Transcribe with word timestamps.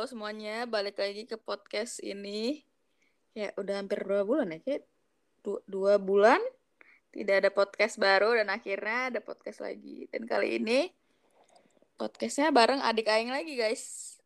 halo 0.00 0.08
semuanya, 0.08 0.64
balik 0.64 0.96
lagi 0.96 1.28
ke 1.28 1.36
podcast 1.36 2.00
ini. 2.00 2.64
Ya 3.36 3.52
udah 3.60 3.84
hampir 3.84 4.00
dua 4.00 4.24
bulan 4.24 4.48
ya, 4.48 4.58
kayak 4.64 4.88
dua, 5.44 5.60
dua 5.68 5.94
bulan 6.00 6.40
tidak 7.12 7.44
ada 7.44 7.50
podcast 7.52 8.00
baru 8.00 8.32
dan 8.32 8.48
akhirnya 8.48 9.12
ada 9.12 9.20
podcast 9.20 9.60
lagi. 9.60 10.08
Dan 10.08 10.24
kali 10.24 10.56
ini 10.56 10.88
podcastnya 12.00 12.48
bareng 12.48 12.80
adik 12.80 13.12
Aing 13.12 13.28
lagi 13.28 13.60
guys. 13.60 14.16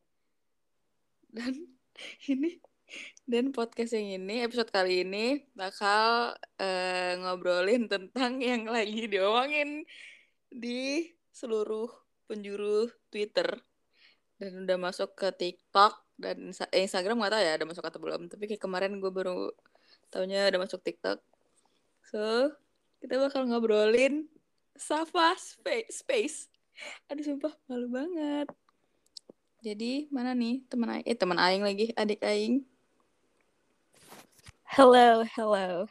Dan 1.35 1.67
ini 2.31 2.63
dan 3.27 3.51
podcast 3.51 3.99
yang 3.99 4.23
ini 4.23 4.47
episode 4.47 4.71
kali 4.71 5.03
ini 5.03 5.43
bakal 5.59 6.39
uh, 6.39 7.13
ngobrolin 7.19 7.91
tentang 7.91 8.39
yang 8.39 8.71
lagi 8.71 9.11
diomongin 9.11 9.83
di 10.55 11.11
seluruh 11.35 11.91
penjuru 12.31 12.87
Twitter 13.11 13.74
dan 14.45 14.69
udah 14.69 14.77
masuk 14.77 15.17
ke 15.17 15.33
TikTok 15.33 16.05
dan 16.21 16.53
eh, 16.53 16.85
Instagram 16.85 17.17
nggak 17.17 17.33
tahu 17.33 17.43
ya 17.43 17.53
ada 17.57 17.65
masuk 17.65 17.85
atau 17.89 17.97
belum. 17.97 18.29
Tapi 18.29 18.45
kayak 18.45 18.61
kemarin 18.61 19.01
gue 19.01 19.09
baru 19.09 19.49
tahunya 20.13 20.53
ada 20.53 20.61
masuk 20.61 20.85
TikTok. 20.85 21.17
So 22.13 22.53
kita 23.01 23.17
bakal 23.17 23.49
ngobrolin 23.49 24.29
Safa 24.77 25.33
Space, 25.41 26.05
space. 26.05 26.39
aduh 27.09 27.25
sumpah 27.25 27.55
malu 27.71 27.89
banget. 27.89 28.51
Jadi 29.65 30.13
mana 30.13 30.37
nih 30.37 30.61
teman 30.69 30.93
Aing 30.93 31.07
eh 31.09 31.17
teman 31.17 31.41
Aing 31.41 31.65
lagi 31.65 31.89
adik 31.97 32.21
Aing? 32.21 32.69
Hello 34.69 35.25
hello. 35.39 35.89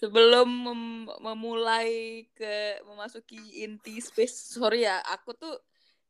Sebelum 0.00 0.48
mem 0.50 0.82
memulai 1.22 2.26
ke 2.34 2.82
memasuki 2.82 3.62
inti 3.62 4.02
space 4.02 4.58
sorry 4.58 4.82
ya 4.82 4.98
aku 5.06 5.36
tuh 5.38 5.54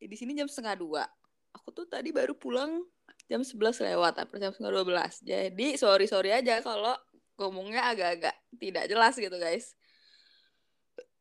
di 0.07 0.17
sini 0.19 0.35
jam 0.35 0.49
setengah 0.51 0.77
dua. 0.79 1.05
Aku 1.53 1.71
tuh 1.71 1.87
tadi 1.87 2.11
baru 2.11 2.33
pulang 2.35 2.83
jam 3.29 3.45
sebelas 3.47 3.79
lewat 3.79 4.19
atau 4.19 4.37
jam 4.41 4.51
setengah 4.51 4.73
dua 4.73 4.85
belas. 4.85 5.21
Jadi 5.23 5.77
sorry 5.79 6.09
sorry 6.09 6.33
aja 6.35 6.59
kalau 6.65 6.97
ngomongnya 7.39 7.89
agak-agak 7.93 8.37
tidak 8.59 8.85
jelas 8.89 9.15
gitu 9.17 9.37
guys. 9.37 9.75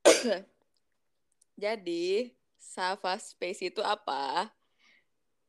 Jadi 1.63 2.31
Safa 2.57 3.17
Space 3.21 3.61
itu 3.73 3.81
apa? 3.83 4.49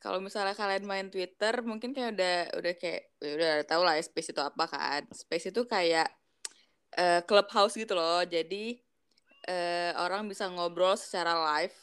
Kalau 0.02 0.18
misalnya 0.18 0.58
kalian 0.58 0.82
main 0.82 1.06
Twitter 1.14 1.62
mungkin 1.62 1.94
kayak 1.94 2.18
udah 2.18 2.36
udah 2.58 2.74
kayak 2.74 3.02
ya 3.22 3.32
udah 3.38 3.54
tahu 3.62 3.82
lah 3.86 3.94
ya 3.94 4.02
Space 4.02 4.34
itu 4.34 4.42
apa 4.42 4.64
kan. 4.66 5.02
Space 5.14 5.54
itu 5.54 5.62
kayak 5.62 6.10
uh, 6.98 7.22
clubhouse 7.22 7.78
gitu 7.78 7.94
loh. 7.94 8.26
Jadi 8.26 8.82
uh, 9.46 9.94
orang 10.02 10.26
bisa 10.26 10.50
ngobrol 10.50 10.98
secara 10.98 11.38
live 11.54 11.76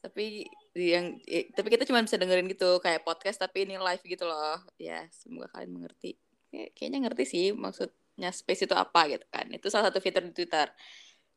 tapi 0.00 0.48
yang 0.72 1.20
eh, 1.28 1.52
tapi 1.52 1.68
kita 1.68 1.84
cuma 1.84 2.00
bisa 2.00 2.16
dengerin 2.16 2.48
gitu 2.48 2.80
kayak 2.80 3.04
podcast 3.04 3.40
tapi 3.40 3.68
ini 3.68 3.76
live 3.76 4.02
gitu 4.04 4.24
loh. 4.24 4.60
Ya 4.80 5.06
semoga 5.12 5.52
kalian 5.52 5.72
mengerti. 5.76 6.16
Ya, 6.50 6.66
kayaknya 6.74 7.06
ngerti 7.06 7.24
sih 7.28 7.46
maksudnya 7.54 8.30
space 8.32 8.66
itu 8.66 8.74
apa 8.74 9.06
gitu 9.12 9.26
kan. 9.28 9.46
Itu 9.52 9.68
salah 9.68 9.92
satu 9.92 10.02
fitur 10.02 10.24
di 10.24 10.32
Twitter. 10.32 10.72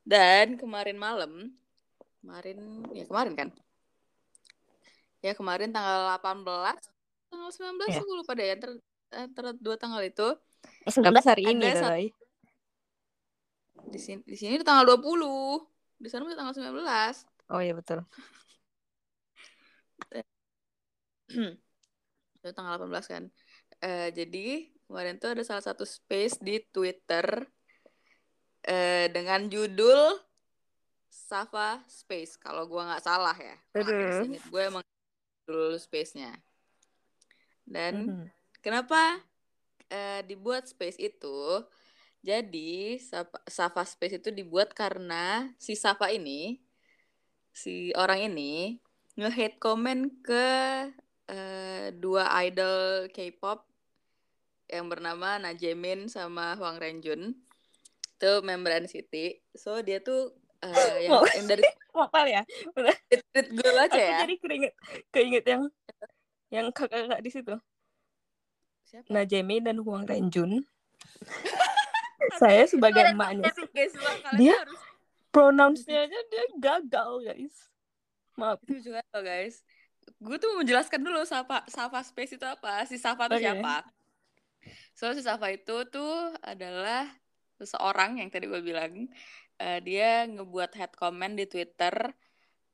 Dan 0.04 0.56
kemarin 0.60 0.98
malam 1.00 1.54
kemarin 2.24 2.88
ya 2.96 3.06
kemarin 3.06 3.34
kan? 3.36 3.50
Ya 5.24 5.32
kemarin 5.36 5.72
tanggal 5.72 6.20
18 6.20 6.44
tanggal 7.32 7.50
19 7.50 7.90
yeah. 7.90 8.04
gue 8.04 8.16
lupa 8.16 8.32
deh 8.38 8.50
antara, 8.54 8.74
antara 9.12 9.50
dua 9.56 9.76
tanggal 9.80 10.04
itu. 10.04 10.28
19 10.88 11.04
hari 11.28 11.44
ini 11.44 11.68
satu, 11.76 12.24
di 13.88 14.00
sini 14.00 14.20
di 14.24 14.36
sini 14.38 14.58
itu 14.58 14.66
tanggal 14.66 14.98
20 14.98 16.02
di 16.02 16.08
sana 16.10 16.26
udah 16.26 16.38
tanggal 16.38 16.56
19 16.56 17.54
oh 17.54 17.62
iya 17.62 17.74
betul 17.76 18.02
itu 22.44 22.52
tanggal 22.52 22.76
18 22.76 23.08
kan. 23.08 23.24
Uh, 23.80 24.10
jadi 24.12 24.68
kemarin 24.88 25.16
tuh 25.16 25.32
ada 25.32 25.44
salah 25.48 25.64
satu 25.64 25.88
space 25.88 26.40
di 26.44 26.60
Twitter 26.72 27.48
uh, 28.68 29.06
dengan 29.12 29.48
judul 29.48 30.20
Safa 31.08 31.80
Space. 31.88 32.36
Kalau 32.36 32.68
gua 32.68 32.94
nggak 32.94 33.06
salah 33.06 33.36
ya. 33.38 33.56
Gue 34.52 34.62
emang 34.68 34.84
judul 35.48 35.80
space-nya. 35.80 36.34
Dan 37.64 37.94
mm 38.12 38.28
kenapa 38.64 39.20
uh, 39.92 40.22
dibuat 40.24 40.72
space 40.72 40.96
itu? 40.96 41.68
Jadi 42.24 42.96
Safa 43.52 43.84
Space 43.84 44.24
itu 44.24 44.32
dibuat 44.32 44.72
karena 44.72 45.52
si 45.60 45.76
Safa 45.76 46.08
ini, 46.16 46.64
si 47.52 47.92
orang 48.00 48.32
ini 48.32 48.80
nge-hate 49.20 49.60
komen 49.60 50.24
ke 50.24 50.48
uh, 51.30 51.88
dua 51.96 52.28
idol 52.48 53.08
K-pop 53.12 53.68
yang 54.68 54.90
bernama 54.90 55.38
Najemin 55.38 56.10
sama 56.10 56.58
Hwang 56.58 56.82
Renjun. 56.82 57.38
Itu 58.18 58.42
member 58.42 58.74
NCT. 58.84 59.44
So 59.54 59.84
dia 59.84 60.02
tuh 60.02 60.34
uh, 60.64 60.96
yang, 61.04 61.22
yang 61.38 61.48
dari 61.48 61.64
Mapal 61.98 62.26
ya. 62.26 62.42
Tweet 62.74 63.48
gue 63.54 63.72
aja 63.78 64.02
ya. 64.02 64.18
Jadi 64.26 64.36
keinget 64.42 64.74
keinget 65.14 65.46
yang 65.46 65.64
yang 66.50 66.66
kakak-kakak 66.74 67.22
di 67.22 67.30
situ. 67.30 67.56
Siapa? 68.90 69.08
Najemin 69.10 69.70
dan 69.70 69.78
Hwang 69.82 70.10
Renjun. 70.10 70.66
Saya 72.42 72.66
sebagai 72.66 73.14
emaknya. 73.14 73.52
Dia 74.40 74.58
pronounce-nya 75.30 76.08
aja 76.08 76.20
dia 76.30 76.46
gagal, 76.58 77.10
guys 77.26 77.74
maaf 78.38 78.58
itu 78.66 78.90
juga 78.90 79.02
loh 79.14 79.22
guys 79.22 79.62
gue 80.04 80.38
tuh 80.40 80.52
menjelaskan 80.60 81.02
dulu 81.04 81.24
Safa 81.28 81.64
Safa 81.68 82.00
Space 82.06 82.36
itu 82.36 82.46
apa 82.48 82.84
si 82.88 82.96
Safa 82.96 83.28
itu 83.28 83.38
okay. 83.40 83.46
siapa 83.52 83.76
so 84.96 85.12
si 85.12 85.22
Safa 85.22 85.48
itu 85.52 85.88
tuh 85.90 86.34
adalah 86.40 87.08
seseorang 87.60 88.20
yang 88.20 88.30
tadi 88.32 88.48
gue 88.48 88.62
bilang 88.64 89.08
uh, 89.60 89.80
dia 89.84 90.28
ngebuat 90.28 90.76
head 90.76 90.92
comment 90.96 91.36
di 91.36 91.46
Twitter 91.48 91.94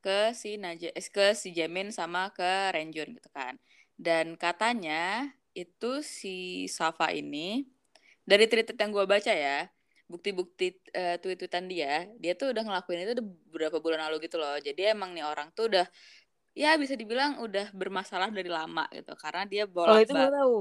ke 0.00 0.32
si 0.32 0.56
Naja 0.56 0.88
eh, 0.90 1.08
ke 1.12 1.36
si 1.36 1.52
Jamin 1.52 1.92
sama 1.92 2.32
ke 2.32 2.72
Renjun 2.72 3.14
gitu 3.16 3.28
kan 3.30 3.60
dan 4.00 4.38
katanya 4.40 5.28
itu 5.52 6.00
si 6.00 6.66
Safa 6.70 7.12
ini 7.12 7.68
dari 8.24 8.46
tweet 8.46 8.72
yang 8.78 8.94
gue 8.94 9.04
baca 9.04 9.32
ya 9.34 9.66
bukti-bukti 10.10 10.74
uh, 10.90 11.16
tweet-tweetan 11.22 11.70
dia, 11.70 12.10
dia 12.18 12.34
tuh 12.34 12.50
udah 12.50 12.66
ngelakuin 12.66 13.06
itu 13.06 13.12
udah 13.22 13.26
beberapa 13.46 13.78
bulan 13.78 14.10
lalu 14.10 14.26
gitu 14.26 14.42
loh. 14.42 14.58
Jadi 14.58 14.90
emang 14.90 15.14
nih 15.14 15.22
orang 15.22 15.54
tuh 15.54 15.70
udah 15.70 15.86
ya 16.60 16.76
bisa 16.76 16.92
dibilang 16.92 17.40
udah 17.40 17.72
bermasalah 17.72 18.28
dari 18.28 18.52
lama 18.52 18.84
gitu 18.92 19.16
karena 19.16 19.48
dia 19.48 19.64
bolak 19.64 19.96
Oh 19.96 20.00
itu 20.04 20.12
gue 20.12 20.28
tahu. 20.28 20.56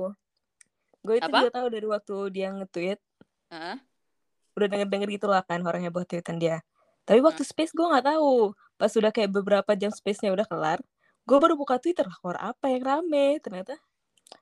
Gue 1.03 1.15
itu 1.19 1.27
Apa? 1.27 1.39
juga 1.43 1.51
tahu 1.59 1.67
dari 1.67 1.87
waktu 1.91 2.15
dia 2.31 2.47
nge-tweet. 2.55 2.99
Uh? 3.51 3.75
Udah 4.55 4.67
denger-denger 4.71 5.09
gitu 5.19 5.27
lah 5.27 5.43
kan 5.43 5.59
orangnya 5.67 5.91
buat 5.91 6.07
tweetan 6.07 6.39
dia. 6.39 6.63
Tapi 7.03 7.19
waktu 7.19 7.43
uh. 7.43 7.47
space 7.47 7.75
gue 7.75 7.83
nggak 7.83 8.15
tahu. 8.15 8.55
Pas 8.79 8.91
udah 8.95 9.11
kayak 9.11 9.31
beberapa 9.35 9.71
jam 9.75 9.91
space-nya 9.91 10.31
udah 10.31 10.47
kelar, 10.47 10.79
gue 11.27 11.37
baru 11.37 11.59
buka 11.59 11.75
Twitter 11.83 12.07
lah, 12.07 12.55
apa 12.55 12.71
yang 12.71 12.83
rame 12.87 13.43
ternyata 13.43 13.75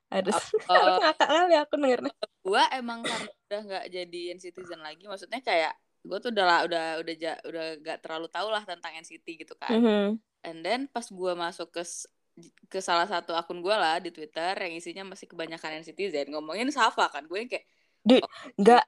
harus 0.08 0.36
uh, 0.72 1.00
ngakak 1.04 1.28
kali 1.28 1.56
aku 1.60 1.74
dengernya 1.80 2.14
gue 2.48 2.64
emang 2.80 3.00
karena 3.04 3.32
udah 3.48 3.62
nggak 3.68 3.86
jadiin 3.92 4.38
citizen 4.40 4.80
lagi 4.80 5.04
maksudnya 5.04 5.44
kayak 5.44 5.76
gue 6.08 6.18
tuh 6.24 6.32
udah 6.32 6.64
udah 6.64 6.86
udah 7.04 7.16
udah 7.44 7.66
gak 7.84 8.00
terlalu 8.00 8.28
tahu 8.32 8.48
lah 8.48 8.64
tentang 8.64 8.96
NCT 9.04 9.28
gitu 9.44 9.54
kan 9.60 9.76
mm 9.76 9.82
-hmm. 9.84 10.06
And 10.44 10.62
then 10.62 10.86
pas 10.90 11.06
gue 11.08 11.34
masuk 11.34 11.72
ke 11.74 11.84
ke 12.70 12.80
salah 12.84 13.10
satu 13.10 13.34
akun 13.34 13.66
gue 13.66 13.74
lah 13.74 13.98
di 13.98 14.14
Twitter 14.14 14.54
yang 14.54 14.74
isinya 14.78 15.04
masih 15.10 15.26
kebanyakan 15.26 15.82
NCTzen 15.82 16.30
ngomongin 16.30 16.70
Safa 16.70 17.10
kan 17.10 17.26
gue 17.26 17.38
yang 17.38 17.50
kayak 17.50 17.66
Dude, 18.08 18.24
oh, 18.24 18.32
nggak 18.56 18.84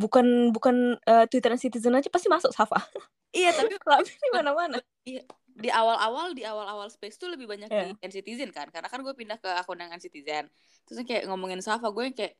bukan 0.00 0.48
bukan 0.50 0.96
uh, 1.04 1.24
Twitter 1.28 1.52
Citizen 1.60 1.92
aja 1.92 2.08
pasti 2.08 2.32
masuk 2.32 2.50
Safa. 2.54 2.78
Iya 3.34 3.50
tapi 3.50 3.74
di 3.74 4.30
mana-mana. 4.30 4.78
Iya 5.02 5.26
di 5.58 5.66
awal-awal 5.66 6.38
di 6.38 6.46
awal-awal 6.46 6.86
space 6.86 7.18
tuh 7.18 7.34
lebih 7.34 7.50
banyak 7.50 7.66
yeah. 7.66 7.90
di 7.90 8.14
Citizen 8.14 8.54
kan 8.54 8.70
karena 8.70 8.86
kan 8.86 9.02
gue 9.02 9.10
pindah 9.10 9.42
ke 9.42 9.50
akun 9.50 9.74
yang 9.74 9.90
Citizen. 9.98 10.46
Terus 10.86 11.02
kayak 11.02 11.26
ngomongin 11.26 11.58
Safa 11.58 11.90
gue 11.90 12.14
kayak 12.14 12.38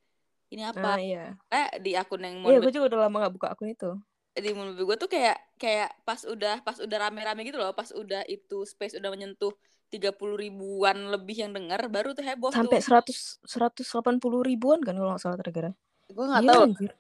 ini 0.55 0.63
apa? 0.63 0.95
Ah, 0.95 1.03
iya. 1.03 1.35
eh 1.51 1.83
di 1.83 1.99
akun 1.99 2.23
yang 2.23 2.47
iya 2.47 2.63
gue 2.63 2.71
juga 2.71 2.95
udah 2.95 3.11
lama 3.11 3.27
gak 3.27 3.35
buka 3.35 3.49
akun 3.51 3.75
itu 3.75 3.91
di 4.35 4.51
mobil 4.51 4.83
gue 4.83 4.97
tuh 4.99 5.07
kayak 5.07 5.39
kayak 5.57 5.95
pas 6.03 6.19
udah 6.27 6.59
pas 6.67 6.75
udah 6.83 6.99
rame-rame 7.07 7.47
gitu 7.47 7.59
loh 7.59 7.71
pas 7.71 7.87
udah 7.95 8.27
itu 8.27 8.67
space 8.67 8.99
udah 8.99 9.11
menyentuh 9.15 9.55
tiga 9.95 10.11
puluh 10.11 10.35
ribuan 10.35 11.07
lebih 11.07 11.39
yang 11.47 11.55
denger 11.55 11.87
baru 11.87 12.19
tuh 12.19 12.27
heboh 12.27 12.51
sampai 12.51 12.83
seratus 12.83 13.39
seratus 13.47 13.87
delapan 13.87 14.19
puluh 14.19 14.43
ribuan 14.43 14.83
kan 14.83 14.99
kalau 14.99 15.15
nggak 15.15 15.23
salah 15.23 15.39
tergara 15.39 15.71
gue 16.11 16.25
nggak 16.27 16.43
tahu 16.51 16.63
anjir. 16.67 16.93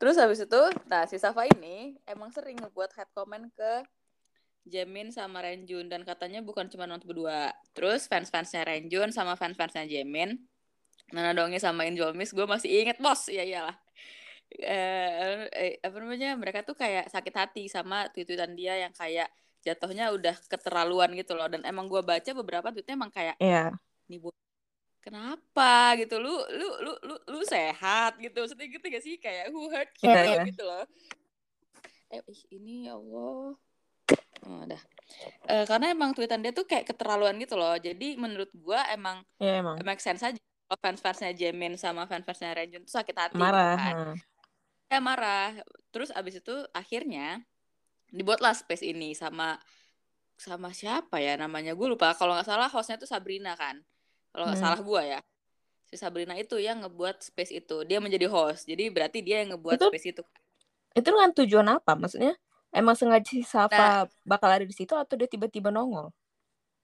terus 0.00 0.16
habis 0.16 0.40
itu 0.40 0.62
nah 0.88 1.04
si 1.04 1.20
Safa 1.20 1.44
ini 1.44 2.00
emang 2.08 2.32
sering 2.32 2.56
ngebuat 2.56 2.96
head 2.96 3.10
comment 3.12 3.52
ke 3.52 3.84
Jamin 4.62 5.10
sama 5.10 5.42
Renjun 5.42 5.90
dan 5.90 6.06
katanya 6.06 6.38
bukan 6.38 6.70
cuma 6.70 6.86
nonton 6.86 7.10
berdua. 7.10 7.50
Terus 7.74 8.06
fans-fansnya 8.06 8.62
Renjun 8.62 9.10
sama 9.10 9.34
fans-fansnya 9.34 9.90
Jamin. 9.90 10.38
Nana 11.10 11.34
Dongi 11.34 11.58
sama 11.58 11.84
Injomis 11.84 12.30
gue 12.30 12.46
masih 12.46 12.70
inget 12.70 13.02
bos. 13.02 13.26
Iya 13.26 13.42
iyalah. 13.44 13.76
Eh, 14.58 15.48
eh, 15.52 15.74
apa 15.80 15.96
namanya 16.02 16.36
mereka 16.36 16.60
tuh 16.66 16.76
kayak 16.76 17.08
sakit 17.08 17.34
hati 17.34 17.62
sama 17.70 18.10
tweetan 18.12 18.52
dia 18.52 18.76
yang 18.76 18.92
kayak 18.92 19.30
jatuhnya 19.62 20.10
udah 20.12 20.34
keterlaluan 20.50 21.14
gitu 21.16 21.32
loh. 21.32 21.48
Dan 21.48 21.62
emang 21.64 21.86
gue 21.86 22.02
baca 22.04 22.30
beberapa 22.36 22.68
tweetnya 22.74 22.98
emang 22.98 23.12
kayak 23.14 23.36
yeah. 23.38 23.72
nih 24.10 24.18
bu 24.20 24.34
kenapa? 25.02 25.96
gitu. 25.98 26.18
Lu 26.18 26.34
lu 26.50 26.68
lu 26.82 26.92
lu 27.06 27.14
lu 27.30 27.40
sehat? 27.46 28.18
gitu. 28.18 28.42
Maksudnya 28.42 28.66
gitu 28.68 28.84
gak 28.86 29.04
sih? 29.04 29.14
Kayak 29.18 29.54
who 29.54 29.70
hurt 29.70 29.90
you? 30.02 30.10
Yeah, 30.10 30.24
yeah. 30.40 30.44
gitu 30.46 30.62
loh. 30.66 30.84
Eh 32.12 32.20
ini 32.52 32.90
ya 32.90 32.98
Allah. 32.98 33.56
Oh, 34.42 34.58
udah 34.66 34.82
uh, 35.48 35.64
karena 35.68 35.92
emang 35.92 36.10
tweetan 36.16 36.42
dia 36.42 36.52
tuh 36.54 36.66
kayak 36.66 36.88
keterlaluan 36.88 37.36
gitu 37.38 37.54
loh. 37.54 37.76
Jadi 37.78 38.16
menurut 38.16 38.50
gue 38.52 38.80
emang 38.92 39.22
yeah, 39.38 39.60
emang. 39.60 39.76
make 39.82 40.02
sense 40.02 40.22
aja. 40.22 40.38
Fans-fansnya 40.72 41.36
Jamin 41.36 41.76
sama 41.76 42.08
fans-fansnya 42.08 42.56
Renjun 42.56 42.88
tuh 42.88 42.96
sakit 42.96 43.12
hati 43.12 43.36
marah 43.36 43.76
kan. 43.76 44.16
Hmm. 44.92 45.00
ya 45.00 45.08
marah. 45.08 45.48
Terus 45.88 46.12
abis 46.12 46.44
itu 46.44 46.54
akhirnya 46.76 47.40
dibuatlah 48.12 48.52
space 48.52 48.84
ini 48.84 49.16
sama 49.16 49.56
sama 50.36 50.76
siapa 50.76 51.16
ya 51.22 51.40
namanya? 51.40 51.72
Gue 51.72 51.88
lupa. 51.88 52.12
Kalau 52.12 52.36
nggak 52.36 52.48
salah 52.48 52.68
hostnya 52.68 53.00
tuh 53.00 53.08
Sabrina 53.08 53.56
kan? 53.56 53.80
Kalau 54.36 54.48
nggak 54.48 54.60
hmm. 54.60 54.68
salah 54.68 54.80
gue 54.84 55.02
ya. 55.16 55.20
Si 55.88 55.96
Sabrina 55.96 56.36
itu 56.36 56.60
yang 56.60 56.84
ngebuat 56.84 57.24
space 57.24 57.52
itu. 57.52 57.88
Dia 57.88 58.04
menjadi 58.04 58.28
host. 58.28 58.68
Jadi 58.68 58.92
berarti 58.92 59.24
dia 59.24 59.40
yang 59.40 59.56
ngebuat 59.56 59.80
itu, 59.80 59.88
space 59.88 60.08
itu. 60.12 60.22
itu 60.92 61.08
dengan 61.08 61.30
tujuan 61.32 61.66
apa? 61.72 61.96
Maksudnya 61.96 62.36
emang 62.72 62.96
sengaja 62.96 63.28
si 63.28 63.44
Safa 63.44 63.76
nah, 63.76 64.04
bakal 64.24 64.48
ada 64.48 64.64
di 64.64 64.72
situ 64.72 64.96
atau 64.96 65.14
dia 65.16 65.28
tiba-tiba 65.28 65.68
nongol 65.68 66.08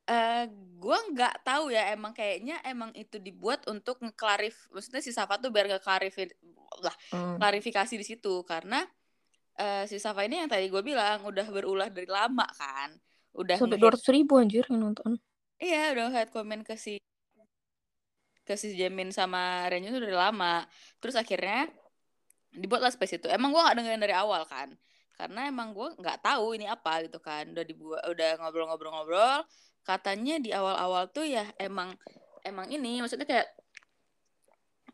Uh, 0.09 0.49
gue 0.81 0.99
nggak 1.13 1.45
tahu 1.45 1.69
ya 1.69 1.93
emang 1.93 2.17
kayaknya 2.17 2.57
emang 2.65 2.89
itu 2.97 3.21
dibuat 3.21 3.61
untuk 3.69 4.01
ngeklarif 4.01 4.57
maksudnya 4.73 5.05
si 5.05 5.13
Safa 5.13 5.37
tuh 5.37 5.53
biar 5.53 5.69
ngeklarif 5.69 6.17
lah 6.81 6.97
hmm. 7.13 7.37
klarifikasi 7.37 7.95
di 7.99 8.07
situ. 8.07 8.41
Karena 8.49 8.81
uh, 9.59 9.85
si 9.85 10.01
Safa 10.01 10.25
ini 10.25 10.41
yang 10.41 10.51
tadi 10.51 10.71
gue 10.71 10.81
bilang 10.81 11.27
udah 11.27 11.47
berulah 11.51 11.89
dari 11.91 12.09
lama 12.09 12.47
kan. 12.57 12.95
Udah 13.37 13.59
sampai 13.59 13.79
dua 13.79 13.93
ratus 13.95 14.09
ribu 14.09 14.41
anjir 14.41 14.65
yang 14.73 14.91
nonton. 14.91 15.21
Iya 15.59 15.93
udah 15.95 16.15
head 16.15 16.31
komen 16.31 16.63
ke 16.63 16.79
si 16.79 17.03
ke 18.47 18.55
si 18.57 18.73
Jamin 18.79 19.13
sama 19.13 19.69
Renju 19.69 19.93
udah 19.93 20.03
dari 20.09 20.17
lama. 20.17 20.65
Terus 21.03 21.19
akhirnya 21.19 21.69
dibuatlah 22.55 22.95
space 22.95 23.21
itu. 23.21 23.27
Emang 23.29 23.53
gue 23.53 23.61
nggak 23.61 23.77
dengerin 23.77 24.03
dari 24.03 24.15
awal 24.17 24.47
kan. 24.49 24.73
Karena 25.19 25.51
emang 25.51 25.75
gue 25.75 25.99
nggak 25.99 26.23
tahu 26.23 26.57
ini 26.57 26.65
apa 26.71 27.05
gitu 27.05 27.19
kan. 27.21 27.51
Udah 27.53 27.65
dibuat 27.67 28.03
udah 28.09 28.39
ngobrol-ngobrol-ngobrol 28.41 29.45
katanya 29.89 30.37
di 30.37 30.53
awal-awal 30.53 31.09
tuh 31.09 31.25
ya 31.25 31.49
emang 31.57 31.97
emang 32.45 32.69
ini 32.69 33.01
maksudnya 33.01 33.25
kayak 33.25 33.49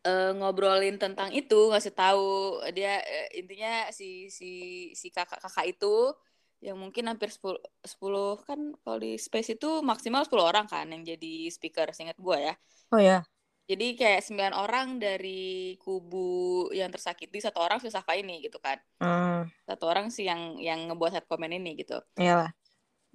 uh, 0.07 0.31
ngobrolin 0.39 0.95
tentang 0.95 1.35
itu 1.35 1.67
ngasih 1.67 1.91
tahu 1.91 2.63
dia 2.71 3.03
uh, 3.03 3.27
intinya 3.35 3.91
si 3.91 4.31
si 4.31 4.51
si 4.95 5.11
kakak-kakak 5.11 5.75
itu 5.75 6.15
yang 6.63 6.79
mungkin 6.79 7.11
hampir 7.11 7.29
10, 7.29 7.59
10 7.83 8.47
kan 8.47 8.59
kalau 8.81 8.97
di 8.97 9.19
space 9.19 9.59
itu 9.59 9.83
maksimal 9.83 10.23
10 10.23 10.39
orang 10.39 10.65
kan 10.65 10.87
yang 10.87 11.03
jadi 11.03 11.51
speaker 11.51 11.91
seingat 11.91 12.17
gue 12.17 12.37
ya. 12.39 12.53
Oh 12.89 13.01
ya. 13.01 13.27
Jadi 13.65 13.97
kayak 13.97 14.21
9 14.25 14.53
orang 14.53 15.01
dari 15.01 15.73
kubu 15.81 16.69
yang 16.69 16.93
tersakiti, 16.93 17.41
satu 17.41 17.61
orang 17.61 17.81
si 17.81 17.89
Safa 17.89 18.13
ini 18.13 18.41
gitu 18.45 18.61
kan. 18.61 18.77
Hmm. 19.01 19.49
Satu 19.65 19.89
orang 19.89 20.13
sih 20.13 20.25
yang 20.25 20.57
yang 20.61 20.89
ngebuat 20.89 21.11
head 21.17 21.25
comment 21.25 21.53
ini 21.53 21.73
gitu. 21.77 21.97
Iyalah. 22.17 22.53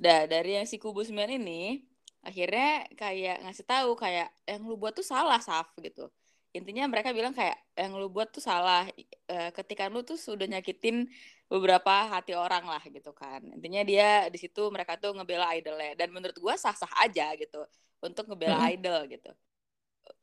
Nah, 0.01 0.25
dari 0.25 0.57
yang 0.57 0.65
si 0.65 0.81
kubu 0.81 1.05
9 1.05 1.29
ini 1.29 1.85
akhirnya 2.25 2.89
kayak 2.97 3.45
ngasih 3.45 3.65
tahu 3.65 3.97
kayak 3.97 4.29
yang 4.49 4.65
lu 4.65 4.77
buat 4.77 4.97
tuh 4.97 5.05
salah 5.05 5.41
Saf 5.41 5.73
gitu. 5.81 6.09
Intinya 6.57 6.89
mereka 6.91 7.13
bilang 7.15 7.37
kayak 7.37 7.57
yang 7.77 7.95
lu 7.95 8.09
buat 8.09 8.33
tuh 8.33 8.43
salah 8.43 8.89
e, 9.29 9.37
ketika 9.55 9.87
lu 9.93 10.03
tuh 10.03 10.19
sudah 10.19 10.49
nyakitin 10.49 11.07
beberapa 11.47 12.11
hati 12.11 12.33
orang 12.33 12.65
lah 12.65 12.83
gitu 12.89 13.13
kan. 13.13 13.45
Intinya 13.55 13.85
dia 13.85 14.27
di 14.33 14.39
situ 14.41 14.73
mereka 14.73 14.97
tuh 14.97 15.13
ngebela 15.15 15.53
idolnya 15.55 15.95
dan 15.95 16.09
menurut 16.11 16.37
gua 16.41 16.57
sah-sah 16.57 16.91
aja 17.05 17.37
gitu 17.37 17.61
untuk 18.01 18.25
ngebela 18.33 18.57
hmm. 18.57 18.73
idol 18.77 19.01
gitu. 19.09 19.31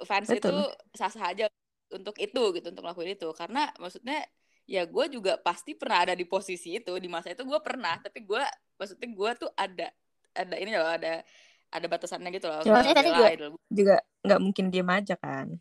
Fans 0.03 0.29
Betul. 0.29 0.41
itu 0.41 0.55
sah-sah 0.97 1.31
aja 1.31 1.45
untuk 1.93 2.17
itu 2.19 2.43
gitu 2.59 2.67
untuk 2.73 2.83
lakuin 2.83 3.15
itu 3.15 3.29
karena 3.31 3.71
maksudnya 3.79 4.19
ya 4.67 4.83
gue 4.83 5.05
juga 5.07 5.39
pasti 5.39 5.73
pernah 5.73 6.03
ada 6.03 6.13
di 6.13 6.27
posisi 6.27 6.75
itu 6.75 6.91
di 6.99 7.07
masa 7.07 7.31
itu 7.31 7.47
gue 7.47 7.59
pernah 7.63 7.95
tapi 8.03 8.27
gue 8.27 8.43
maksudnya 8.75 9.07
gue 9.07 9.31
tuh 9.47 9.51
ada 9.55 9.87
ada 10.35 10.55
ini 10.59 10.75
loh 10.75 10.91
ada 10.91 11.23
ada 11.67 11.85
batasannya 11.87 12.31
gitu 12.35 12.47
loh. 12.47 12.63
Ya, 12.63 12.95
tadi 12.95 13.11
juga 13.11 13.31
juga 13.67 13.95
nggak 14.23 14.41
mungkin 14.43 14.65
diem 14.71 14.87
aja 14.87 15.15
kan. 15.19 15.59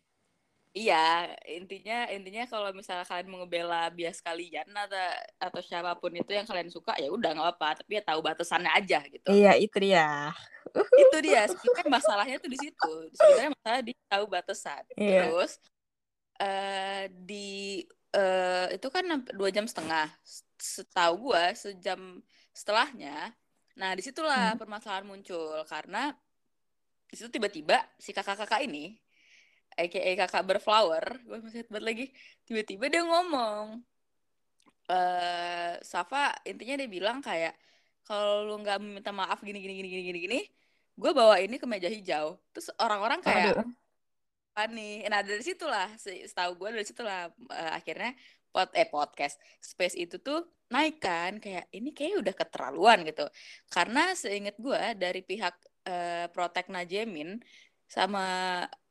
Iya, 0.76 1.32
intinya 1.49 2.05
intinya 2.12 2.44
kalau 2.44 2.69
misalnya 2.76 3.08
kalian 3.08 3.32
mau 3.32 3.41
ngebela 3.41 3.88
bias 3.88 4.20
kalian 4.20 4.69
atau 4.69 5.08
atau 5.41 5.61
siapa 5.64 5.97
pun 5.97 6.12
itu 6.12 6.29
yang 6.37 6.44
kalian 6.44 6.69
suka 6.69 6.93
ya 7.00 7.08
udah 7.08 7.32
nggak 7.32 7.50
apa, 7.56 7.81
tapi 7.81 7.97
ya 7.97 8.03
tahu 8.05 8.20
batasannya 8.20 8.69
aja 8.69 9.00
gitu. 9.08 9.25
Iya, 9.32 9.56
itu 9.56 9.76
dia. 9.81 10.37
itu 10.76 11.17
dia, 11.25 11.49
sebenarnya 11.49 11.88
masalahnya 11.88 12.37
tuh 12.37 12.50
di 12.53 12.58
situ. 12.61 12.93
Sebenarnya 13.17 13.50
masalah 13.56 13.81
di 13.81 13.93
tahu 14.05 14.25
batasan. 14.29 14.85
Iya. 15.00 15.32
Terus 15.32 15.53
uh, 16.44 17.03
di 17.25 17.81
uh, 18.16 18.66
itu 18.72 18.88
kan 18.88 19.04
dua 19.36 19.48
jam 19.52 19.68
setengah. 19.68 20.08
Setahu 20.56 21.30
gua 21.30 21.52
sejam 21.52 22.24
setelahnya 22.56 23.36
Nah, 23.76 23.92
di 23.92 24.02
situlah 24.02 24.56
hmm. 24.56 24.60
permasalahan 24.60 25.04
muncul 25.04 25.60
karena 25.68 26.08
di 27.06 27.14
situ 27.14 27.28
tiba-tiba 27.28 27.76
si 28.00 28.10
kakak-kakak 28.16 28.64
ini, 28.64 28.96
aka 29.76 30.26
kakak 30.26 30.44
berflower, 30.48 31.04
gue 31.22 31.38
masih 31.44 31.62
ingat 31.68 31.84
lagi, 31.84 32.10
tiba-tiba 32.48 32.88
dia 32.88 33.02
ngomong, 33.04 33.84
eh 34.90 35.76
Safa 35.84 36.32
intinya 36.48 36.80
dia 36.82 36.88
bilang 36.88 37.20
kayak 37.20 37.54
kalau 38.02 38.48
lu 38.48 38.54
nggak 38.64 38.80
minta 38.80 39.12
maaf 39.12 39.44
gini 39.44 39.60
gini 39.60 39.74
gini 39.78 39.88
gini 39.92 40.02
gini 40.08 40.19
gini, 40.24 40.40
gue 40.96 41.10
bawa 41.12 41.36
ini 41.38 41.60
ke 41.60 41.66
meja 41.69 41.92
hijau. 41.92 42.40
Terus 42.56 42.72
orang-orang 42.80 43.20
kayak 43.20 43.60
apa 43.60 43.64
nih? 44.64 45.05
Nah 45.12 45.20
dari 45.20 45.44
situlah, 45.44 45.93
setahu 46.00 46.56
gue 46.56 46.81
dari 46.81 46.87
situlah 46.88 47.29
uh, 47.53 47.73
akhirnya 47.76 48.17
pod 48.49 48.73
eh 48.73 48.88
podcast 48.88 49.37
space 49.61 50.00
itu 50.00 50.17
tuh 50.17 50.49
naik 50.73 50.97
kan 51.05 51.37
kayak 51.37 51.69
ini 51.76 51.93
kayak 51.93 52.25
udah 52.25 52.35
keterlaluan 52.35 53.05
gitu. 53.05 53.29
Karena 53.69 54.17
seingat 54.17 54.56
gue 54.56 54.82
dari 54.97 55.20
pihak 55.20 55.55
uh, 55.85 56.26
Protek 56.32 56.73
Najemin 56.73 57.37
sama 57.85 58.25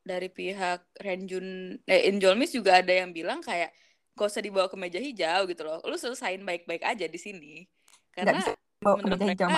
dari 0.06 0.30
pihak 0.30 0.86
Renjun 1.02 1.82
eh, 1.90 2.14
Injolmis 2.14 2.54
juga 2.54 2.86
ada 2.86 2.94
yang 2.94 3.10
bilang 3.10 3.42
kayak 3.42 3.74
gak 4.16 4.30
usah 4.32 4.46
dibawa 4.46 4.70
ke 4.70 4.78
meja 4.78 5.02
hijau 5.02 5.50
gitu 5.50 5.66
loh. 5.66 5.82
Lu 5.90 5.98
selesain 5.98 6.40
baik-baik 6.46 6.86
aja 6.86 7.10
di 7.10 7.18
sini. 7.18 7.66
Karena 8.14 8.40
bawa 8.80 9.02
ke 9.02 9.08
meja 9.10 9.26
hijau 9.34 9.50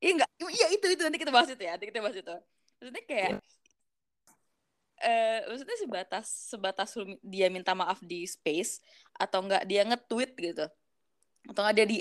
Iya 0.00 0.16
enggak, 0.16 0.30
iya 0.48 0.66
itu 0.72 0.86
itu. 0.96 1.02
Nanti 1.04 1.20
kita 1.20 1.28
bahas 1.28 1.52
itu 1.52 1.60
ya, 1.60 1.76
nanti 1.76 1.92
kita 1.92 2.00
bahas 2.00 2.16
itu. 2.16 2.36
Maksudnya 2.80 3.02
kayak 3.04 3.30
eh 5.00 5.40
maksudnya 5.48 5.78
sebatas 5.80 6.26
sebatas 6.52 6.90
dia 7.24 7.48
minta 7.48 7.72
maaf 7.72 8.04
di 8.04 8.28
space 8.28 8.84
atau 9.16 9.40
enggak 9.40 9.64
dia 9.64 9.80
nge-tweet 9.88 10.32
gitu 10.36 10.66
atau 11.48 11.60
enggak 11.64 11.76
dia 11.80 11.86
di 11.88 11.98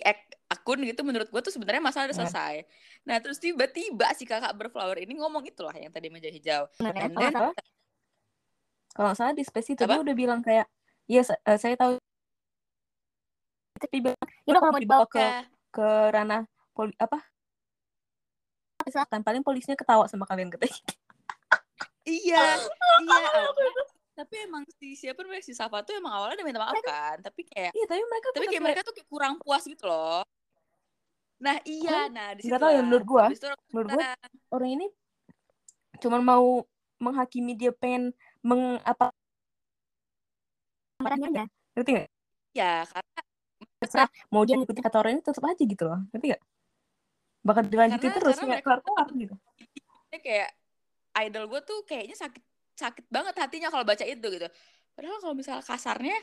akun 0.51 0.83
gitu 0.83 1.01
menurut 1.07 1.31
gue 1.31 1.41
tuh 1.41 1.53
sebenarnya 1.55 1.79
masalah 1.79 2.11
udah 2.11 2.17
iya. 2.17 2.21
selesai. 2.27 2.55
Nah 3.07 3.15
terus 3.23 3.39
tiba-tiba 3.39 4.11
si 4.19 4.27
kakak 4.27 4.51
berflower 4.51 4.99
ini 4.99 5.15
ngomong 5.15 5.47
itulah 5.47 5.71
yang 5.71 5.93
tadi 5.95 6.11
meja 6.11 6.27
hijau. 6.27 6.67
Nah, 6.83 6.91
And 6.91 7.15
then, 7.15 7.33
kalau 8.91 9.15
salah 9.15 9.31
di 9.31 9.47
space 9.47 9.79
itu 9.79 9.87
dia 9.87 10.01
udah 10.01 10.15
bilang 10.17 10.43
kayak, 10.43 10.67
iya 11.07 11.23
uh, 11.23 11.55
saya 11.55 11.79
tahu. 11.79 11.95
Tapi 13.79 14.03
bilang, 14.03 14.19
ini 14.43 14.51
kalau 14.51 14.73
mau 14.75 14.81
dibawa 14.81 15.05
ke 15.07 15.23
ke 15.71 15.87
ranah 16.11 16.43
poli 16.75 16.91
apa? 16.99 17.23
Silakan, 18.89 19.21
paling 19.23 19.45
polisnya 19.45 19.77
ketawa 19.77 20.09
sama 20.09 20.25
kalian 20.27 20.49
katanya 20.49 20.75
iya 22.09 22.43
iya. 23.05 23.29
Tapi 24.17 24.35
emang 24.43 24.67
si 24.75 24.99
siapa 24.99 25.23
namanya 25.23 25.45
si 25.45 25.55
Safa 25.55 25.79
tuh 25.85 25.95
emang 25.95 26.11
awalnya 26.11 26.43
udah 26.43 26.47
minta 26.47 26.59
maaf 26.59 26.75
kan 26.83 27.23
tapi 27.23 27.47
kayak 27.47 27.71
iya 27.71 27.85
tapi 27.87 28.01
mereka 28.03 28.27
tapi 28.35 28.45
kayak 28.51 28.63
mereka 28.65 28.81
tuh 28.83 28.93
kayak 28.97 29.07
kurang 29.07 29.33
puas 29.39 29.63
gitu 29.63 29.85
loh. 29.87 30.25
Nah 31.39 31.55
iya 31.63 32.11
nah 32.11 32.35
di 32.35 32.43
situ 32.43 32.57
tahu 32.57 32.71
ya 32.73 32.81
menurut 32.83 33.05
gua 33.07 33.25
menurut 33.71 33.89
gua 33.95 34.11
orang 34.51 34.69
ini 34.75 34.87
cuma 35.99 36.19
mau 36.19 36.67
menghakimi 36.99 37.55
dia 37.55 37.71
pengen 37.71 38.11
meng 38.43 38.79
apa 38.83 39.11
aja 40.99 41.47
ngerti 41.75 41.91
gak? 41.95 42.09
ya 42.51 42.83
karena 42.83 43.19
terserah 43.79 44.09
mau 44.27 44.43
dia 44.43 44.59
ngikutin 44.59 44.83
kata 44.83 44.97
orang 44.99 45.11
ini 45.15 45.23
tetap 45.23 45.43
aja 45.47 45.63
gitu 45.63 45.83
loh 45.87 45.99
ngerti 46.11 46.35
gak? 46.35 46.43
bakal 47.39 47.63
dilanjutin 47.63 48.11
terus 48.19 48.35
kayak 48.35 48.63
keluar 48.63 48.79
keluar 48.83 49.07
gitu. 49.15 49.35
kayak 50.11 50.51
idol 51.25 51.49
gue 51.49 51.61
tuh 51.65 51.83
kayaknya 51.83 52.15
sakit 52.15 52.43
sakit 52.79 53.05
banget 53.11 53.35
hatinya 53.35 53.67
kalau 53.67 53.83
baca 53.83 54.05
itu 54.07 54.27
gitu. 54.31 54.47
Padahal 54.95 55.17
kalau 55.19 55.35
misalnya 55.35 55.63
kasarnya 55.63 56.17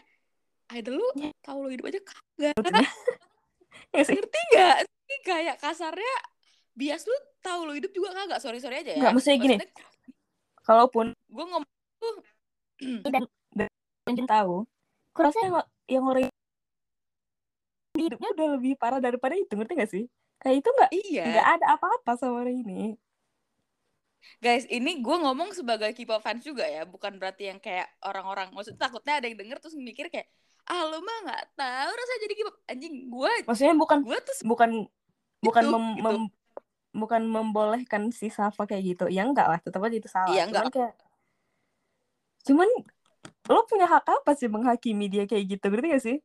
idol 0.72 1.00
lu 1.00 1.08
ya. 1.20 1.30
tahu 1.44 1.58
lu 1.64 1.68
hidup 1.72 1.84
aja 1.92 2.00
kagak. 2.00 2.54
Ya 3.92 4.02
ngerti 4.08 4.40
gak 4.56 4.76
sih? 4.88 5.18
Kayak 5.22 5.56
kasarnya 5.60 6.14
bias 6.76 7.04
lu 7.04 7.16
tahu 7.44 7.68
lu 7.68 7.72
hidup 7.76 7.92
juga 7.92 8.16
kagak? 8.16 8.40
Sorry 8.40 8.58
sorry 8.58 8.80
aja 8.80 8.96
ya. 8.96 9.00
Nggak 9.04 9.14
mesti 9.20 9.36
gini. 9.36 9.56
Kalaupun 10.64 11.12
gue 11.12 11.44
ngomong 11.44 11.72
tuh 12.00 12.16
dan 13.12 13.22
dan 14.06 14.26
tahu 14.26 14.64
kurasa 15.12 15.38
yang 15.44 15.54
yang 15.88 16.04
orang 16.04 16.28
hidupnya 17.96 18.28
udah 18.36 18.48
lebih 18.60 18.76
parah 18.76 19.00
daripada 19.00 19.36
itu 19.36 19.52
ngerti 19.56 19.72
gak 19.76 19.92
sih? 19.92 20.04
Kayak 20.36 20.56
itu 20.60 20.68
nggak 20.68 20.90
iya. 20.92 21.24
nggak 21.32 21.48
ada 21.60 21.66
apa-apa 21.80 22.12
sama 22.20 22.44
orang 22.44 22.60
ini 22.60 22.92
guys 24.42 24.64
ini 24.68 25.00
gue 25.00 25.16
ngomong 25.16 25.52
sebagai 25.56 25.90
K-pop 25.96 26.20
fans 26.20 26.44
juga 26.44 26.66
ya 26.66 26.84
bukan 26.84 27.16
berarti 27.16 27.50
yang 27.50 27.60
kayak 27.60 27.88
orang-orang. 28.04 28.52
Maksudnya 28.52 28.88
takutnya 28.88 29.18
ada 29.18 29.26
yang 29.26 29.38
denger 29.38 29.58
terus 29.62 29.76
mikir 29.76 30.10
kayak 30.12 30.28
ah 30.66 30.82
lu 30.82 30.98
mah 30.98 31.18
nggak 31.30 31.42
tahu 31.54 31.90
rasa 31.94 32.12
jadi 32.22 32.34
K-pop. 32.38 32.56
Anjing 32.68 32.94
gue 33.10 33.32
maksudnya 33.46 33.74
bukan 33.74 33.98
gue 34.02 34.18
tuh 34.20 34.34
bukan 34.44 34.70
bukan 35.40 35.62
itu, 35.62 35.72
mem, 35.72 35.84
gitu. 35.84 36.02
mem, 36.04 36.18
bukan 36.96 37.22
membolehkan 37.28 38.02
si 38.10 38.32
Safa 38.32 38.64
kayak 38.64 38.82
gitu. 38.96 39.04
Ya 39.12 39.28
enggak 39.28 39.46
lah 39.46 39.60
tetap 39.60 39.84
aja 39.84 39.96
itu 39.96 40.08
salah. 40.08 40.32
Iya, 40.32 40.48
cuman 40.48 40.66
enggak. 40.68 40.74
kayak 40.74 40.92
cuman 42.46 42.68
lo 43.46 43.60
punya 43.66 43.86
hak 43.86 44.06
apa 44.06 44.30
sih 44.34 44.48
menghakimi 44.50 45.06
dia 45.06 45.24
kayak 45.28 45.44
gitu? 45.58 45.66
Ngerti 45.70 45.86
gak 45.92 46.04
sih? 46.04 46.16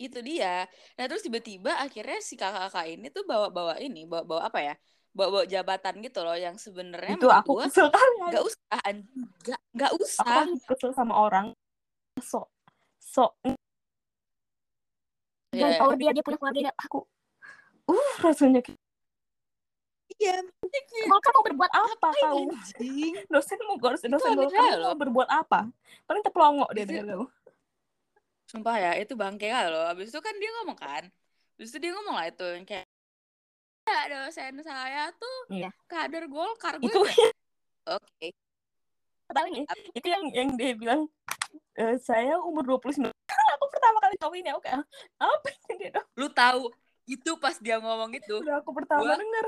Itu 0.00 0.18
dia. 0.24 0.66
Nah 0.96 1.04
terus 1.06 1.22
tiba-tiba 1.24 1.76
akhirnya 1.80 2.18
si 2.20 2.34
kakak-kakak 2.34 2.86
ini 2.88 3.06
tuh 3.12 3.24
bawa-bawa 3.28 3.76
ini 3.80 4.08
bawa-bawa 4.08 4.48
apa 4.48 4.60
ya 4.60 4.74
bawa-bawa 5.14 5.46
jabatan 5.46 5.94
gitu 6.02 6.20
loh 6.26 6.34
yang 6.34 6.58
sebenarnya 6.58 7.14
itu 7.14 7.30
aku 7.30 7.54
gua 7.54 7.70
kesel 7.70 7.86
kali. 7.88 8.34
nggak 8.34 8.44
usah 8.44 8.78
nggak 9.46 9.60
nggak 9.78 9.90
aku 9.94 10.02
usah. 10.02 10.26
kan 10.26 10.48
kesel 10.66 10.90
sama 10.90 11.14
orang. 11.14 11.46
Sok 12.18 12.50
sok. 12.98 13.32
Iya. 15.54 15.70
dan 15.70 15.72
power 15.78 15.94
dia 15.94 16.10
dia 16.10 16.22
punya 16.26 16.38
keluarga 16.42 16.72
aku 16.82 17.06
uh 17.86 18.12
rasanya 18.26 18.60
iya 20.18 20.42
kalau 21.06 21.22
kamu 21.22 21.40
berbuat 21.52 21.72
apa 21.74 22.08
kau 22.22 22.38
anjing? 22.46 23.14
Dosen 23.26 23.58
mau 23.66 23.76
dosen 23.78 24.08
Itu 24.10 24.18
dosen 24.18 24.78
loh. 24.78 24.94
mau 24.94 24.98
berbuat 24.98 25.28
apa? 25.30 25.68
Paling 26.06 26.22
terpelongo 26.22 26.66
dia 26.70 26.86
dengar 26.86 27.04
kamu. 27.14 27.26
Sumpah 28.46 28.76
ya 28.78 28.92
itu 29.02 29.18
bangke 29.18 29.50
loh. 29.50 29.90
Abis 29.90 30.14
itu 30.14 30.20
kan 30.22 30.34
dia 30.38 30.50
ngomong 30.60 30.78
kan? 30.78 31.04
Abis 31.58 31.74
itu 31.74 31.78
dia 31.82 31.92
ngomong 31.98 32.14
lah 32.14 32.26
itu 32.30 32.46
yang 32.46 32.64
kayak 32.66 32.83
ya 32.83 32.83
dosen 33.84 34.54
saya 34.60 35.12
tuh 35.14 35.38
Iya. 35.48 35.70
kader 35.86 36.24
golkar. 36.26 36.76
Gue 36.78 36.88
itu 36.88 37.00
oke. 37.88 38.28
Tahu 39.26 39.46
nih 39.50 39.64
itu 39.92 40.06
yang 40.06 40.24
yang 40.30 40.48
dia 40.54 40.72
bilang 40.74 41.00
"Eh, 41.74 41.96
saya 41.98 42.38
umur 42.38 42.62
29 42.62 43.08
aku 43.54 43.66
pertama 43.68 43.98
kali 43.98 44.14
tahu 44.16 44.32
ini 44.34 44.48
aku 44.48 44.62
kayak 44.62 44.84
apa 45.16 45.46
ini 45.50 45.74
dia 45.76 45.90
dong 45.90 46.06
lu 46.14 46.28
tahu 46.28 46.62
itu 47.04 47.30
pas 47.36 47.56
dia 47.56 47.76
ngomong 47.76 48.12
itu 48.12 48.34
udah 48.36 48.60
aku 48.60 48.70
pertama 48.72 49.02
Gua- 49.02 49.18
denger. 49.18 49.46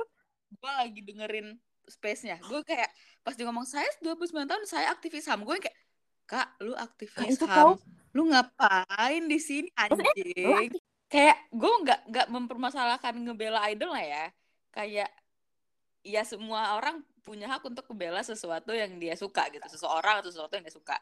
gue 0.49 0.73
lagi 0.73 1.01
dengerin 1.03 1.49
space-nya. 1.87 2.37
Gue 2.43 2.61
kayak 2.63 2.91
pas 3.23 3.33
dia 3.33 3.45
ngomong 3.45 3.63
saya 3.63 3.87
29 4.01 4.43
tahun 4.43 4.65
saya 4.65 4.91
aktivis 4.91 5.27
ham. 5.27 5.43
Gue 5.43 5.57
kayak 5.57 5.77
kak 6.25 6.59
lu 6.59 6.75
aktivis 6.75 7.37
itu 7.37 7.47
ham? 7.47 7.79
lu 8.11 8.27
ngapain 8.27 9.23
di 9.23 9.39
sini 9.39 9.69
Maksudnya, 9.71 10.13
anjing 10.57 10.83
kayak 11.07 11.39
gue 11.55 11.73
nggak 11.87 12.01
nggak 12.11 12.27
mempermasalahkan 12.31 13.15
ngebela 13.23 13.63
idol 13.71 13.95
lah 13.95 14.05
ya. 14.05 14.25
Kayak 14.75 15.11
ya 16.07 16.23
semua 16.23 16.79
orang 16.79 17.03
punya 17.27 17.51
hak 17.51 17.67
untuk 17.67 17.83
membela 17.91 18.23
sesuatu 18.23 18.71
yang 18.71 18.99
dia 18.99 19.19
suka 19.19 19.51
gitu. 19.51 19.63
Seseorang 19.67 20.23
atau 20.23 20.31
sesuatu 20.31 20.55
yang 20.55 20.67
dia 20.67 20.75
suka. 20.75 20.97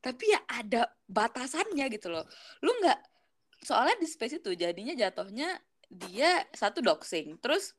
Tapi 0.00 0.24
ya 0.32 0.40
ada 0.48 0.88
batasannya 1.08 1.86
gitu 1.92 2.12
loh. 2.12 2.24
Lu 2.64 2.72
nggak 2.80 2.98
soalnya 3.64 3.96
di 4.00 4.08
space 4.08 4.40
itu 4.40 4.56
jadinya 4.56 4.92
jatuhnya 4.96 5.56
dia 5.88 6.44
satu 6.52 6.80
doxing. 6.80 7.40
Terus 7.40 7.72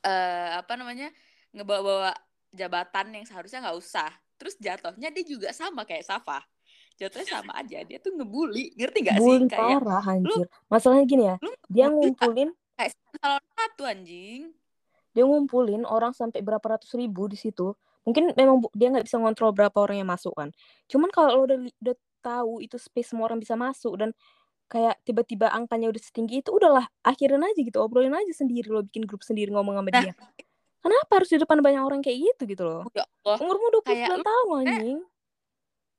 eh 0.00 0.50
apa 0.56 0.76
namanya 0.80 1.12
ngebawa-bawa 1.52 2.16
jabatan 2.52 3.20
yang 3.20 3.24
seharusnya 3.28 3.64
nggak 3.68 3.78
usah. 3.80 4.10
Terus 4.40 4.56
jatuhnya 4.56 5.12
dia 5.12 5.24
juga 5.24 5.52
sama 5.52 5.84
kayak 5.84 6.08
Safa 6.08 6.40
jatuhnya 7.00 7.28
sama 7.32 7.52
aja 7.56 7.80
dia 7.80 7.96
tuh 7.96 8.12
ngebully. 8.12 8.76
Ngerti 8.76 8.98
gak 9.02 9.16
sih? 9.16 9.24
Bully 9.24 9.48
kayak 9.48 9.80
parah 9.80 10.04
anjir. 10.06 10.46
Masalahnya 10.66 11.04
gini 11.04 11.24
ya 11.24 11.34
lu 11.40 11.50
dia 11.66 11.84
ngebully 11.86 12.12
ngumpulin 12.12 12.48
kayak 12.76 12.92
salah 13.16 13.40
satu 13.50 13.82
anjing. 13.84 14.52
Dia 15.10 15.24
ngumpulin 15.24 15.82
orang 15.82 16.12
sampai 16.12 16.38
berapa 16.38 16.62
ratus 16.62 16.92
ribu 16.92 17.26
di 17.26 17.34
situ. 17.34 17.72
Mungkin 18.00 18.32
memang 18.32 18.60
dia 18.72 18.88
nggak 18.88 19.04
bisa 19.04 19.16
ngontrol 19.16 19.50
berapa 19.50 19.74
orang 19.74 19.98
yang 19.98 20.08
masuk 20.08 20.32
kan. 20.32 20.52
Cuman 20.86 21.08
kalau 21.08 21.34
lo 21.34 21.42
udah 21.44 21.58
udah 21.74 21.96
tahu 22.20 22.60
itu 22.60 22.76
space 22.76 23.10
semua 23.10 23.26
orang 23.26 23.36
bisa 23.36 23.52
masuk 23.54 23.96
dan 23.96 24.12
kayak 24.66 25.00
tiba-tiba 25.02 25.48
angkanya 25.48 25.88
udah 25.88 25.98
setinggi 25.98 26.40
itu 26.40 26.52
udahlah 26.52 26.86
akhirin 27.02 27.40
aja 27.40 27.58
gitu 27.58 27.74
obrolin 27.76 28.12
aja 28.12 28.30
sendiri 28.30 28.68
lo 28.68 28.80
bikin 28.80 29.02
grup 29.02 29.20
sendiri 29.20 29.50
ngomong 29.50 29.74
sama 29.74 29.88
Nah. 29.88 30.04
dia. 30.04 30.14
Kenapa 30.80 31.10
harus 31.12 31.28
di 31.28 31.36
depan 31.36 31.58
banyak 31.58 31.82
orang 31.82 32.00
kayak 32.00 32.16
gitu 32.22 32.42
gitu 32.46 32.62
loh? 32.62 32.86
ya 32.90 33.04
Allah 33.20 33.36
umurmu 33.36 33.66
29 33.80 33.84
Kayak 33.84 34.08
lu- 34.14 34.24
tahun 34.24 34.54
anjing 34.62 34.98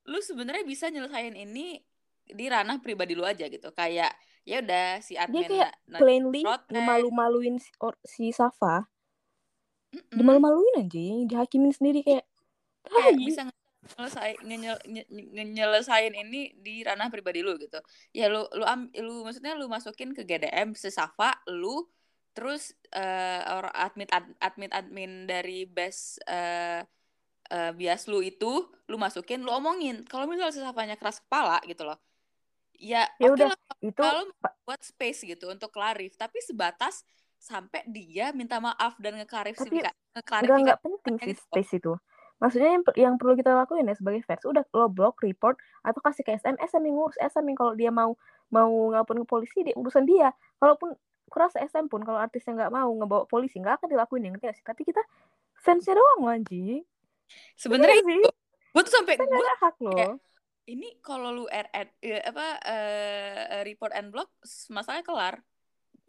lu 0.10 0.18
sebenarnya 0.20 0.66
bisa 0.66 0.90
nyelesain 0.90 1.36
ini 1.36 1.78
di 2.22 2.46
ranah 2.48 2.80
pribadi 2.80 3.14
lu 3.14 3.26
aja 3.28 3.46
gitu 3.46 3.70
kayak 3.76 4.14
ya 4.42 4.58
udah 4.64 5.04
si 5.04 5.14
admin 5.20 5.46
kayak 5.46 5.72
na- 5.86 6.00
plainly 6.02 6.42
protes. 6.42 6.70
ngemalu-maluin 6.74 7.56
si, 7.62 7.70
or- 7.78 8.00
si 8.02 8.34
Safa 8.34 8.88
Mm-mm. 9.92 10.16
dimalu-maluin 10.18 10.82
anjing 10.82 11.28
dihakimin 11.28 11.76
sendiri 11.76 12.02
kayak 12.02 12.26
kayak 12.88 13.14
tai. 13.14 13.26
bisa 13.28 13.42
nyelesain 13.82 14.38
nyelesain 15.52 16.14
ini 16.16 16.54
di 16.58 16.86
ranah 16.86 17.10
pribadi 17.12 17.42
lu 17.44 17.58
gitu 17.60 17.78
ya 18.16 18.30
lu 18.32 18.46
lu 18.56 18.64
am, 18.64 18.88
lu 18.96 19.26
maksudnya 19.26 19.54
lu 19.58 19.68
masukin 19.68 20.16
ke 20.16 20.24
GDM 20.24 20.74
sesafa 20.78 21.36
lu 21.52 21.86
terus 22.32 22.72
eh 22.96 23.42
orang 23.44 23.76
admin 23.76 24.08
ad- 24.10 24.38
admin 24.40 24.72
admin 24.72 25.12
dari 25.28 25.68
best 25.68 26.24
eh 26.26 26.86
eh, 27.52 27.72
bias 27.76 28.08
lu 28.08 28.24
itu 28.24 28.72
lu 28.88 28.96
masukin 28.96 29.44
lu 29.44 29.52
omongin 29.52 30.08
kalau 30.08 30.26
misalnya 30.26 30.56
sesafanya 30.56 30.96
keras 30.96 31.20
kepala 31.20 31.60
gitu 31.68 31.84
loh 31.84 32.00
ya 32.80 33.06
Ya 33.20 33.30
oke 33.30 33.38
udah, 33.38 33.48
lah 33.52 33.60
itu 33.84 34.02
kalau 34.02 34.24
buat 34.66 34.82
space 34.82 35.28
gitu 35.28 35.52
untuk 35.52 35.70
clarif 35.70 36.16
tapi 36.16 36.40
sebatas 36.42 37.04
sampai 37.42 37.82
dia 37.90 38.30
minta 38.32 38.62
maaf 38.62 38.96
dan 39.02 39.18
ngeklarifikasi 39.18 39.70
Nggak 39.70 39.96
ngeklarifikasi 40.18 40.62
nggak 40.66 40.82
penting 40.86 41.16
sih 41.18 41.34
gitu. 41.34 41.42
space 41.50 41.72
itu. 41.82 41.94
Maksudnya 42.42 42.70
yang, 42.74 42.84
yang 42.98 43.14
perlu 43.22 43.38
kita 43.38 43.54
lakuin 43.54 43.86
ya 43.86 43.94
sebagai 43.94 44.26
fans, 44.26 44.42
udah 44.50 44.66
lo 44.74 44.90
blok, 44.90 45.22
report, 45.22 45.62
atau 45.86 46.02
kasih 46.02 46.26
ke 46.26 46.34
SM, 46.42 46.58
SM 46.58 46.82
yang 46.82 46.98
ngurus, 46.98 47.18
SM 47.22 47.46
yang 47.46 47.58
kalau 47.58 47.74
dia 47.78 47.94
mau 47.94 48.18
mau 48.50 48.70
ngelaporin 48.90 49.22
ke 49.26 49.30
polisi, 49.30 49.62
dia 49.62 49.78
urusan 49.78 50.10
dia. 50.10 50.34
Kalaupun 50.58 50.98
kurasa 51.30 51.62
SM 51.62 51.86
pun 51.86 52.02
kalau 52.02 52.18
artisnya 52.18 52.66
nggak 52.66 52.74
mau 52.74 52.90
ngebawa 52.98 53.30
polisi, 53.30 53.62
nggak 53.62 53.82
akan 53.82 53.88
dilakuin 53.94 54.26
yang 54.26 54.34
ngerti 54.34 54.46
nggak 54.50 54.58
sih. 54.58 54.66
Tapi 54.66 54.82
kita 54.90 55.02
fansnya 55.62 55.94
doang 55.94 56.34
anjing. 56.34 56.82
Sebenarnya 57.56 58.02
Iya 58.02 58.32
gue 58.72 58.82
tuh 58.88 58.94
sampai 58.94 59.20
gue 59.20 59.28
hak 59.28 59.76
kayak, 59.84 60.16
ini 60.72 60.96
kalau 61.04 61.36
lu 61.36 61.46
RN 61.52 61.88
eh, 62.00 62.24
apa 62.24 62.48
eh, 62.64 63.62
report 63.68 63.92
and 63.92 64.10
block 64.16 64.32
masalahnya 64.72 65.06
kelar 65.06 65.36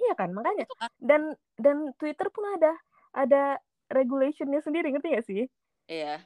Iya 0.02 0.18
kan, 0.18 0.34
makanya. 0.34 0.66
Kan. 0.66 0.90
Dan 0.98 1.22
dan 1.62 1.94
Twitter 1.94 2.26
pun 2.34 2.42
ada 2.58 2.74
ada 3.14 3.60
regulationnya 3.86 4.58
sendiri, 4.58 4.90
ngerti 4.90 5.14
nggak 5.14 5.26
sih? 5.30 5.46
iya 5.86 6.22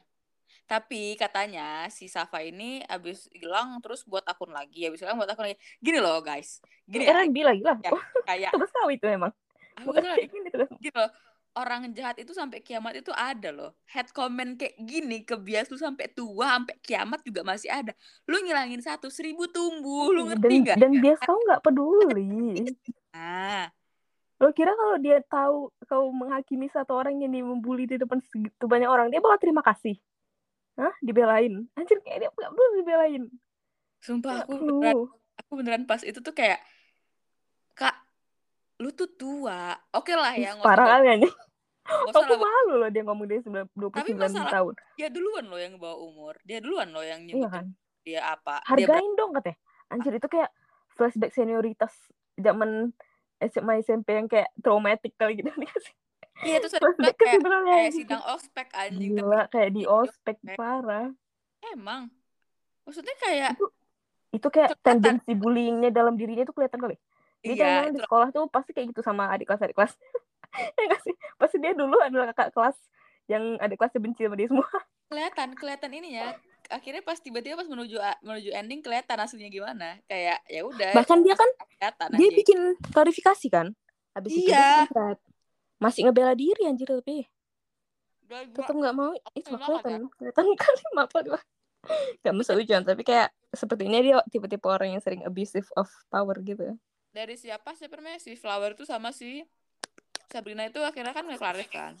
tapi 0.67 1.15
katanya 1.15 1.87
si 1.87 2.11
Safa 2.11 2.43
ini 2.43 2.83
abis 2.87 3.31
hilang 3.31 3.79
terus 3.79 4.03
buat 4.03 4.23
akun 4.27 4.51
lagi 4.51 4.83
abis 4.83 4.99
hilang 4.99 5.15
buat 5.15 5.31
akun 5.31 5.47
lagi 5.47 5.57
gini 5.79 5.99
loh 6.03 6.19
guys 6.19 6.59
gini 6.87 7.07
ya 7.07 7.15
lagi 7.15 7.41
lah. 7.43 7.55
Ya. 7.79 7.91
Kayak 8.27 8.51
tugas 8.55 8.71
kau 8.71 8.91
itu 8.91 9.07
emang. 9.07 9.31
Bukan 9.83 10.01
gini 10.03 10.49
gini 10.79 10.91
loh 10.95 11.09
orang 11.57 11.89
jahat 11.97 12.21
itu 12.21 12.31
sampai 12.37 12.61
kiamat 12.61 13.01
itu 13.01 13.09
ada 13.11 13.49
loh 13.49 13.71
head 13.89 14.07
comment 14.13 14.53
kayak 14.55 14.77
gini 14.77 15.25
ke 15.25 15.33
bias 15.33 15.73
lu 15.73 15.81
sampai 15.81 16.05
tua 16.13 16.53
sampai 16.61 16.77
kiamat 16.85 17.25
juga 17.25 17.41
masih 17.41 17.73
ada 17.73 17.97
lu 18.29 18.37
ngilangin 18.45 18.79
satu 18.85 19.09
seribu 19.09 19.49
tumbuh 19.49 20.13
lu 20.13 20.29
ngerti 20.29 20.45
dan, 20.45 20.61
nggak 20.63 20.77
dan 20.77 20.91
bias 21.01 21.19
kau 21.25 21.37
nggak 21.49 21.61
peduli. 21.65 22.61
ah 23.17 23.67
Lo 24.37 24.53
kira 24.53 24.69
kalau 24.77 25.01
dia 25.01 25.17
tahu 25.25 25.73
kau 25.89 26.13
menghakimi 26.13 26.69
satu 26.69 26.93
orang 26.93 27.17
yang 27.17 27.33
dia 27.33 27.41
membuli 27.41 27.89
di 27.89 27.97
depan 27.97 28.21
segitu 28.21 28.69
banyak 28.69 28.85
orang, 28.85 29.09
dia 29.09 29.17
bakal 29.17 29.41
terima 29.41 29.65
kasih? 29.65 29.97
Hah? 30.77 30.93
Dibelain? 31.01 31.65
Anjir, 31.73 31.97
kayak 32.05 32.21
dia 32.21 32.29
nggak 32.29 32.53
perlu 32.53 32.73
dibelain. 32.77 33.23
sumpah 33.97 34.45
aku 34.45 34.61
beneran 34.61 34.95
aku 35.41 35.51
beneran 35.57 35.83
pas 35.89 36.05
itu 36.05 36.21
tuh 36.21 36.37
kayak 36.37 36.61
kak 37.73 37.97
lu 38.77 38.93
tuh 38.93 39.09
tua 39.09 39.73
oke 39.89 40.13
lah 40.13 40.37
ya 40.37 40.53
Parah 40.61 40.85
bawa- 40.85 41.01
kali 41.01 41.27
usah 41.87 42.19
Aku 42.19 42.35
malu 42.35 42.73
loh 42.77 42.89
dia 42.89 43.01
ngomong 43.01 43.25
dia 43.25 43.39
9 43.39 43.63
Tapi 43.89 44.11
29 44.11 44.19
masalah- 44.19 44.51
tahun. 44.51 44.73
dia 44.93 45.07
duluan 45.07 45.45
loh 45.45 45.57
yang 45.57 45.73
bawa 45.75 45.95
umur 45.97 46.33
dia 46.43 46.59
duluan 46.59 46.89
loh 46.89 47.01
yang 47.01 47.21
Iya 47.21 47.33
nyebutin 47.33 47.49
kan? 47.49 47.65
dia 48.01 48.21
apa 48.25 48.55
dia 48.69 48.87
Hargain 48.87 49.11
dong 49.13 49.31
katanya. 49.33 49.57
Anjir, 49.87 50.13
itu 50.13 50.27
kayak 50.27 50.49
flashback 50.89 51.31
senioritas 51.31 51.93
zaman 52.35 52.91
SMA 53.39 53.79
SMP 53.79 54.13
yang 54.13 54.27
kayak 54.27 54.51
traumatic 54.57 55.15
kali 55.15 55.37
gitu. 55.37 55.47
iya 56.43 56.59
itu 56.59 56.67
flashback 56.69 57.15
kayak 57.15 57.39
kayak 57.39 57.91
sidang 57.91 58.23
ospek 58.27 58.67
anjing 58.71 59.13
Gila, 59.13 59.47
kayak 59.47 59.69
di 59.71 59.83
ospek 59.83 60.37
ospek. 60.37 60.55
parah. 60.55 61.09
emang 61.67 62.11
maksudnya 62.83 63.15
kayak 63.17 63.51
Itu 63.53 63.67
itu 64.29 64.47
kayak 64.47 64.75
Kelihatan. 64.75 64.83
tendensi 64.99 65.31
bullyingnya 65.33 65.89
dalam 65.89 66.13
dirinya 66.13 66.43
itu 66.43 66.51
kelihatan 66.51 66.79
kali. 66.79 66.95
Dia 67.39 67.53
iya 67.53 67.87
di 67.87 67.97
sekolah 67.97 68.29
tuh 68.29 68.45
pasti 68.47 68.71
kayak 68.71 68.91
gitu 68.91 68.99
sama 68.99 69.29
adik 69.29 69.47
kelas 69.47 69.63
adik 69.63 69.73
kelas. 69.73 69.93
ya 70.55 70.83
nggak 70.87 71.01
sih? 71.03 71.15
Pasti 71.35 71.57
dia 71.59 71.73
dulu 71.75 71.97
adalah 71.99 72.31
kakak 72.31 72.55
kelas 72.55 72.77
yang 73.27 73.59
adik 73.59 73.77
kelasnya 73.79 74.01
benci 74.01 74.21
sama 74.23 74.35
dia 74.39 74.47
semua. 74.47 74.67
kelihatan 75.07 75.55
kelihatan 75.55 75.91
ininya 75.95 76.35
akhirnya 76.67 76.99
pas 76.99 77.15
tiba-tiba 77.15 77.55
pas 77.55 77.63
menuju 77.63 77.95
menuju 78.27 78.51
ending 78.51 78.83
kelihatan 78.83 79.15
aslinya 79.23 79.47
gimana 79.47 80.03
kayak 80.03 80.43
ya 80.51 80.67
udah 80.67 80.91
Bahkan 80.99 81.23
dia 81.23 81.35
kan 81.39 81.49
kelihatan 81.79 82.07
dia 82.11 82.27
anjing. 82.27 82.35
bikin 82.35 82.59
klarifikasi 82.91 83.47
kan. 83.47 83.67
habis 84.11 84.33
iya. 84.33 84.83
itu 84.83 84.91
dia 84.91 85.15
masih 85.77 86.09
ngebela 86.09 86.33
diri 86.33 86.65
anjir 86.65 86.89
tapi 86.89 87.29
tetap 88.27 88.75
nggak 88.75 88.95
mau 88.97 89.13
itu 89.37 89.47
kelihatan 89.47 90.09
kelihatan 90.17 90.45
kali 90.65 90.81
apa 90.97 91.17
dua 91.23 91.39
gak 92.25 92.33
bisa 92.35 92.51
hujan 92.57 92.81
tapi 92.83 93.05
kayak 93.05 93.31
sepertinya 93.53 94.01
dia 94.03 94.17
tipe-tipe 94.27 94.65
orang 94.67 94.97
yang 94.97 95.01
sering 95.05 95.23
abusive 95.23 95.69
of 95.79 95.87
power 96.11 96.35
gitu 96.43 96.75
dari 97.15 97.39
siapa 97.39 97.73
sih 97.73 97.87
namanya 97.87 98.19
si 98.19 98.35
Flower 98.35 98.75
tuh 98.75 98.83
sama 98.83 99.15
si 99.15 99.45
Sabrina 100.27 100.67
itu 100.67 100.83
akhirnya 100.83 101.15
kan 101.15 101.23
ngeklarif 101.23 101.67
kan. 101.71 101.95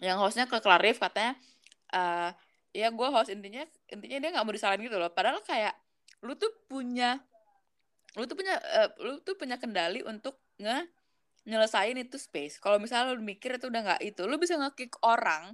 Yang 0.00 0.16
hostnya 0.16 0.48
ke 0.48 0.56
Clarif 0.64 0.96
katanya 0.96 1.36
uh, 1.92 2.32
ya 2.72 2.88
gue 2.88 3.08
host 3.12 3.28
intinya 3.28 3.66
intinya 3.92 4.18
dia 4.22 4.30
nggak 4.32 4.44
mau 4.44 4.54
disalahin 4.56 4.80
gitu 4.80 4.96
loh. 4.96 5.12
Padahal 5.12 5.44
kayak 5.44 5.76
lu 6.24 6.32
tuh 6.36 6.50
punya 6.64 7.20
lu 8.16 8.24
tuh 8.24 8.36
punya 8.36 8.56
uh, 8.56 8.90
lu 9.04 9.20
tuh 9.20 9.36
punya 9.36 9.60
kendali 9.60 10.00
untuk 10.00 10.40
nge 10.56 10.88
nyelesain 11.44 11.96
itu 12.00 12.16
space. 12.16 12.56
Kalau 12.56 12.80
misalnya 12.80 13.12
lu 13.12 13.20
mikir 13.20 13.60
itu 13.60 13.68
udah 13.68 13.80
nggak 13.84 14.02
itu 14.04 14.24
lu 14.24 14.40
bisa 14.40 14.56
ngekick 14.56 14.96
orang 15.04 15.52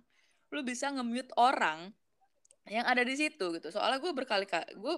lu 0.54 0.62
bisa 0.62 0.86
nge-mute 0.94 1.34
orang 1.34 1.90
yang 2.70 2.86
ada 2.86 3.02
di 3.02 3.18
situ 3.18 3.58
gitu. 3.58 3.68
Soalnya 3.74 3.98
gue 3.98 4.12
berkali-kali 4.14 4.78
gue 4.78 4.94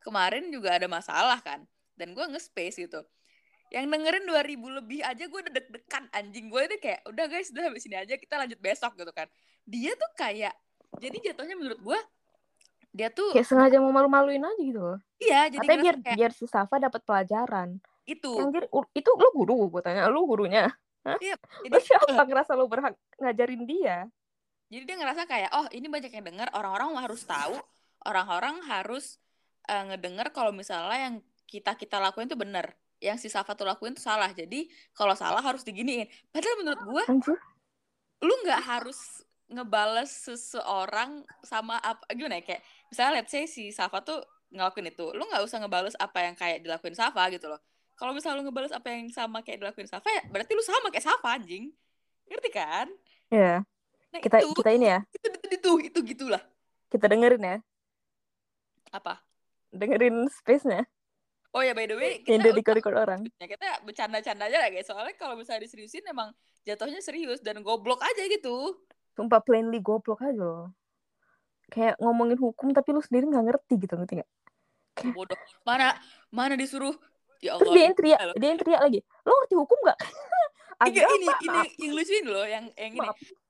kemarin 0.00 0.48
juga 0.48 0.72
ada 0.72 0.88
masalah 0.88 1.36
kan. 1.44 1.68
Dan 1.92 2.16
gue 2.16 2.24
nge-space 2.24 2.88
gitu 2.88 3.04
yang 3.68 3.86
dengerin 3.88 4.24
2000 4.24 4.78
lebih 4.80 5.00
aja 5.04 5.24
gue 5.28 5.40
udah 5.44 5.52
deg-degan 5.52 6.04
anjing. 6.12 6.48
Gue 6.48 6.64
itu 6.64 6.76
kayak 6.80 7.04
udah 7.04 7.24
guys 7.28 7.48
udah 7.52 7.64
habis 7.68 7.84
ini 7.84 7.96
aja 8.00 8.14
kita 8.16 8.34
lanjut 8.40 8.58
besok 8.60 8.92
gitu 8.96 9.12
kan. 9.12 9.28
Dia 9.68 9.92
tuh 9.94 10.10
kayak 10.16 10.54
jadi 10.96 11.16
jatuhnya 11.32 11.56
menurut 11.56 11.80
gue 11.80 12.00
dia 12.96 13.12
tuh 13.12 13.36
kayak 13.36 13.44
sengaja 13.44 13.76
mau 13.78 13.92
malu-maluin 13.92 14.40
aja 14.40 14.62
gitu 14.62 14.80
loh. 14.80 14.98
Iya 15.20 15.52
jadi 15.52 15.66
Tapi 15.68 15.82
biar 15.84 15.96
kayak, 16.00 16.16
biar 16.16 16.32
si 16.32 16.46
Safa 16.48 16.80
dapat 16.80 17.04
pelajaran. 17.04 17.76
Itu. 18.08 18.40
Anjir, 18.40 18.64
itu 18.96 19.10
lu 19.12 19.28
guru? 19.36 19.68
Gue 19.68 19.84
tanya 19.84 20.08
lu 20.08 20.24
gurunya? 20.24 20.72
Hah? 21.04 21.18
Iya, 21.20 21.36
jadi, 21.62 21.76
lu 21.76 21.80
siapa 21.84 22.08
ngerasa 22.28 22.52
lu 22.56 22.66
berhak 22.66 22.96
ngajarin 23.20 23.62
dia? 23.68 24.08
Jadi 24.72 24.82
dia 24.84 24.96
ngerasa 24.96 25.28
kayak 25.28 25.50
oh 25.52 25.66
ini 25.76 25.86
banyak 25.92 26.12
yang 26.12 26.24
denger. 26.24 26.48
Orang-orang 26.56 26.96
harus 26.96 27.22
tahu. 27.28 27.60
Orang-orang 28.08 28.64
harus 28.64 29.20
uh, 29.68 29.84
ngedenger 29.92 30.32
kalau 30.32 30.50
misalnya 30.56 31.12
yang 31.12 31.14
kita 31.48 31.76
kita 31.76 32.00
lakuin 32.00 32.28
itu 32.28 32.36
bener 32.36 32.76
yang 32.98 33.16
si 33.18 33.30
Safa 33.30 33.54
tuh 33.54 33.66
lakuin 33.66 33.94
tuh 33.94 34.02
salah. 34.02 34.30
Jadi 34.34 34.66
kalau 34.94 35.14
salah 35.14 35.42
harus 35.42 35.62
diginiin. 35.62 36.10
Padahal 36.30 36.56
menurut 36.62 36.80
gue 36.82 37.02
lu 38.18 38.34
nggak 38.42 38.62
harus 38.66 39.22
ngebales 39.48 40.10
seseorang 40.28 41.24
sama 41.40 41.80
apa 41.80 42.04
gimana 42.12 42.36
ya 42.36 42.44
kayak 42.44 42.62
misalnya 42.92 43.12
let's 43.22 43.32
say 43.32 43.48
si 43.48 43.72
Safa 43.72 44.04
tuh 44.04 44.20
ngelakuin 44.52 44.92
itu 44.92 45.08
lu 45.16 45.24
nggak 45.24 45.40
usah 45.40 45.56
ngebales 45.64 45.96
apa 45.96 46.26
yang 46.26 46.34
kayak 46.36 46.60
dilakuin 46.60 46.92
Safa 46.98 47.22
gitu 47.32 47.48
loh. 47.48 47.60
Kalau 47.98 48.12
misalnya 48.14 48.42
lu 48.42 48.50
ngebales 48.50 48.74
apa 48.74 48.92
yang 48.92 49.08
sama 49.14 49.40
kayak 49.40 49.62
dilakuin 49.62 49.88
Safa 49.88 50.08
ya 50.10 50.22
berarti 50.28 50.52
lu 50.52 50.64
sama 50.66 50.92
kayak 50.92 51.06
Safa 51.06 51.28
anjing. 51.38 51.70
Ngerti 52.28 52.50
kan? 52.52 52.86
Iya. 53.32 53.40
Yeah. 53.40 53.58
Nah, 54.08 54.20
kita 54.24 54.36
itu, 54.40 54.52
kita 54.56 54.70
ini 54.72 54.86
ya. 54.88 55.00
Itu 55.12 55.26
itu 55.28 55.48
itu, 55.48 55.70
itu 55.92 55.98
gitulah. 56.16 56.42
Kita 56.92 57.08
dengerin 57.08 57.44
ya. 57.44 57.56
Apa? 58.92 59.20
Dengerin 59.72 60.28
space-nya 60.32 60.88
Oh 61.56 61.64
ya 61.64 61.72
by 61.72 61.88
the 61.88 61.96
way, 61.96 62.20
kita 62.20 62.44
yang 62.44 62.60
record 62.60 62.96
orang. 62.96 63.20
Ya, 63.40 63.48
kita 63.48 63.80
bercanda-canda 63.80 64.52
aja 64.52 64.58
lah 64.60 64.68
guys. 64.68 64.84
Soalnya 64.84 65.16
kalau 65.16 65.32
misalnya 65.32 65.64
diseriusin 65.64 66.04
emang 66.04 66.28
jatuhnya 66.68 67.00
serius 67.00 67.40
dan 67.40 67.64
goblok 67.64 68.04
aja 68.04 68.22
gitu. 68.28 68.76
Sumpah 69.16 69.40
plainly 69.40 69.80
goblok 69.80 70.20
aja 70.20 70.36
loh. 70.36 70.76
Kayak 71.72 71.96
ngomongin 72.00 72.36
hukum 72.36 72.72
tapi 72.76 72.92
lu 72.92 73.00
sendiri 73.00 73.32
nggak 73.32 73.44
ngerti 73.48 73.74
gitu 73.80 73.96
ngerti 73.96 74.20
gak? 74.20 74.30
Kayak... 74.96 75.14
Bodoh. 75.16 75.38
Mana 75.64 75.96
mana 76.28 76.52
disuruh 76.56 76.92
Ya 77.38 77.54
Allah. 77.54 77.62
Terus 77.62 77.74
dia 77.74 77.84
yang 77.86 77.96
teriak, 77.96 78.20
dia 78.34 78.48
yang 78.50 78.60
teriak 78.60 78.80
lagi. 78.82 79.00
Lo 79.22 79.32
ngerti 79.42 79.54
hukum 79.54 79.78
gak? 79.86 79.98
Agak 80.84 81.10
ini, 81.10 81.26
ini 81.26 81.60
yang 81.82 81.92
lucu 81.94 82.12
ini 82.14 82.28
loh, 82.30 82.46
yang 82.46 82.64
yang 82.78 82.92
ini. 82.94 83.08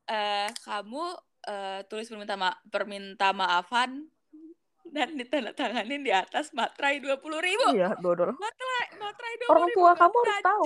Uh, 0.08 0.48
kamu 0.64 1.04
uh, 1.44 1.80
tulis 1.84 2.08
perminta 2.08 2.40
ma 2.40 2.56
perminta 2.72 3.37
maafan 3.37 4.08
dan 4.92 5.14
ditandatanganin 5.14 6.01
di 6.03 6.12
atas 6.12 6.53
matrai 6.57 6.98
dua 6.98 7.20
puluh 7.20 7.38
ribu. 7.42 7.72
Iya, 7.72 7.96
dodol. 8.01 8.35
Matrai, 8.37 8.85
matrai 8.96 9.35
dua 9.38 9.48
Orang 9.53 9.68
tua 9.72 9.90
ribu, 9.92 10.01
kamu 10.01 10.16
harus 10.24 10.38
tahu. 10.42 10.64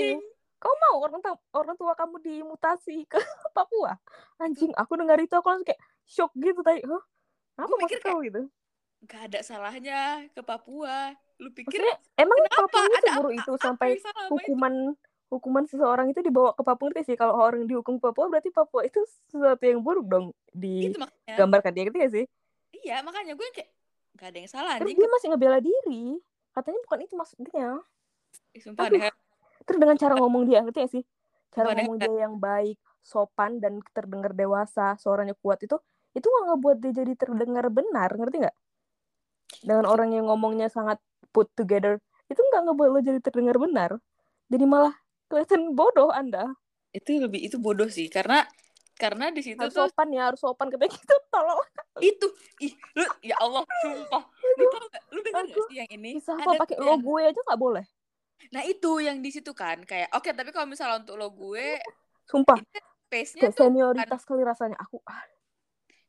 Kau 0.63 0.75
mau 0.79 0.97
orang 1.03 1.21
tua 1.21 1.35
orang 1.59 1.75
tua 1.75 1.93
kamu 1.99 2.17
dimutasi 2.23 3.03
ke 3.11 3.19
Papua? 3.57 3.99
Anjing, 4.39 4.71
aku 4.79 4.95
dengar 4.95 5.19
itu 5.19 5.35
aku 5.35 5.51
langsung 5.51 5.67
kayak 5.67 5.83
shock 6.07 6.31
gitu 6.39 6.63
tadi. 6.63 6.87
Hah? 6.87 7.03
Apa 7.67 7.75
mikir 7.83 7.99
kau 7.99 8.23
gitu? 8.23 8.47
Gak 9.11 9.35
ada 9.35 9.41
salahnya 9.43 10.31
ke 10.31 10.41
Papua. 10.47 11.11
Lu 11.43 11.51
pikir 11.51 11.83
Maksudnya, 11.83 11.97
emang 12.15 12.39
Papua 12.47 12.83
itu 12.87 13.09
buruk 13.19 13.35
itu 13.35 13.53
sampai 13.59 13.99
hukuman 14.31 14.95
itu? 14.95 15.11
hukuman 15.33 15.65
seseorang 15.65 16.13
itu 16.13 16.21
dibawa 16.21 16.53
ke 16.53 16.63
Papua 16.63 16.93
ngerti 16.93 17.11
sih 17.11 17.17
kalau 17.17 17.35
orang 17.41 17.65
dihukum 17.65 17.97
Papua 17.97 18.29
berarti 18.29 18.53
Papua 18.53 18.85
itu 18.85 19.01
sesuatu 19.33 19.65
yang 19.65 19.81
buruk 19.81 20.05
dong 20.07 20.37
digambarkan 20.53 21.73
dia 21.73 21.89
gitu 21.89 21.99
ya 21.99 22.09
sih 22.13 22.25
iya 22.85 23.01
makanya 23.01 23.33
gue 23.33 23.49
kayak 23.57 23.73
Gak 24.23 24.31
ada 24.31 24.39
yang 24.39 24.53
salah 24.55 24.75
Terus 24.79 24.95
dia 24.95 25.11
masih 25.11 25.27
ngebela 25.35 25.59
diri. 25.59 26.15
Katanya 26.55 26.79
bukan 26.87 26.99
itu 27.03 27.15
maksudnya. 27.19 27.69
Sumpah 28.55 28.87
Aduh. 28.87 29.03
deh. 29.03 29.11
Terus 29.67 29.79
dengan 29.83 29.97
cara 29.99 30.15
ngomong 30.15 30.43
dia, 30.47 30.63
ngerti 30.63 30.79
gak 30.79 30.93
sih? 30.95 31.03
Cara 31.51 31.75
Sumpah 31.75 31.83
ngomong 31.83 31.99
deh. 31.99 32.07
dia 32.07 32.17
yang 32.31 32.35
baik, 32.39 32.79
sopan, 33.03 33.59
dan 33.59 33.83
terdengar 33.91 34.31
dewasa, 34.31 34.95
suaranya 35.03 35.35
kuat 35.43 35.59
itu, 35.67 35.75
itu 36.15 36.23
gak 36.23 36.45
ngebuat 36.55 36.77
dia 36.79 36.93
jadi 37.03 37.13
terdengar 37.19 37.67
benar, 37.67 38.15
ngerti 38.15 38.47
gak? 38.47 38.57
Dengan 39.67 39.91
orang 39.91 40.15
yang 40.15 40.31
ngomongnya 40.31 40.71
sangat 40.71 41.03
put 41.35 41.51
together, 41.59 41.99
itu 42.31 42.39
gak 42.39 42.63
ngebuat 42.63 42.89
lo 42.95 43.01
jadi 43.03 43.19
terdengar 43.19 43.59
benar. 43.59 43.99
Jadi 44.47 44.65
malah 44.71 44.95
kelihatan 45.27 45.75
bodoh 45.75 46.15
Anda. 46.15 46.55
Itu 46.95 47.19
lebih, 47.19 47.43
itu 47.43 47.59
bodoh 47.59 47.91
sih, 47.91 48.07
karena 48.07 48.47
karena 49.03 49.35
di 49.35 49.43
situ 49.43 49.59
harus 49.59 49.75
tuh 49.75 49.89
sopan 49.89 50.15
ya 50.15 50.31
harus 50.31 50.39
sopan 50.39 50.69
ketika 50.71 50.95
itu 50.95 51.17
tolong 51.33 51.59
itu. 52.01 52.27
Ih 52.63 52.73
lu 52.97 53.05
ya 53.21 53.37
Allah 53.43 53.67
sumpah. 53.85 54.23
Lu 54.57 54.65
tau 54.73 54.87
gak 54.89 55.03
lu 55.13 55.21
dengar 55.21 55.45
gak 55.45 55.57
sih 55.69 55.77
yang 55.77 55.91
ini? 55.93 56.11
apa 56.23 56.53
pakai 56.65 56.77
lo 56.81 56.95
gue 56.97 57.21
aja 57.27 57.41
nggak 57.43 57.61
boleh? 57.61 57.85
Nah 58.55 58.63
itu 58.65 58.91
yang 59.05 59.21
di 59.21 59.31
situ 59.35 59.53
kan 59.53 59.85
kayak 59.85 60.09
oke 60.17 60.25
okay, 60.25 60.33
tapi 60.33 60.51
kalau 60.55 60.67
misalnya 60.71 61.05
untuk 61.05 61.21
lo 61.21 61.29
gue 61.33 61.77
sumpah. 62.25 62.57
space-nya 63.13 63.53
tuh 63.53 63.69
senioritas 63.69 64.25
kali 64.25 64.41
rasanya. 64.41 64.81
Aku 64.81 65.05
ah. 65.05 65.21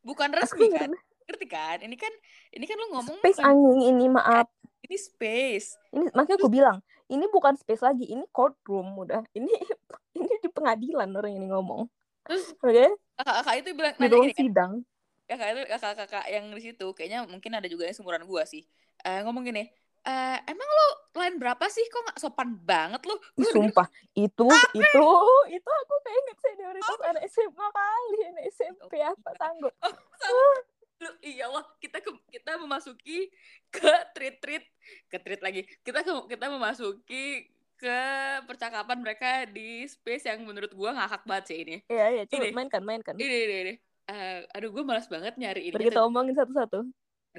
bukan 0.07 0.31
resmi 0.31 0.71
kan? 0.71 0.91
ngerti 1.27 1.47
kan? 1.51 1.77
Ini 1.83 1.95
kan 1.99 2.13
ini 2.55 2.65
kan 2.67 2.75
lu 2.79 2.87
ngomong 2.95 3.17
space 3.19 3.43
anjing 3.43 3.81
ini 3.91 4.05
maaf. 4.07 4.47
Ini 4.83 4.99
space. 4.99 5.79
Ini 5.95 6.11
makanya 6.11 6.43
aku 6.43 6.51
bilang 6.51 6.77
ini 7.07 7.23
bukan 7.31 7.55
space 7.55 7.79
lagi 7.87 8.03
ini 8.03 8.27
courtroom 8.35 8.99
udah. 8.99 9.23
Ini 9.31 9.47
ini 10.19 10.27
di 10.43 10.49
pengadilan 10.51 11.07
orang 11.15 11.31
ini 11.39 11.47
ngomong. 11.47 11.87
Terus 12.27 12.51
oke? 12.59 12.67
okay. 12.67 12.89
kakak 13.15 13.55
itu 13.63 13.69
bilang 13.75 13.93
di 13.95 14.07
ruang 14.11 14.31
sidang. 14.35 14.73
itu 14.79 14.92
kakak-kakak 15.25 16.25
yang 16.29 16.51
di 16.51 16.62
situ 16.62 16.88
kayaknya 16.91 17.25
mungkin 17.25 17.51
ada 17.55 17.67
juga 17.67 17.88
yang 17.88 17.95
seumuran 17.95 18.23
gua 18.27 18.43
sih. 18.43 18.67
Uh, 19.03 19.23
ngomong 19.25 19.43
gini 19.43 19.67
Uh, 20.03 20.36
emang 20.51 20.67
lo 20.67 20.88
lain 21.15 21.39
berapa 21.39 21.63
sih? 21.71 21.88
Kok 21.88 22.03
nggak 22.03 22.19
sopan 22.19 22.59
banget 22.59 23.07
lo? 23.07 23.15
Sumpah. 23.39 23.88
Itu 24.12 24.51
Ape. 24.51 24.83
itu 24.83 25.07
itu 25.47 25.69
aku 25.71 25.95
kayak 26.03 26.17
inget 26.19 26.38
senioritas 26.43 26.99
anak 27.07 27.23
SMA 27.31 27.67
kali 27.71 28.19
anak 28.27 28.43
SMP 28.51 28.93
oh, 28.99 29.15
apa 29.15 29.29
sanggup 29.39 29.73
oh, 29.79 30.55
lu 30.99 31.12
iya 31.23 31.47
Allah 31.47 31.63
kita 31.79 32.03
ke, 32.03 32.12
kita 32.36 32.59
memasuki 32.59 33.31
ke 33.71 33.91
treat 34.12 34.43
treat 34.43 34.67
ke 35.07 35.17
treat 35.23 35.39
lagi. 35.39 35.63
Kita 35.88 36.03
ke, 36.03 36.12
kita 36.36 36.51
memasuki 36.51 37.47
ke 37.79 37.99
percakapan 38.43 38.99
mereka 38.99 39.47
di 39.47 39.88
space 39.88 40.27
yang 40.27 40.43
menurut 40.43 40.75
gue 40.75 40.89
ngakak 40.91 41.23
banget 41.23 41.45
sih 41.47 41.57
ini. 41.63 41.77
Iya 41.88 42.05
iya, 42.12 42.23
coba 42.27 42.51
mainkan 42.51 42.83
mainkan. 42.83 43.15
Ini 43.15 43.23
ini 43.47 43.55
ini. 43.71 43.73
Uh, 44.03 44.43
aduh 44.51 44.69
gue 44.75 44.83
malas 44.83 45.07
banget 45.07 45.39
nyari 45.39 45.71
ini. 45.71 45.79
kita 45.79 46.03
omongin 46.03 46.35
satu-satu. 46.35 46.83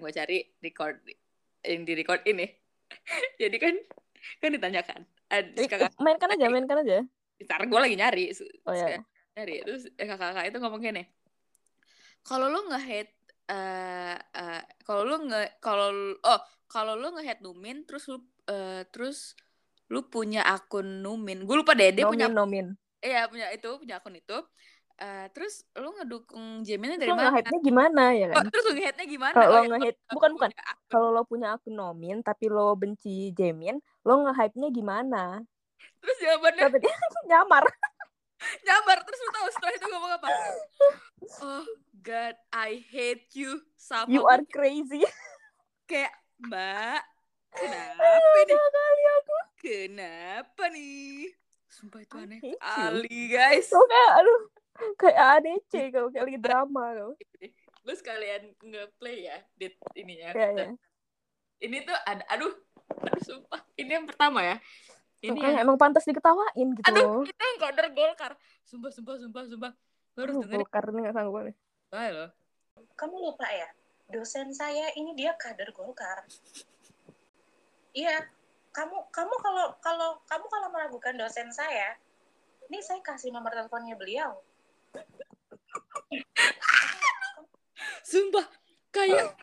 Gue 0.00 0.12
cari 0.12 0.48
record 0.64 0.96
yang 1.60 1.84
di 1.84 1.92
record 1.92 2.24
ini. 2.24 2.48
Jadi 3.42 3.56
kan 3.60 3.74
kan 4.40 4.50
ditanyakan. 4.52 5.00
Uh, 5.28 5.66
kakak, 5.68 5.92
mainkan 6.00 6.30
aja, 6.32 6.46
mainkan 6.48 6.78
aja. 6.80 7.04
Ntar 7.40 7.68
gue 7.68 7.80
lagi 7.80 7.96
nyari. 8.00 8.24
Oh 8.64 8.72
ya. 8.72 9.00
Nyari 9.36 9.54
terus 9.66 9.90
eh, 9.92 10.06
kakak-kakak 10.08 10.44
itu 10.48 10.58
ngomong 10.62 10.80
gini. 10.80 11.04
Kalau 12.24 12.48
lo 12.48 12.64
nge-hate 12.72 13.12
uh, 13.52 14.16
uh, 14.16 14.62
kalau 14.88 15.02
lu 15.04 15.16
nge 15.28 15.60
kalau 15.60 16.16
oh 16.16 16.40
kalau 16.64 16.96
lu 16.96 17.12
nge-hate 17.12 17.44
Numin 17.44 17.84
terus 17.84 18.08
lu 18.08 18.24
uh, 18.48 18.80
terus 18.88 19.36
lu 19.92 20.08
punya 20.08 20.48
akun 20.48 21.04
Numin. 21.04 21.44
Gue 21.44 21.60
lupa 21.60 21.76
deh, 21.76 21.92
dia 21.92 22.08
punya 22.08 22.30
Nomin. 22.30 22.72
Iya, 23.04 23.28
punya 23.28 23.52
itu, 23.52 23.68
punya 23.76 24.00
akun 24.00 24.16
itu. 24.16 24.38
Uh, 24.94 25.26
terus 25.34 25.66
lu 25.74 25.90
ngedukung 25.98 26.62
Jaminnya 26.62 27.02
dari 27.02 27.10
mana? 27.10 27.34
Nge-hate-nya 27.34 27.60
gimana 27.66 28.02
ya 28.14 28.26
kan? 28.30 28.36
Oh, 28.38 28.44
terus 28.46 28.64
lu 28.70 28.72
nge-hate-nya 28.78 29.06
gimana? 29.10 29.34
Kalau 29.34 29.58
oh, 29.58 29.64
nge-hate 29.66 30.00
bukan 30.14 30.30
bukan. 30.38 30.50
Kalau 30.86 31.08
lo 31.10 31.22
punya 31.26 31.48
akun 31.58 31.74
Nomin 31.74 32.22
tapi 32.22 32.46
lo 32.46 32.78
benci 32.78 33.34
Jamin, 33.34 33.82
lo 34.06 34.14
nge-hype-nya 34.22 34.68
gimana? 34.70 35.42
Terus 35.98 36.16
jawabannya 36.22 36.78
dia 36.78 36.94
nyamar. 37.30 37.64
nyamar 38.66 38.98
terus 39.02 39.18
lu 39.18 39.30
tahu 39.34 39.48
setelah 39.50 39.72
itu 39.74 39.86
ngomong 39.90 40.12
apa? 40.14 40.28
Oh 41.42 41.66
God, 41.98 42.36
I 42.54 42.78
hate 42.86 43.34
you. 43.34 43.66
Sama 43.74 44.06
you 44.06 44.22
are 44.30 44.46
crazy. 44.46 45.02
Kayak, 45.90 46.14
Mbak, 46.38 47.02
Kenapa 47.58 48.40
nih? 48.46 48.56
kali 48.58 49.04
aku. 49.18 49.38
Kenapa 49.58 50.64
nih? 50.70 51.34
sumpah 51.74 52.00
itu 52.06 52.14
aneh 52.14 52.38
kali 52.62 53.34
guys 53.34 53.66
kayak 53.66 54.10
aduh 54.22 54.40
kayak 55.00 55.18
ADC 55.38 55.72
kau 55.94 56.10
kayak 56.10 56.24
lagi 56.26 56.40
drama 56.40 56.84
kau 56.94 57.12
lu 57.86 57.92
sekalian 57.92 58.56
nge-play 58.64 59.28
ya 59.28 59.36
di 59.52 59.68
ininya. 59.92 60.32
Ya, 60.32 60.48
ya. 60.56 60.66
ini 61.60 61.84
tuh 61.84 61.92
ada 62.08 62.24
aduh 62.32 62.48
aduh 63.04 63.20
sumpah. 63.20 63.60
Ini 63.76 64.00
yang 64.00 64.06
pertama 64.08 64.40
ya. 64.40 64.56
Ini 65.20 65.36
yang... 65.36 65.68
emang 65.68 65.76
pantas 65.76 66.08
diketawain 66.08 66.80
gitu 66.80 66.88
aduh 66.88 67.28
itu 67.28 67.42
yang 67.44 67.60
kader 67.60 67.92
golkar 67.92 68.32
sumpah 68.64 68.88
sumpah 68.88 69.20
sumpah 69.20 69.42
sumpah. 69.44 69.72
Harus 70.16 70.32
dengerin. 70.40 70.64
golkar 70.64 70.84
ini 70.88 71.00
gak 71.04 71.14
sanggup 71.16 71.44
nih. 71.44 71.56
Baik 71.92 72.12
loh 72.16 72.30
kamu 72.94 73.16
lupa 73.30 73.46
ya 73.50 73.68
dosen 74.10 74.50
saya 74.54 74.90
ini 74.98 75.14
dia 75.14 75.34
kader 75.38 75.70
golkar 75.74 76.26
iya 77.94 78.22
kamu 78.74 78.96
kamu 79.14 79.34
kalau 79.38 79.66
kalau 79.78 80.10
kamu 80.26 80.46
kalau 80.50 80.68
meragukan 80.70 81.14
dosen 81.14 81.50
saya 81.54 81.94
ini 82.70 82.82
saya 82.82 83.00
kasih 83.02 83.30
nomor 83.30 83.54
teleponnya 83.54 83.94
beliau 83.94 84.42
Sumpah 88.04 88.46
kayak 88.94 89.34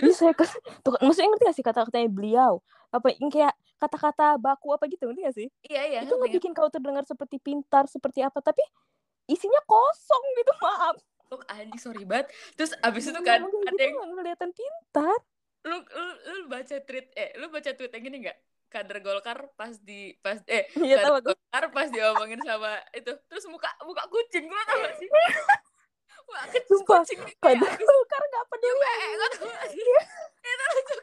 Terus 0.00 0.16
saya 0.16 0.32
kes, 0.32 0.56
tuh, 0.80 0.96
maksudnya 1.04 1.28
ngerti 1.28 1.44
gak 1.44 1.56
sih 1.60 1.66
kata-katanya 1.66 2.08
beliau? 2.08 2.64
Apa 2.88 3.12
kayak 3.12 3.52
kata-kata 3.76 4.40
baku 4.40 4.72
apa 4.72 4.88
gitu 4.88 5.12
ngerti 5.12 5.28
gak 5.28 5.36
sih? 5.36 5.48
Iya 5.68 5.82
iya. 5.92 6.00
Itu 6.08 6.16
nggak 6.16 6.40
bikin 6.40 6.56
kau 6.56 6.72
terdengar 6.72 7.04
seperti 7.04 7.36
pintar 7.36 7.84
seperti 7.84 8.24
apa, 8.24 8.40
tapi 8.40 8.64
isinya 9.28 9.60
kosong 9.68 10.24
gitu 10.40 10.52
maaf. 10.64 10.96
Look 11.28 11.44
anjing 11.52 11.76
sorry 11.76 12.08
banget. 12.08 12.32
Terus 12.56 12.72
abis 12.80 13.12
itu 13.12 13.20
kan 13.20 13.44
ada 13.44 13.76
gitu, 13.76 13.84
yang 13.84 14.16
kelihatan 14.16 14.50
pintar. 14.56 15.18
Lu, 15.68 15.76
lu 15.84 16.12
lu 16.24 16.48
baca 16.48 16.76
tweet 16.80 17.06
eh 17.12 17.30
lu 17.36 17.52
baca 17.52 17.70
tweet 17.76 17.92
yang 17.92 18.02
gini 18.08 18.16
nggak? 18.24 18.38
Kader 18.70 18.98
Golkar 19.02 19.38
pas 19.58 19.74
di 19.82 20.14
pas 20.22 20.38
eh 20.46 20.70
ya, 20.90 21.02
kader 21.02 21.34
Golkar 21.34 21.64
pas 21.74 21.88
diomongin 21.90 22.40
sama 22.46 22.78
itu. 22.94 23.12
Terus 23.26 23.44
muka 23.50 23.68
muka 23.82 24.06
kucing 24.06 24.46
gue 24.46 24.62
tau 24.64 24.78
gak 24.78 24.94
sih? 24.96 25.08
Muka 26.30 26.46
Sumpah, 26.70 27.02
kucing 27.02 27.20
kader 27.42 27.72
Golkar 27.74 28.22
gak 28.30 28.44
peduli. 28.46 28.92
Gue 29.18 29.28
tau 29.34 29.46
gak 29.50 29.66
sih? 29.74 29.82
Itu 29.82 30.64
lucu. 30.70 30.96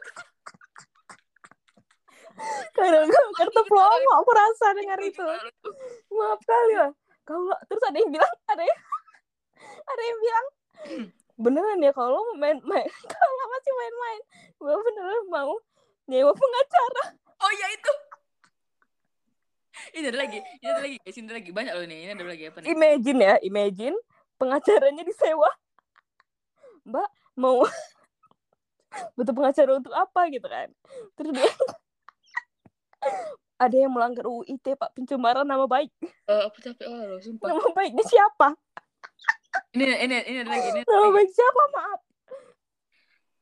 Kader 2.72 3.04
Golkar 3.04 3.46
tuh 3.52 3.64
promo 3.68 4.10
aku 4.24 4.30
rasa 4.32 4.66
dengar 4.72 4.98
itu. 5.04 5.26
maaf 6.08 6.40
kali 6.42 6.74
lah 6.74 6.92
kalau 7.28 7.52
terus 7.68 7.84
ada 7.84 7.96
yang 8.00 8.08
bilang 8.08 8.32
ada 8.48 8.62
yang 8.64 8.80
ada 9.84 10.02
yang 10.02 10.18
bilang 10.24 10.46
beneran 11.36 11.84
ya 11.84 11.92
kalau 11.92 12.24
mau 12.32 12.36
main-main 12.40 12.88
kalau 13.12 13.44
masih 13.52 13.72
main-main 13.76 14.20
gue 14.56 14.74
beneran 14.88 15.22
mau 15.28 15.52
nyewa 16.08 16.32
pengacara 16.32 17.04
oh 17.42 17.52
ya 17.54 17.66
itu. 17.74 17.92
Ini 19.94 20.10
ada 20.10 20.18
lagi 20.20 20.38
ini 20.42 20.66
ada 20.68 20.82
lagi 20.82 20.96
guys 21.00 21.16
ini 21.16 21.26
ada 21.30 21.36
lagi. 21.38 21.50
Banyak 21.54 21.72
loh 21.74 21.86
nih 21.86 21.98
ini 22.04 22.12
ada 22.12 22.26
lagi 22.26 22.44
apa 22.50 22.58
nih? 22.60 22.68
Imagine 22.74 23.18
ya 23.22 23.34
imagine 23.46 23.96
pengacaranya 24.38 25.02
disewa 25.02 25.50
mbak 26.88 27.08
mau 27.36 27.60
butuh 29.16 29.34
pengacara 29.34 29.70
untuk 29.78 29.94
apa 29.94 30.20
gitu 30.32 30.46
kan? 30.48 30.68
Terus 31.14 31.30
dia 31.36 31.48
ada 33.64 33.76
yang 33.76 33.92
melanggar 33.94 34.26
UU 34.26 34.46
ITE 34.48 34.74
pak. 34.74 34.90
Pencemaran 34.94 35.46
nama 35.46 35.66
baik. 35.66 35.90
Uh, 36.26 36.50
apa 36.50 36.58
capek 36.58 36.86
oh 36.86 37.02
loh 37.16 37.20
sumpah. 37.22 37.46
Nama 37.50 37.70
baiknya 37.74 38.04
siapa? 38.06 38.48
Ini 39.74 39.84
ini 40.04 40.14
ini 40.26 40.38
ada 40.42 40.50
lagi 40.50 40.68
ini 40.74 40.80
ada 40.82 40.90
nama 40.90 41.06
lagi. 41.06 41.16
baik 41.16 41.30
siapa? 41.30 41.62
Maaf. 41.74 42.00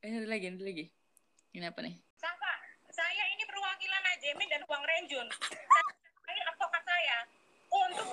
Ini 0.05 0.15
ada 0.21 0.29
lagi 0.29 0.45
ini 0.45 0.55
ada 0.55 0.65
lagi. 0.65 0.85
Ini 1.57 1.65
apa 1.73 1.79
nih 1.81 1.95
Najemin 4.27 4.51
dan 4.51 4.59
Huang 4.67 4.83
Renjun. 4.83 5.27
Saya 6.27 6.41
advokat 6.51 6.83
saya 6.83 7.17
untuk 7.71 8.11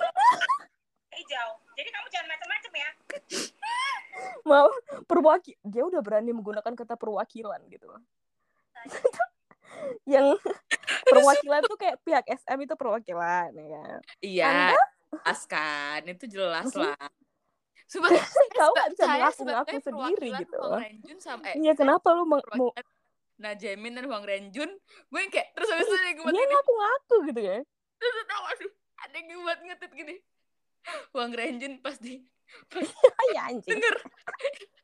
hijau. 1.11 1.49
Jadi 1.75 1.89
kamu 1.91 2.07
jangan 2.07 2.27
macam-macam 2.31 2.71
ya. 2.71 2.89
Mau 4.47 4.67
perwakil 5.11 5.59
dia 5.67 5.83
udah 5.83 5.99
berani 5.99 6.31
menggunakan 6.31 6.71
kata 6.71 6.95
perwakilan 6.95 7.59
gitu. 7.67 7.91
yang 10.15 10.39
perwakilan 11.03 11.67
tuh 11.67 11.75
kayak 11.75 11.99
pihak 12.07 12.23
SM 12.31 12.63
itu 12.63 12.79
perwakilan 12.79 13.51
ya. 13.51 13.85
Iya. 14.23 14.55
Askan 15.27 15.99
itu 16.07 16.31
jelas 16.31 16.71
lah. 16.79 16.95
Sumpah, 17.91 18.15
kau 18.55 18.71
gak 18.71 18.87
bisa 18.95 19.03
mengaku-ngaku 19.03 19.77
sendiri 19.83 20.29
gitu. 20.47 20.63
Iya, 21.59 21.75
kenapa 21.75 22.15
lu 22.15 22.23
mau 22.23 22.71
Najemin 23.35 23.99
dan 23.99 24.05
Huang 24.07 24.23
Renjun 24.23 24.71
gue 25.11 25.19
yang 25.19 25.31
kayak 25.31 25.51
terus 25.53 25.69
habis 25.71 25.87
itu 25.87 26.23
gue 26.23 26.31
dia 26.31 26.45
ngaku-ngaku 26.47 27.15
gitu 27.31 27.41
ya 27.43 27.57
terus 27.99 28.15
tau 28.27 28.43
aduh 28.47 28.73
ada 29.05 29.15
yang 29.21 29.41
buat 29.43 29.59
ngetit 29.61 29.91
gini. 29.93 30.15
Huang 31.13 31.33
Renjun 31.33 31.81
pas 31.81 31.97
di 31.97 32.21
pas 32.69 32.85
ya 33.35 33.49
anjing. 33.49 33.77
denger. 33.77 33.95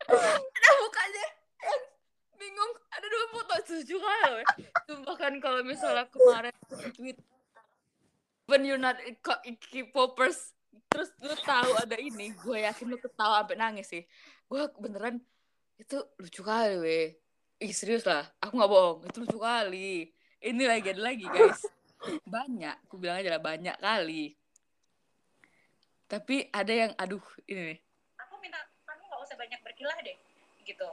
Ada 0.58 0.70
mukanya. 0.82 1.26
Yang 1.62 1.82
bingung 2.42 2.72
ada 2.90 3.06
dua 3.06 3.26
foto. 3.38 3.54
Setuju 3.70 3.96
kan 4.02 4.32
sumpah 4.90 5.16
kan 5.16 5.34
kalau 5.38 5.62
misalnya 5.62 6.10
kemarin 6.10 6.56
tweet 6.98 7.22
when 8.50 8.66
you're 8.66 8.82
not 8.82 8.98
K-popers 9.62 10.58
terus 10.92 11.14
lu 11.22 11.38
tahu 11.46 11.72
ada 11.80 11.96
ini 11.96 12.34
gue 12.36 12.58
yakin 12.66 12.90
lu 12.90 12.98
ketawa 12.98 13.46
sampai 13.46 13.58
nangis 13.62 13.88
sih. 13.94 14.04
Gue 14.50 14.66
beneran 14.82 15.22
itu 15.78 16.02
lucu 16.18 16.42
kali 16.42 16.82
weh 16.82 17.08
Ih 17.62 17.78
serius 17.78 18.02
lah, 18.10 18.26
aku 18.42 18.58
gak 18.58 18.72
bohong, 18.74 19.06
itu 19.06 19.22
lucu 19.22 19.38
kali. 19.38 20.10
Ini 20.42 20.64
lagi 20.66 20.98
ada 20.98 21.02
lagi 21.06 21.30
guys. 21.30 21.62
Banyak, 22.26 22.90
aku 22.90 22.98
bilang 22.98 23.22
aja 23.22 23.38
lah 23.38 23.38
banyak 23.38 23.78
kali. 23.78 24.34
Tapi 26.10 26.50
ada 26.50 26.74
yang, 26.74 26.92
aduh 26.98 27.22
ini 27.46 27.78
nih. 27.78 27.80
Aku 28.26 28.42
minta 28.42 28.58
kamu 28.82 29.06
gak 29.06 29.22
usah 29.22 29.38
banyak 29.38 29.62
berkilah 29.62 29.94
deh, 30.02 30.18
gitu. 30.66 30.90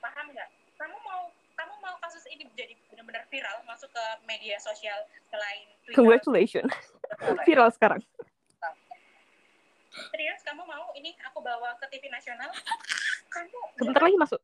Paham 0.00 0.32
gak? 0.32 0.48
Kamu 0.80 0.96
mau 1.04 1.28
kamu 1.52 1.74
mau 1.84 1.96
kasus 2.00 2.24
ini 2.32 2.48
jadi 2.56 2.72
benar-benar 2.88 3.28
viral 3.28 3.60
masuk 3.68 3.92
ke 3.92 4.04
media 4.24 4.56
sosial 4.64 5.04
selain 5.28 5.68
Twitter. 5.84 6.00
Congratulations. 6.00 6.72
viral 7.44 7.68
sekarang. 7.68 8.00
Serius 9.92 10.40
kamu 10.48 10.64
mau 10.64 10.96
ini 10.96 11.12
aku 11.28 11.44
bawa 11.44 11.76
ke 11.76 11.92
TV 11.92 12.08
nasional? 12.08 12.48
Kamu 13.28 13.58
sebentar 13.76 14.00
lagi 14.00 14.16
masuk. 14.16 14.40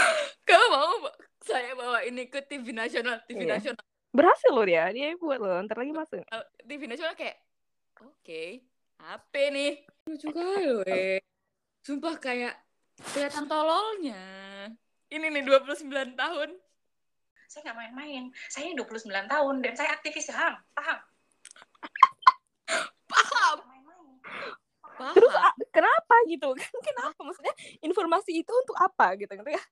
Kamu 0.48 0.66
mau 0.72 0.94
saya 1.40 1.72
bawa 1.74 2.04
ini 2.04 2.28
ke 2.28 2.44
TV 2.44 2.70
nasional, 2.74 3.22
TV 3.26 3.46
iya. 3.46 3.56
nasional. 3.58 3.82
Berhasil 4.10 4.50
loh 4.50 4.66
dia, 4.66 4.90
dia 4.90 5.14
buat 5.16 5.38
loh, 5.38 5.62
ntar 5.64 5.78
lagi 5.78 5.94
masuk. 5.94 6.22
TV 6.66 6.90
nasional 6.90 7.14
kayak, 7.14 7.38
oke, 8.02 8.10
okay, 8.22 8.66
apa 8.98 9.42
nih? 9.54 9.86
Lucu 10.10 10.28
kali 10.34 10.66
loh, 10.66 10.82
eh. 10.90 11.22
Sumpah 11.80 12.18
kayak 12.18 12.54
kelihatan 13.14 13.46
tololnya. 13.46 14.22
Ini 15.10 15.26
nih 15.26 15.42
29 15.42 15.90
tahun. 16.14 16.48
Saya 17.50 17.60
nggak 17.66 17.78
main-main. 17.78 18.24
Saya 18.46 18.70
29 18.76 19.10
tahun 19.10 19.54
dan 19.64 19.72
saya 19.74 19.90
aktivis 19.98 20.30
HAM. 20.30 20.54
Paham? 20.70 20.98
Paham. 23.10 23.58
Paham. 25.00 25.14
Terus 25.16 25.34
kenapa 25.72 26.14
gitu? 26.28 26.52
Kenapa 26.86 27.18
maksudnya 27.24 27.54
informasi 27.80 28.44
itu 28.44 28.52
untuk 28.52 28.76
apa 28.76 29.16
gitu 29.16 29.32
gitu 29.32 29.50
ya? 29.50 29.62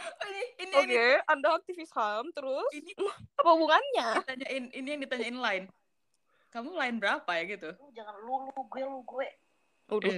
Ini 0.00 0.42
ini 0.64 0.74
oke 0.74 0.88
okay, 0.88 1.12
anda 1.28 1.48
aktivis 1.54 1.92
ham 1.94 2.32
terus? 2.32 2.70
Ini 2.72 2.92
apa 3.38 3.50
hubungannya? 3.52 4.08
Ditanyain 4.24 4.64
ini 4.72 4.88
yang 4.88 5.00
ditanyain 5.04 5.38
lain 5.38 5.64
kamu 6.52 6.68
lain 6.76 6.96
berapa 7.00 7.30
ya 7.32 7.42
gitu? 7.48 7.70
Jangan 7.96 8.14
lu 8.28 8.44
lu 8.44 8.60
gue 8.68 8.82
lu 8.84 9.00
gue. 9.08 9.28
Udah 9.88 10.16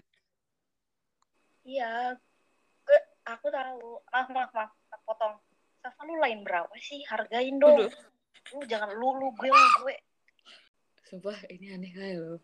iya. 1.62 2.18
Gue 2.82 2.98
aku 3.22 3.46
tahu. 3.54 4.02
Maaf 4.10 4.28
maaf 4.34 4.50
maaf 4.50 4.70
aku 4.90 5.02
potong. 5.06 5.34
Safa 5.78 6.02
lu 6.02 6.18
lain 6.18 6.42
berapa 6.42 6.74
sih? 6.82 7.06
Hargain 7.06 7.54
dong. 7.62 7.86
Udah. 7.86 7.94
lu 8.52 8.60
jangan 8.66 8.90
lu 8.98 9.08
lu 9.14 9.30
gue 9.38 9.46
lu 9.46 9.68
gue. 9.86 9.96
Sumpah 11.06 11.38
ini 11.54 11.70
aneh 11.70 11.94
kali 11.94 12.18
lo 12.18 12.36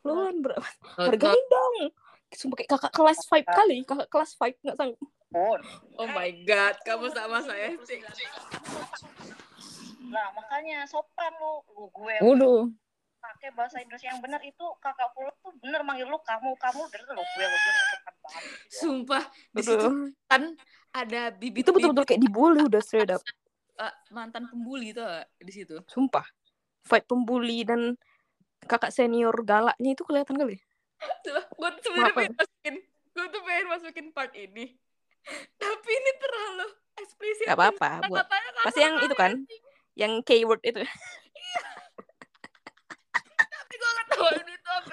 lu 0.00 0.16
lain 0.16 0.40
berapa 0.40 0.64
hargain 0.96 1.44
dong. 1.50 1.74
Sumpah 2.30 2.56
kayak 2.62 2.70
kakak 2.70 2.92
kelas 2.94 3.20
five 3.26 3.44
kali. 3.50 3.82
Kakak 3.82 4.08
kelas 4.08 4.32
five 4.38 4.54
nggak 4.62 4.78
sanggup 4.78 5.10
Oh 5.30 6.08
my 6.10 6.30
god, 6.42 6.74
kamu 6.82 7.06
sama 7.14 7.38
saya 7.46 7.70
sih. 7.86 8.02
Nah, 10.10 10.26
makanya 10.34 10.82
sopan 10.90 11.30
lu, 11.38 11.62
lu 11.70 11.86
gue. 11.94 12.16
Waduh. 12.18 12.66
Pakai 13.20 13.54
bahasa 13.54 13.78
Inggris 13.78 14.02
yang 14.02 14.18
benar 14.18 14.42
itu 14.42 14.64
kakak 14.82 15.12
pulau 15.14 15.30
tuh 15.38 15.54
bener 15.62 15.86
manggil 15.86 16.10
lu 16.10 16.18
kamu, 16.26 16.50
kamu 16.58 16.82
dari 16.90 17.04
lu 17.06 17.22
gue, 17.22 17.46
lu 17.46 17.58
gue 17.62 17.72
banget. 17.78 17.98
Sumpah, 18.66 19.24
di 19.54 19.62
situ 19.62 19.86
kan 20.26 20.42
ada 20.90 21.30
bibit 21.30 21.62
Itu 21.62 21.70
betul-betul 21.70 22.06
kayak 22.10 22.22
dibully 22.26 22.66
udah 22.66 22.82
straight 22.82 23.12
up. 23.14 23.22
Uh, 23.78 23.92
mantan 24.10 24.50
pembuli 24.50 24.90
tuh 24.90 25.06
di 25.38 25.52
situ. 25.54 25.78
Sumpah. 25.86 26.26
Fight 26.82 27.06
pembuli 27.06 27.62
dan 27.62 27.94
kakak 28.66 28.90
senior 28.90 29.36
galaknya 29.46 29.94
itu 29.94 30.02
kelihatan 30.02 30.34
kali. 30.34 30.58
Gue 31.60 31.70
sebenarnya 31.80 32.12
pengen 32.16 32.34
masukin, 32.36 32.76
gue 33.12 33.26
tuh 33.32 33.42
pengen 33.44 33.66
masukin 33.68 34.06
part 34.16 34.32
ini 34.36 34.80
tapi 35.60 35.90
ini 35.90 36.12
terlalu 36.18 36.66
eksplisit 37.00 37.46
gak 37.48 37.58
apa-apa 37.58 38.08
buat 38.08 38.26
pasti 38.64 38.80
yang 38.82 39.00
itu 39.04 39.14
kan 39.16 39.32
yang 39.98 40.12
keyword 40.24 40.62
itu. 40.64 40.80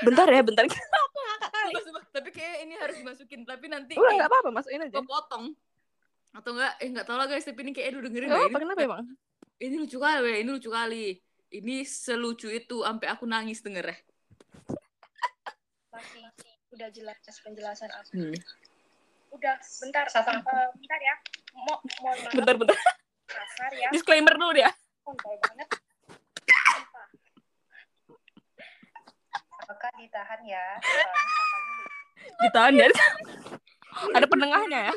Bentar 0.05 0.27
ya 0.29 0.41
bentar. 0.45 0.65
Tapi 2.13 2.29
kayak 2.33 2.57
ini 2.65 2.73
harus 2.77 2.95
dimasukin 3.01 3.45
tapi 3.45 3.65
nanti 3.69 3.93
udah 3.97 4.13
nggak 4.13 4.29
apa-apa 4.29 4.49
masukin 4.53 4.85
aja. 4.87 4.93
gue 4.93 5.05
potong. 5.05 5.53
Atau 6.33 6.53
enggak 6.53 6.73
eh 6.81 6.87
enggak 6.89 7.05
tahu 7.05 7.17
lah 7.17 7.27
guys 7.29 7.45
tapi 7.45 7.59
ini 7.65 7.71
kayak 7.73 7.93
aduh 7.93 8.01
dengerin 8.05 8.29
oh, 8.33 8.45
apa 8.47 8.57
kenapa 8.61 8.81
emang? 8.81 9.05
ini 9.57 9.75
lucu 9.81 9.97
kali 9.97 10.41
ini 10.45 10.49
lucu 10.49 10.69
kali. 10.69 11.05
Ini 11.47 11.87
selucu 11.87 12.51
itu 12.51 12.83
sampai 12.83 13.07
aku 13.07 13.23
nangis 13.23 13.63
denger 13.63 13.95
ya. 13.95 13.97
Masih 15.95 16.27
udah 16.75 16.89
jelas 16.91 17.17
penjelasan 17.39 17.89
aku. 17.95 18.11
Hmm. 18.19 18.35
Udah 19.37 19.55
bentar. 19.85 20.05
Uh, 20.09 20.67
bentar 20.73 20.99
ya. 20.99 21.15
Mau 21.53 21.77
maaf. 22.03 22.33
Bentar 22.33 22.55
bentar. 22.57 22.77
Kasar 23.27 23.71
ya. 23.77 23.89
Disclaimer 23.93 24.33
dulu 24.33 24.51
dia. 24.57 24.69
Kontol 25.05 25.37
banget. 25.39 25.67
Apakah 29.67 29.89
ditahan 29.99 30.41
ya? 30.47 30.65
Ditahan 32.41 32.73
ya. 32.75 32.87
Ada 34.15 34.25
penengahnya 34.25 34.79
ya. 34.91 34.95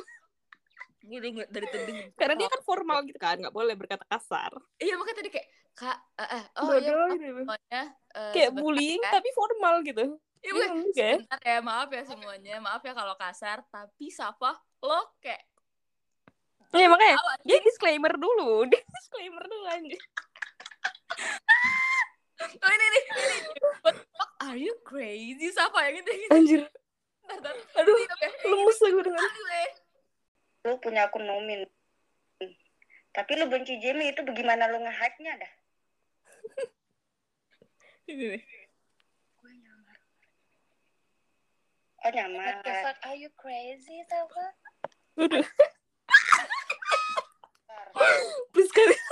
Denger 1.10 1.46
dari 1.50 1.66
tadi. 1.66 1.92
Karena 2.14 2.34
dia 2.38 2.48
kan 2.48 2.60
formal 2.62 3.02
gitu 3.02 3.18
kan 3.18 3.34
nggak 3.34 3.54
boleh 3.54 3.74
berkata 3.74 4.06
kasar. 4.06 4.54
Iya 4.78 4.94
makanya 4.94 5.18
tadi 5.20 5.30
kayak 5.34 5.48
kak 5.80 5.98
eh, 6.20 6.28
eh, 6.28 6.44
oh 6.60 6.76
iya 6.76 6.92
gitu. 7.16 7.40
semuanya 7.40 7.82
eh, 8.12 8.32
kayak 8.36 8.50
bullying 8.52 9.00
ya. 9.00 9.10
tapi 9.16 9.28
formal 9.32 9.80
gitu 9.80 10.20
Iya, 10.40 10.52
gue, 10.56 10.66
kayak 10.96 11.16
sebentar 11.20 11.40
ya 11.44 11.58
maaf 11.60 11.88
ya 11.92 12.02
semuanya 12.08 12.54
maaf 12.64 12.80
ya 12.80 12.96
kalau 12.96 13.12
kasar 13.12 13.60
tapi 13.68 14.08
siapa 14.08 14.56
lo 14.80 15.00
kayak 15.20 15.44
ya 16.72 16.86
makanya 16.88 17.18
Tahu, 17.20 17.28
dia 17.44 17.58
disclaimer 17.60 18.12
dulu 18.16 18.64
dia 18.72 18.80
disclaimer 18.80 19.44
dulu 19.44 19.64
anjir. 19.68 20.00
Oh 22.40 22.72
ini 22.72 22.86
nih 22.88 23.04
ini. 23.04 23.40
What 23.84 24.00
the 24.00 24.04
fuck? 24.16 24.30
Are 24.40 24.56
you 24.56 24.72
crazy 24.80 25.52
siapa 25.52 25.76
yang 25.92 26.00
itu 26.00 26.08
yang 26.08 26.22
itu 26.24 26.32
anjir. 26.32 26.60
Bentar, 27.28 27.52
bentar. 27.52 27.84
aduh 27.84 27.94
Ini, 27.94 28.04
oke. 28.08 28.28
lemes 28.48 28.78
aku 28.80 29.00
dengan 29.04 29.20
Anyway. 29.20 29.66
lu 30.64 30.74
punya 30.80 31.02
akun 31.04 31.24
nomin. 31.28 31.60
Tapi 33.12 33.32
lu 33.36 33.44
benci 33.44 33.76
Jamie 33.76 34.16
itu 34.16 34.24
bagaimana 34.24 34.72
lu 34.72 34.80
nge-hype-nya 34.80 35.36
dah? 35.36 35.52
Ini 38.08 38.24
nih. 38.32 38.42
Oh 42.00 42.10
nyamar 42.10 42.60
What 42.60 42.64
the 42.64 42.72
fuck 42.84 42.98
are 43.04 43.18
you 43.18 43.30
crazy 43.36 43.98
Safa? 44.08 44.46
aduh 45.20 45.44
please 48.52 48.72
kali 48.72 48.96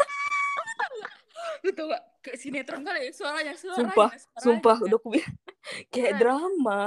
lu 1.66 1.70
tau 1.74 1.90
gak? 1.90 2.02
Kayak 2.22 2.38
sinetron 2.38 2.82
kali 2.86 3.08
ya, 3.08 3.10
suaranya 3.10 3.52
suaranya 3.58 3.82
sumpah 3.82 4.10
suaranya. 4.14 4.42
sumpah 4.42 4.76
udah 4.78 4.98
aku 5.00 5.08
bilang. 5.10 5.34
Kayak 5.92 6.12
drama. 6.22 6.80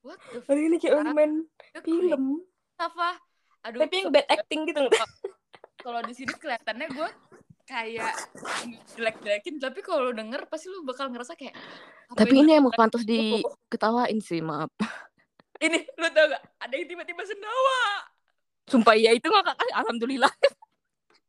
What 0.00 0.18
the 0.32 0.40
fuck 0.40 0.48
hari 0.48 0.60
ini 0.68 0.76
kayak 0.80 0.94
lagi 1.00 1.12
main 1.12 1.32
film. 1.84 2.24
Safa 2.76 3.10
aduh. 3.64 3.80
Tapi 3.84 3.94
yang 4.00 4.12
bad 4.12 4.26
acting 4.28 4.60
gitu 4.68 4.88
kalau 5.84 6.00
di 6.00 6.14
sini 6.16 6.32
kelihatannya 6.32 6.88
gue 6.96 7.10
kayak 7.68 8.12
jelek-jelekin 8.96 9.60
tapi 9.60 9.84
kalau 9.84 10.08
lu 10.08 10.12
denger 10.16 10.48
pasti 10.48 10.72
lu 10.72 10.80
bakal 10.84 11.12
ngerasa 11.12 11.36
kayak 11.36 11.52
apa 12.08 12.24
tapi 12.24 12.40
ini? 12.40 12.56
ini 12.56 12.60
emang 12.60 12.72
pantas 12.76 13.04
diketawain 13.04 14.20
sih 14.20 14.40
maaf 14.40 14.72
ini 15.62 15.78
lu 15.86 16.08
tau 16.10 16.26
gak? 16.26 16.42
Ada 16.58 16.74
yang 16.74 16.88
tiba-tiba 16.90 17.22
sendawa. 17.22 18.10
Sumpah 18.66 18.96
ya 18.96 19.14
itu 19.14 19.28
ngakak 19.28 19.54
kali 19.54 19.72
alhamdulillah. 19.76 20.32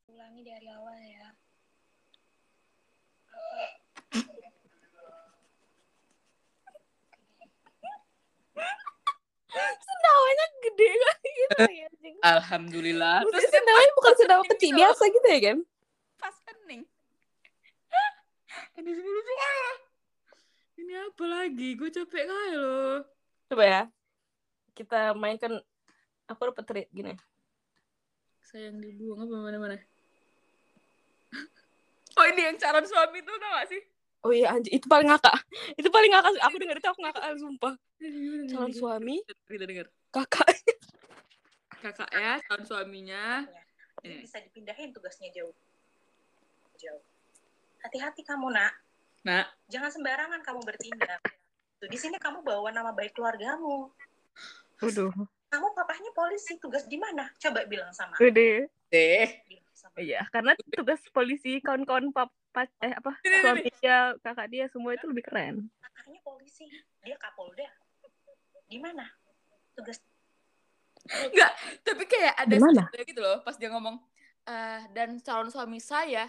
Ulangi 0.09 0.41
dari 0.41 0.67
awal 0.71 0.97
ya. 1.03 1.29
sendawanya 9.55 10.45
gede 10.67 10.89
kali 10.91 11.29
gitu 11.31 11.63
ya 11.71 11.85
anjing. 11.87 12.15
alhamdulillah. 12.19 13.23
Maksudnya 13.23 13.51
sendawanya 13.55 13.93
bukan 13.95 14.13
sendawa 14.19 14.43
kecil 14.51 14.69
biasa 14.75 15.03
gitu 15.07 15.27
ya 15.31 15.39
kan 15.39 15.57
pas 16.19 16.35
ah. 16.41 16.57
ini 20.75 20.93
apa 20.97 21.23
lagi? 21.23 21.77
Gue 21.77 21.93
capek 21.93 22.25
kali 22.25 22.53
loh. 22.57 23.05
Coba 23.47 23.63
ya 23.63 23.81
kita 24.75 25.15
mainkan 25.15 25.55
aku 26.27 26.51
dapat 26.51 26.63
treat 26.67 26.89
gini. 26.91 27.15
Sayang 28.43 28.77
dibuang 28.83 29.25
apa 29.25 29.35
mana 29.41 29.57
mana 29.57 29.77
oh 32.19 32.25
ini 32.29 32.41
yang 32.47 32.57
calon 32.59 32.85
suami 32.85 33.19
tuh 33.23 33.35
tau 33.39 33.51
gak 33.57 33.67
sih? 33.71 33.81
Oh 34.25 34.31
iya 34.35 34.51
anjir 34.51 34.75
itu 34.75 34.85
paling 34.85 35.07
ngakak. 35.07 35.35
Itu 35.79 35.89
paling 35.89 36.11
ngakak 36.11 36.31
aku 36.43 36.55
denger 36.59 36.77
itu 36.77 36.89
aku 36.91 37.01
ngakak 37.01 37.23
sumpah. 37.39 37.73
Calon 38.51 38.73
suami. 38.75 39.15
Kita 39.47 39.65
dengar 39.65 39.87
kakak. 40.11 40.47
Kakak 41.81 42.09
ya 42.11 42.39
calon 42.51 42.65
suaminya. 42.67 43.47
Jadi 44.03 44.15
bisa 44.21 44.37
dipindahin 44.43 44.91
tugasnya 44.91 45.31
jauh. 45.33 45.55
Jauh. 46.77 47.03
Hati-hati 47.81 48.21
kamu 48.25 48.51
nak. 48.51 48.73
Nah 49.23 49.45
jangan 49.71 49.89
sembarangan 49.93 50.41
kamu 50.43 50.61
bertindak. 50.67 51.21
Tuh, 51.75 51.91
di 51.91 51.97
sini 51.99 52.15
kamu 52.15 52.41
bawa 52.41 52.71
nama 52.71 52.95
baik 52.95 53.13
keluargamu 53.13 53.91
Waduh, 54.83 55.11
kamu 55.47 55.67
papahnya 55.71 56.11
polisi 56.11 56.59
tugas 56.59 56.83
di 56.89 56.99
mana 56.99 57.31
coba 57.39 57.63
bilang 57.63 57.91
sama 57.95 58.15
gede. 58.19 58.67
deh 58.91 59.27
Iya, 59.95 60.27
karena 60.27 60.51
tugas 60.75 60.99
polisi 61.15 61.63
kawan-kawan 61.63 62.11
papa 62.11 62.67
eh 62.83 62.91
apa 62.91 63.15
suami 63.39 63.63
dia, 63.79 64.11
kakak 64.19 64.47
dia 64.51 64.65
semua 64.67 64.91
itu 64.95 65.07
lebih 65.07 65.23
keren. 65.23 65.71
kakaknya 65.79 66.19
polisi 66.19 66.67
dia 66.99 67.15
kapolda 67.15 67.63
di 68.67 68.77
mana 68.81 69.07
tugas 69.71 70.03
Enggak, 71.05 71.51
tapi 71.85 72.03
kayak 72.09 72.33
ada 72.33 72.55
sesuatu 72.57 72.97
gitu 73.05 73.19
loh 73.21 73.37
pas 73.45 73.55
dia 73.55 73.69
ngomong 73.71 73.95
eh 74.49 74.81
dan 74.91 75.15
calon 75.23 75.47
suami 75.53 75.79
saya 75.79 76.27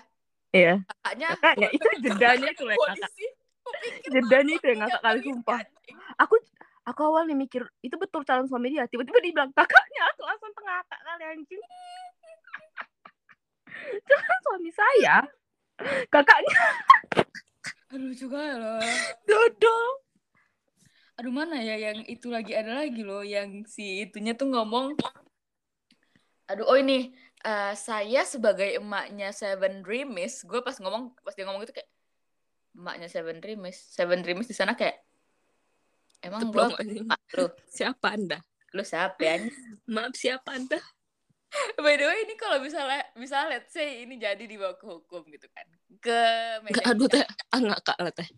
Iya. 0.55 0.85
kakaknya 0.87 1.29
Kakaknya 1.35 1.69
itu 1.75 1.89
jedanya 2.07 2.49
itu 2.55 2.65
kakak. 2.65 2.79
polisi 2.79 3.27
Gua 3.67 3.75
pikir 3.83 4.09
Jedanya 4.15 4.53
itu 4.55 4.67
yang 4.71 4.81
ngakak 4.87 5.03
kali 5.03 5.21
sumpah. 5.27 5.59
Aku 6.23 6.35
aku 6.87 7.01
awalnya 7.03 7.35
mikir 7.35 7.67
itu 7.83 7.99
betul 7.99 8.23
calon 8.23 8.47
suami 8.47 8.71
dia, 8.71 8.87
tiba-tiba 8.87 9.19
dia 9.19 9.35
bilang 9.35 9.51
kakaknya, 9.53 10.03
aku 10.15 10.23
langsung 10.23 10.53
tengakak 10.55 11.01
kali 11.03 11.25
anjing. 11.27 11.63
Calon 14.09 14.41
suami 14.47 14.71
saya, 14.73 15.17
kakaknya 16.09 16.61
aduh 17.93 18.13
juga 18.17 18.41
loh 18.59 18.83
dodol. 19.29 19.87
aduh 21.17 21.33
mana 21.33 21.57
ya 21.63 21.77
yang 21.81 22.05
itu 22.05 22.29
lagi 22.29 22.53
ada 22.53 22.85
lagi 22.85 23.01
loh 23.01 23.25
yang 23.25 23.65
si 23.65 24.05
itunya 24.05 24.37
tuh 24.37 24.53
ngomong 24.53 24.99
aduh 26.51 26.67
oh 26.67 26.77
ini 26.77 27.15
eh, 27.47 27.73
saya 27.79 28.27
sebagai 28.27 28.77
emaknya 28.77 29.33
Seven 29.33 29.81
Dreamies 29.81 30.45
gue 30.45 30.61
pas 30.61 30.77
ngomong 30.77 31.15
pas 31.23 31.33
dia 31.33 31.47
ngomong 31.49 31.65
itu 31.65 31.73
kayak 31.73 31.89
emaknya 32.77 33.09
Seven 33.09 33.39
Dreamies 33.41 33.79
Seven 33.95 34.21
Dreamies 34.21 34.51
di 34.51 34.57
sana 34.57 34.75
kayak 34.75 35.06
emang 36.27 36.41
lo 36.43 36.51
Teplok, 36.51 36.71
emak 36.83 37.21
lu 37.35 37.47
Siapa 37.67 38.07
anda? 38.13 38.39
lu 38.75 38.83
siapa 38.83 39.21
ya 39.23 39.37
Maaf 39.95 40.13
siapa 40.15 40.51
anda? 40.53 40.79
by 41.81 41.95
the 41.97 42.05
way 42.05 42.19
ini 42.27 42.35
kalau 42.37 42.61
misalnya 42.61 43.01
misalnya 43.17 43.57
let's 43.57 43.73
say 43.73 44.03
ini 44.05 44.19
jadi 44.19 44.45
dibawa 44.45 44.77
ke 44.77 44.85
hukum 44.85 45.25
gitu 45.31 45.47
kan 45.55 45.65
ke 46.03 46.19
meja 46.61 46.75
Nggak, 46.77 46.87
aduh 46.93 47.09
teh, 47.09 47.25
ah 47.25 47.59
nggak 47.63 47.81
kak 47.81 47.99
lah 48.03 48.13
teh. 48.13 48.29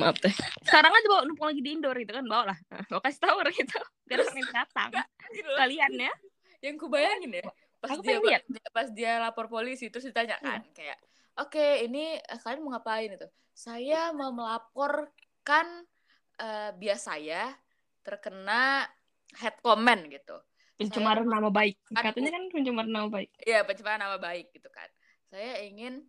Maaf 0.00 0.16
teh. 0.16 0.32
Sekarang 0.64 0.88
aja 0.88 1.06
bawa 1.10 1.22
numpang 1.28 1.52
lagi 1.52 1.60
di 1.60 1.70
indoor 1.76 1.92
gitu 2.00 2.16
kan, 2.16 2.24
bawa 2.24 2.54
lah. 2.54 2.58
Bawa 2.88 3.04
kasih 3.04 3.20
tahu 3.20 3.34
orang 3.44 3.52
itu. 3.52 3.78
Biar 4.08 4.18
orang 4.24 4.48
datang. 4.48 4.88
gitu. 5.36 5.50
Kalian 5.52 5.92
ya. 6.08 6.12
yang 6.64 6.74
ku 6.80 6.86
bayangin 6.88 7.42
ya 7.42 7.44
pas 7.82 7.98
Aku 7.98 8.06
dia 8.06 8.22
lihat. 8.22 8.42
pas, 8.70 8.86
dia 8.94 9.18
lapor 9.18 9.50
polisi 9.50 9.90
terus 9.90 10.06
ditanya 10.06 10.38
kan 10.38 10.62
kayak 10.70 10.94
oke 11.34 11.66
ini 11.82 12.14
eh, 12.14 12.38
kalian 12.38 12.62
mau 12.62 12.78
ngapain 12.78 13.10
itu 13.10 13.26
saya 13.50 14.14
mau 14.14 14.30
melaporkan 14.30 15.66
eh, 16.38 16.70
bias 16.76 17.04
saya 17.04 17.52
terkena 18.02 18.86
head 19.38 19.56
comment 19.64 20.02
gitu. 20.08 20.36
Pencemaran 20.76 21.28
nama 21.28 21.48
baik. 21.48 21.78
Katanya 21.94 22.30
kan 22.34 22.44
pencemaran 22.50 22.90
nama 22.90 23.08
baik. 23.08 23.30
Iya 23.44 23.62
pencemaran 23.62 24.00
nama 24.02 24.18
baik 24.18 24.50
gitu 24.50 24.68
kan. 24.72 24.88
Saya 25.30 25.62
ingin 25.62 26.02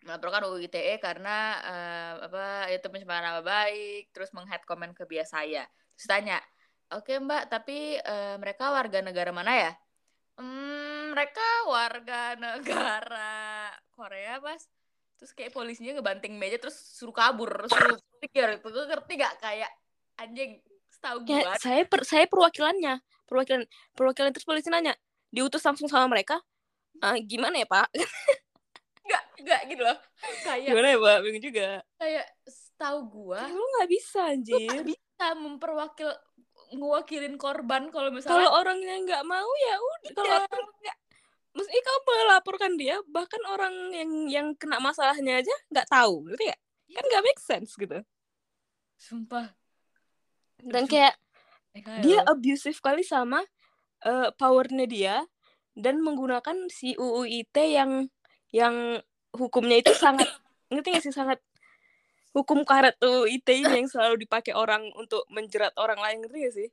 melaporkan 0.00 0.48
UU 0.48 0.64
ITE 0.66 0.96
karena 0.98 1.36
eh, 1.60 2.12
apa 2.26 2.72
itu 2.72 2.86
pencemaran 2.88 3.24
nama 3.24 3.42
baik 3.44 4.10
terus 4.16 4.32
menghead 4.32 4.64
comment 4.64 4.92
ke 4.96 5.04
bias 5.04 5.30
saya. 5.32 5.68
Terus 5.94 6.08
tanya 6.08 6.38
oke 6.90 7.12
mbak 7.22 7.52
tapi 7.52 8.00
eh, 8.00 8.36
mereka 8.40 8.72
warga 8.74 8.98
negara 9.04 9.30
mana 9.30 9.52
ya? 9.54 9.72
Hmm, 10.40 11.12
mereka 11.12 11.46
warga 11.68 12.34
negara 12.44 13.70
Korea 13.92 14.40
pas 14.40 14.64
terus 15.20 15.36
kayak 15.36 15.52
polisinya 15.52 15.92
ngebanting 15.94 16.32
meja 16.34 16.56
terus 16.56 16.72
suruh 16.74 17.12
kabur 17.12 17.68
suruh 17.68 18.00
pikir 18.18 18.56
itu 18.56 18.66
gue 18.66 18.84
ngerti 18.88 19.12
gak 19.14 19.36
kayak 19.36 19.68
anjing 20.16 20.64
setahu 20.88 21.28
gue 21.28 21.36
Ya, 21.36 21.60
saya 21.60 21.84
per, 21.84 22.00
saya 22.02 22.24
perwakilannya. 22.24 23.04
Perwakilan 23.28 23.62
perwakilan 23.92 24.32
terus 24.32 24.42
polisi 24.42 24.72
nanya, 24.72 24.96
diutus 25.28 25.60
langsung 25.60 25.86
sama 25.86 26.08
mereka. 26.08 26.40
"Ah, 26.98 27.14
gimana 27.20 27.60
ya, 27.60 27.68
Pak? 27.68 27.88
Enggak, 29.06 29.22
enggak 29.38 29.60
gitu 29.68 29.82
loh. 29.82 29.98
Kayak 30.42 30.66
Gimana 30.72 30.86
ya, 30.88 30.96
Mbak? 30.98 31.18
Bingung 31.22 31.44
juga. 31.44 31.68
kayak 31.96 32.26
tahu 32.74 32.98
gua 33.06 33.44
Lu 33.46 33.60
nggak 33.60 33.88
bisa, 33.92 34.20
lu 34.24 34.32
anjir. 34.34 34.56
nggak 34.66 34.86
bisa 34.88 35.26
memperwakil 35.36 36.10
ngewakilin 36.70 37.34
korban 37.36 37.90
kalau 37.90 38.08
Kalau 38.08 38.14
misalnya 38.14 38.50
orangnya 38.50 38.94
nggak 39.02 39.24
mau 39.26 39.50
ya 39.58 39.76
udah. 39.76 40.10
Kalau 40.14 40.26
Iya. 40.32 40.46
orang 40.46 40.64
nggak 40.80 40.96
Maksudnya 41.50 41.82
kamu 41.82 42.00
melaporkan 42.06 42.72
dia, 42.78 42.96
bahkan 43.10 43.42
orang 43.50 43.74
yang 43.90 44.10
yang 44.30 44.46
kena 44.54 44.78
masalahnya 44.78 45.42
aja 45.42 45.54
nggak 45.70 45.88
tahu, 45.90 46.30
ngerti 46.30 46.50
nggak? 46.50 46.60
Kan 46.94 47.04
nggak 47.10 47.24
make 47.26 47.42
sense 47.42 47.74
gitu. 47.74 47.98
sumpah. 49.00 49.48
Dan 50.60 50.84
kayak 50.84 51.16
kayak 51.72 52.04
dia 52.04 52.20
abusive 52.28 52.76
kali 52.84 53.00
sama 53.00 53.40
eh, 54.04 54.28
powernya 54.36 54.86
dia 54.86 55.16
dan 55.72 56.04
menggunakan 56.04 56.68
si 56.68 56.92
UU 56.98 57.24
ITE 57.24 57.64
yang 57.72 57.90
yang 58.50 59.00
hukumnya 59.34 59.78
itu 59.80 59.94
sangat 59.94 60.26
ngerti 60.70 60.88
gak 60.98 61.04
sih? 61.06 61.14
Sangat 61.14 61.38
hukum 62.34 62.62
karet 62.66 62.98
UU 63.00 63.26
ITE 63.40 63.64
ini 63.64 63.86
yang 63.86 63.88
selalu 63.88 64.26
dipakai 64.26 64.54
orang 64.54 64.86
untuk 64.98 65.26
menjerat 65.30 65.74
orang 65.78 65.98
lain 65.98 66.26
ngerti 66.26 66.38
gak 66.46 66.54
sih? 66.54 66.68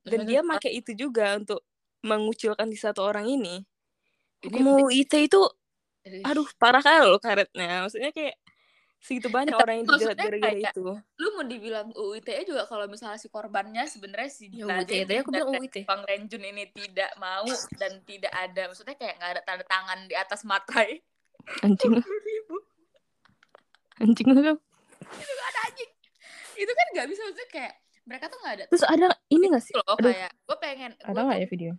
Dan 0.00 0.24
dia 0.24 0.40
pakai 0.40 0.80
itu 0.80 0.96
juga 0.96 1.36
untuk 1.36 1.60
mengucilkan 2.00 2.66
di 2.72 2.78
satu 2.80 3.04
orang 3.04 3.28
ini 3.28 3.60
Ini- 4.40 5.04
ITE 5.04 5.20
itu 5.26 5.40
Aduh, 6.24 6.48
parah 6.56 6.80
kali 6.80 7.04
loh 7.04 7.20
karetnya. 7.20 7.84
Maksudnya 7.84 8.08
kayak 8.10 8.40
segitu 9.00 9.28
banyak 9.28 9.52
tapi 9.52 9.62
orang 9.64 9.74
yang 9.80 9.86
dijerat 9.88 10.16
gara-gara 10.16 10.52
itu. 10.60 10.84
lu 11.16 11.28
mau 11.32 11.44
dibilang 11.44 11.88
UU 11.92 12.20
ITE 12.20 12.44
juga 12.44 12.68
kalau 12.68 12.84
misalnya 12.84 13.16
si 13.16 13.28
korbannya 13.28 13.84
sebenarnya 13.88 14.28
si 14.28 14.52
Ya, 14.52 14.64
UU 14.68 14.84
ITE, 14.84 15.08
Zain 15.08 15.20
aku 15.20 15.30
bilang 15.32 15.48
UU 15.52 15.64
ITE. 15.64 15.80
Bang 15.84 16.02
Renjun 16.04 16.42
ini 16.44 16.64
tidak 16.72 17.12
mau 17.16 17.44
dan 17.76 18.00
tidak 18.04 18.32
ada. 18.32 18.62
Maksudnya 18.68 18.96
kayak 18.96 19.14
nggak 19.16 19.30
ada 19.32 19.42
tanda 19.44 19.64
tangan 19.64 19.98
di 20.04 20.14
atas 20.16 20.40
materai 20.44 21.00
anjing. 21.60 21.92
Anjing 24.00 24.28
lu 24.32 24.40
itu 24.40 24.52
nggak 25.32 25.48
ada 25.48 25.60
anjing. 25.68 25.90
Itu 26.56 26.72
kan 26.72 26.86
nggak 26.92 27.06
bisa 27.08 27.20
maksudnya 27.24 27.50
kayak 27.52 27.72
mereka 28.04 28.24
tuh 28.26 28.38
nggak 28.40 28.54
ada 28.56 28.64
terus 28.66 28.84
ada 28.84 29.06
ini 29.28 29.44
gak 29.48 29.62
sih? 29.62 29.72
loh 29.76 29.84
Aduh. 29.86 30.08
kayak 30.08 30.32
gue 30.34 30.56
pengen 30.56 30.92
ada 30.98 31.20
nggak 31.20 31.38
ya 31.38 31.46
video? 31.46 31.72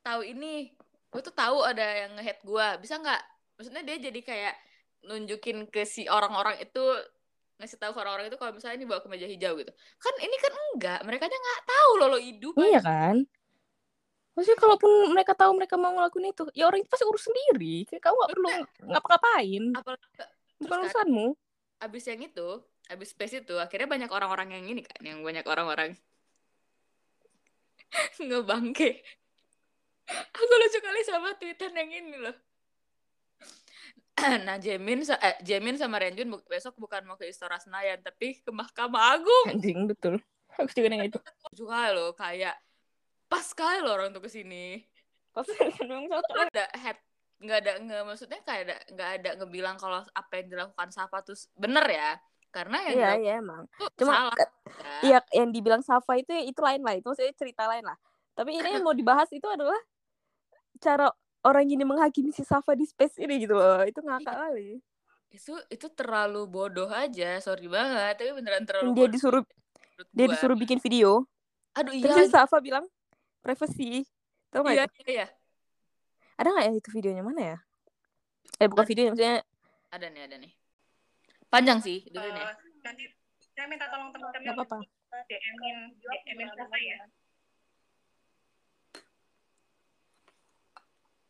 tahu 0.00 0.20
ini 0.22 0.70
gue 1.14 1.22
tuh 1.22 1.30
tahu 1.30 1.62
ada 1.62 1.86
yang 2.02 2.18
ngehead 2.18 2.42
gue 2.42 2.66
bisa 2.82 2.98
nggak 2.98 3.22
maksudnya 3.54 3.82
dia 3.86 3.96
jadi 4.02 4.20
kayak 4.20 4.54
nunjukin 5.04 5.70
ke 5.70 5.86
si 5.86 6.10
orang-orang 6.10 6.58
itu 6.58 6.82
ngasih 7.54 7.78
tahu 7.78 7.94
ke 7.94 8.00
orang-orang 8.02 8.26
itu 8.26 8.34
kalau 8.34 8.50
misalnya 8.50 8.82
ini 8.82 8.84
bawa 8.84 8.98
ke 8.98 9.06
meja 9.06 9.30
hijau 9.30 9.54
gitu 9.54 9.70
kan 9.96 10.14
ini 10.18 10.36
kan 10.36 10.52
enggak 10.74 11.00
mereka 11.06 11.30
aja 11.30 11.38
nggak 11.38 11.60
tahu 11.64 11.90
loh 11.96 12.08
lo 12.10 12.18
hidup 12.18 12.54
Iya 12.58 12.82
kan? 12.82 13.16
Maksudnya 14.34 14.58
kalaupun 14.58 14.90
mereka 15.14 15.30
tahu 15.30 15.54
mereka 15.54 15.78
mau 15.78 15.94
ngelakuin 15.94 16.34
itu, 16.34 16.42
ya 16.50 16.66
orang 16.66 16.82
itu 16.82 16.90
pasti 16.90 17.06
urus 17.06 17.22
sendiri. 17.22 17.86
Kayak 17.86 18.02
kamu 18.02 18.16
gak 18.18 18.30
perlu 18.34 18.48
ngapa-ngapain. 18.90 19.62
apalagi 19.70 20.06
Bukan 20.58 20.74
kan- 20.74 20.82
urusanmu. 20.82 21.26
abis 21.78 22.04
yang 22.10 22.18
itu 22.18 22.48
abis 22.90 23.14
space 23.14 23.46
itu 23.46 23.54
akhirnya 23.54 23.86
banyak 23.86 24.10
orang-orang 24.10 24.58
yang 24.58 24.64
ini 24.66 24.82
kan 24.82 24.98
yang 25.06 25.22
banyak 25.22 25.46
orang-orang 25.46 25.94
ngebangke 28.18 29.06
aku 30.08 30.42
lucu 30.44 30.78
kali 30.80 31.00
sama 31.06 31.28
tweetan 31.36 31.72
yang 31.72 31.90
ini 31.90 32.16
loh 32.20 32.36
nah 34.46 34.56
Jamin 34.62 35.02
eh, 35.02 35.36
Jamin 35.42 35.74
sama 35.74 35.98
Renjun 35.98 36.30
besok 36.46 36.78
bukan 36.78 37.02
mau 37.04 37.18
ke 37.18 37.26
Istora 37.26 37.58
Senayan 37.58 37.98
tapi 38.00 38.38
ke 38.40 38.50
Mahkamah 38.54 39.18
Agung 39.18 39.46
Anjing, 39.50 39.90
betul. 39.90 40.22
Aku 40.54 40.70
juga 40.70 40.86
nanya 40.86 41.10
itu. 41.10 41.18
kali 41.50 41.90
loh 41.90 42.14
kayak 42.14 42.54
pas 43.26 43.46
kali 43.52 43.82
loh 43.82 43.98
orang 43.98 44.14
tuh 44.14 44.22
ke 44.22 44.30
sini 44.30 44.86
Pasti 45.34 45.58
kan 45.58 46.46
ada 46.46 46.66
head 46.78 46.98
nggak 47.42 47.58
ada 47.58 47.72
nggak 47.82 48.02
maksudnya 48.06 48.38
kayak 48.46 48.62
ada 48.70 48.76
nggak 48.94 49.10
ada 49.18 49.30
ngebilang 49.42 49.74
kalau 49.74 50.06
apa 50.14 50.32
yang 50.38 50.46
dilakukan 50.46 50.94
Safa 50.94 51.26
tuh 51.26 51.34
bener 51.58 51.82
ya 51.90 52.14
karena 52.54 52.78
yang 52.86 52.94
Iya, 52.94 53.10
iya 53.18 53.32
emang. 53.42 53.66
Cuma 53.98 54.12
salah 54.14 54.34
ya. 54.38 54.48
Iya, 55.02 55.18
yang 55.42 55.50
dibilang 55.50 55.82
Safa 55.82 56.14
itu 56.14 56.30
itu 56.38 56.60
lain 56.62 56.86
lah. 56.86 56.94
Itu 56.94 57.10
maksudnya 57.10 57.34
cerita 57.34 57.66
lain 57.66 57.82
lah. 57.82 57.98
Tapi 58.38 58.54
ini 58.54 58.78
yang 58.78 58.86
mau 58.86 58.94
dibahas 58.94 59.26
itu 59.34 59.42
adalah 59.50 59.74
cara 60.76 61.10
orang 61.42 61.66
ini 61.66 61.82
menghakimi 61.82 62.30
si 62.30 62.40
Safa 62.40 62.72
di 62.72 62.82
space 62.82 63.18
ini 63.18 63.38
gitu 63.38 63.54
loh. 63.54 63.82
Itu 63.82 64.00
ngakak 64.00 64.34
kali. 64.34 64.80
itu 65.28 65.50
itu 65.66 65.86
terlalu 65.90 66.46
bodoh 66.46 66.86
aja 66.86 67.36
sorry 67.38 67.66
banget 67.66 68.14
tapi 68.16 68.30
beneran 68.32 68.62
terlalu 68.62 68.86
Dia 68.86 68.94
bodoh 68.96 69.10
disuruh 69.10 69.42
menurut 69.42 70.08
dia 70.08 70.24
gua. 70.24 70.32
disuruh 70.32 70.56
bikin 70.56 70.78
video. 70.78 71.26
aduh 71.72 71.90
iya 71.90 72.06
Terus 72.06 72.16
si 72.20 72.30
Safa 72.30 72.58
bilang 72.58 72.86
privacy. 73.40 74.06
Tahu 74.48 74.62
nggak 74.62 74.72
iya 74.72 74.84
itu? 74.84 74.94
iya 75.00 75.10
iya. 75.12 75.26
Ada 76.34 76.48
nggak 76.48 76.64
ya 76.64 76.72
itu 76.72 76.88
videonya 76.92 77.22
mana 77.22 77.40
ya? 77.44 77.58
Eh 78.56 78.66
bukan 78.66 78.84
videonya 78.84 79.10
maksudnya 79.10 79.38
ada 79.90 80.06
nih 80.08 80.22
ada 80.22 80.36
nih 80.38 80.52
panjang 81.48 81.78
sih 81.78 81.98
dengerin 82.06 82.30
ya 82.32 82.44
Eh, 82.44 82.54
nanti 82.84 83.04
saya 83.50 83.66
minta 83.66 83.86
tolong 83.86 84.10
teman-teman 84.10 84.54
apa-apa. 84.54 84.76
DM-in 85.24 85.76
DM-in 85.98 86.48
Safa 86.52 86.76
ya. 86.76 86.98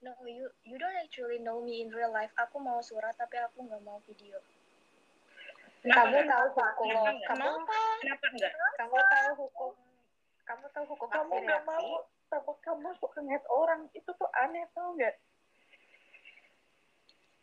No, 0.04 0.12
you 0.28 0.52
you 0.68 0.76
don't 0.76 0.92
actually 1.00 1.40
know 1.40 1.64
me 1.64 1.80
in 1.80 1.88
real 1.88 2.12
life. 2.12 2.28
Aku 2.36 2.60
mau 2.60 2.84
surat 2.84 3.16
tapi 3.16 3.40
aku 3.40 3.64
nggak 3.64 3.80
mau 3.80 3.96
video. 4.04 4.36
Kenapa 5.80 6.12
kamu 6.12 6.18
tahu 6.28 6.46
hukum 6.48 6.88
Kenapa 6.88 7.12
kamu 7.28 7.48
Kenapa 8.00 8.26
enggak? 8.32 8.52
kamu 8.80 8.96
tahu 8.96 9.32
hukum 9.36 9.72
kamu 10.44 10.64
tahu 10.72 10.84
hukum 10.96 11.08
Kamu 11.12 11.32
nggak 11.44 11.62
mau 11.68 11.88
takut 12.32 12.56
kamu 12.64 12.88
suka 12.96 13.20
ngeliat 13.20 13.44
orang 13.52 13.80
itu 13.92 14.10
tuh 14.16 14.30
aneh 14.44 14.64
tau 14.72 14.96
nggak? 14.96 15.12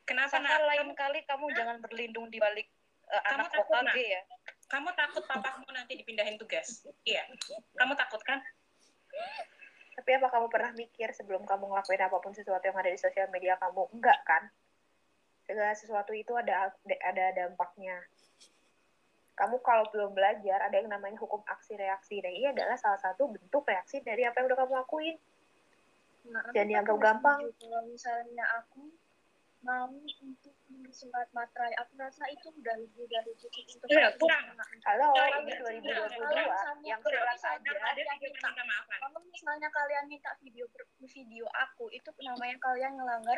Kenapa 0.09 0.41
Saka 0.41 0.57
nak? 0.57 0.65
lain 0.73 0.89
kali 0.97 1.19
kamu 1.29 1.45
jangan 1.53 1.77
berlindung 1.85 2.33
di 2.33 2.41
balik 2.41 2.65
eh, 3.13 3.21
Kamu 3.29 3.45
anak 3.45 3.49
takut, 3.53 3.77
OKG 3.77 3.97
ya. 4.01 4.21
Kamu 4.69 4.89
takut 4.97 5.23
papamu 5.29 5.69
nanti 5.69 5.93
dipindahin 6.01 6.37
tugas? 6.41 6.81
Iya. 7.05 7.25
Kamu 7.77 7.93
takut 7.93 8.21
kan? 8.25 8.41
Tapi 10.01 10.17
apa 10.17 10.33
kamu 10.33 10.49
pernah 10.49 10.73
mikir 10.73 11.13
sebelum 11.13 11.45
kamu 11.45 11.69
ngelakuin 11.69 12.01
apa 12.01 12.17
pun 12.17 12.33
sesuatu 12.33 12.65
yang 12.65 12.73
ada 12.73 12.89
di 12.89 12.97
sosial 12.97 13.29
media 13.29 13.53
kamu? 13.61 13.85
Enggak 13.93 14.17
kan? 14.25 14.49
Segala 15.45 15.77
sesuatu 15.77 16.09
itu 16.17 16.33
ada 16.33 16.73
ada 17.05 17.25
dampaknya. 17.37 18.01
Kamu 19.37 19.61
kalau 19.61 19.85
belum 19.93 20.17
belajar, 20.17 20.57
ada 20.65 20.73
yang 20.73 20.89
namanya 20.89 21.21
hukum 21.21 21.45
aksi 21.45 21.77
reaksi. 21.77 22.17
Dan 22.17 22.33
ini 22.33 22.49
adalah 22.49 22.81
salah 22.81 22.97
satu 22.97 23.29
bentuk 23.29 23.61
reaksi 23.61 24.01
dari 24.01 24.25
apa 24.25 24.41
yang 24.41 24.49
udah 24.49 24.57
kamu 24.65 24.73
lakuin. 24.81 25.15
Nah, 26.33 26.49
dianggap 26.49 26.97
nggak 26.97 27.05
gampang. 27.05 27.39
Kalau 27.61 27.81
misalnya 27.85 28.45
aku 28.57 28.89
mau 29.61 29.85
untuk 29.93 30.53
menulis 30.69 30.97
surat 30.97 31.29
materai, 31.37 31.73
aku 31.77 31.93
rasa 32.01 32.25
itu 32.33 32.49
udah 32.49 32.75
lebih 32.81 33.05
dari 33.05 33.31
cukup 33.37 33.63
untuk 33.77 33.87
aku 33.93 34.25
kurang. 34.25 34.45
Halo, 34.81 35.07
Kurang, 35.13 35.45
ini 35.45 35.53
kurang. 35.61 36.09
2022 36.81 36.89
yang 36.89 37.01
surat 37.05 37.37
aja. 37.37 37.57
Ada 37.61 38.01
video 38.17 38.29
perminta 38.33 38.63
maafan. 38.65 38.97
Kalau 38.97 39.19
misalnya 39.21 39.69
kalian 39.69 40.05
minta 40.09 40.31
video 40.41 40.65
video 41.05 41.45
aku, 41.53 41.93
itu 41.93 42.09
namanya 42.25 42.57
kalian 42.57 42.91
ngelanggar 42.97 43.37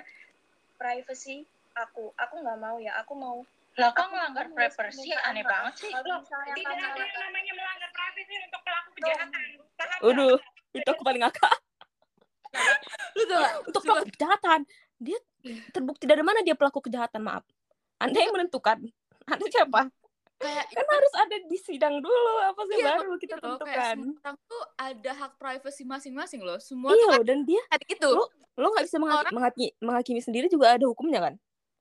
privacy 0.79 1.43
aku. 1.75 2.15
Aku 2.15 2.33
nggak 2.39 2.59
mau 2.59 2.79
ya. 2.79 2.95
Aku 3.03 3.13
mau 3.19 3.43
Lah 3.73 3.89
kok 3.89 4.05
ngelanggar 4.05 4.47
privacy? 4.53 5.11
Aneh 5.27 5.43
banget 5.43 5.73
sih. 5.81 5.91
Kalau 5.91 6.23
misalnya 6.23 6.53
Tidak 6.55 6.71
kalian 6.71 6.87
ada 6.93 7.03
yang 7.03 7.19
namanya 7.19 7.51
melanggar 7.57 7.89
privasi 7.91 8.33
untuk 8.47 8.61
pelaku 8.63 8.89
kejahatan. 9.01 9.43
Paham 9.75 9.87
nggak? 9.91 9.99
Waduh, 10.07 10.37
itu 10.71 10.89
aku 10.93 11.03
paling 11.03 11.21
ngakak. 11.25 11.57
lu 13.17 13.23
tuh? 13.25 13.45
Untuk 13.65 13.81
pelaku 13.81 14.05
kejahatan, 14.13 14.59
dia 15.01 15.17
terbukti 15.69 16.03
dari 16.03 16.21
mana 16.21 16.39
dia 16.39 16.53
pelaku 16.53 16.79
kejahatan, 16.81 17.19
maaf. 17.19 17.43
Anda 17.97 18.17
yang 18.17 18.33
menentukan. 18.33 18.83
Anda 19.25 19.45
siapa? 19.47 19.87
kayak 20.35 20.65
Kan 20.69 20.83
harus 20.85 21.13
ada 21.15 21.35
di 21.41 21.55
sidang 21.55 21.95
dulu, 21.97 22.33
apa 22.41 22.61
sih 22.65 22.75
Iya, 22.75 22.99
baru 22.99 23.15
kita 23.15 23.35
loh, 23.37 23.55
tentukan. 23.55 23.95
orang 24.19 24.35
tuh 24.43 24.63
ada 24.75 25.11
hak 25.15 25.31
privacy 25.37 25.83
masing-masing 25.83 26.43
loh 26.43 26.59
semua 26.59 26.91
Iya 26.91 27.15
tuh 27.15 27.23
dan 27.23 27.47
dia 27.47 27.63
itu 27.87 28.09
Lu- 28.09 28.27
lo 28.53 28.67
nggak 28.69 28.83
bisa 28.83 28.97
menghaki- 28.97 29.23
Orang- 29.23 29.33
menghakimi, 29.33 29.69
menghakimi 29.79 30.19
sendiri 30.19 30.47
juga 30.47 30.75
ada 30.75 30.83
hukumnya 30.83 31.19
kan? 31.21 31.33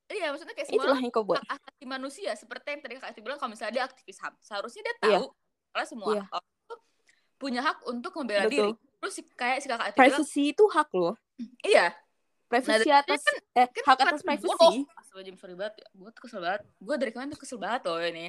iya 0.06 0.30
maksudnya 0.30 0.52
kayak 0.52 0.68
semua 0.68 0.78
Itulah 0.78 0.94
orang 0.94 1.02
yang 1.02 1.10
kau 1.10 1.24
buat. 1.24 1.40
hak 1.40 1.58
asasi 1.58 1.84
manusia 1.88 2.30
seperti 2.36 2.66
yang 2.68 2.80
tadi 2.80 2.94
kakak 2.94 3.10
Ati 3.10 3.20
bilang 3.20 3.38
kalau 3.40 3.50
misalnya 3.50 3.72
dia 3.72 3.84
aktivis 3.84 4.18
HAM 4.20 4.34
seharusnya 4.38 4.80
dia 4.80 4.94
Iya. 4.94 5.00
tahu 5.10 5.26
karena 5.72 5.86
semua 5.88 6.06
Iya. 6.12 6.22
orang 6.30 6.46
tuh 6.62 6.78
punya 7.34 7.60
hak 7.62 7.78
untuk 7.84 8.12
membela 8.14 8.42
Betul. 8.42 8.52
diri 8.52 8.70
terus 9.00 9.14
kayak 9.34 9.58
si 9.58 9.66
kakak 9.66 9.86
Ati 9.88 9.96
bilang 9.96 10.06
Privacy 10.14 10.42
itu 10.48 10.64
hak 10.68 10.88
loh. 10.92 11.14
iya 11.64 11.86
Privacy 12.52 12.90
Nah, 12.92 13.00
atas 13.00 13.22
kan- 13.24 13.40
eh 13.56 13.66
kan 13.72 13.82
hak 13.88 13.98
atas 14.04 14.20
privacy. 14.20 14.52
Astagfirullahaladzim, 14.52 15.36
sorry 15.40 15.54
banget 15.56 15.74
ya. 15.80 15.88
Gue 15.96 16.10
tuh 16.12 16.22
kesel 16.28 16.40
banget. 16.44 16.62
Gue 16.84 16.94
dari 17.00 17.10
kemarin 17.16 17.28
tuh 17.32 17.40
kesel 17.40 17.56
banget 17.56 17.80
loh 17.88 17.96
ini. 18.04 18.26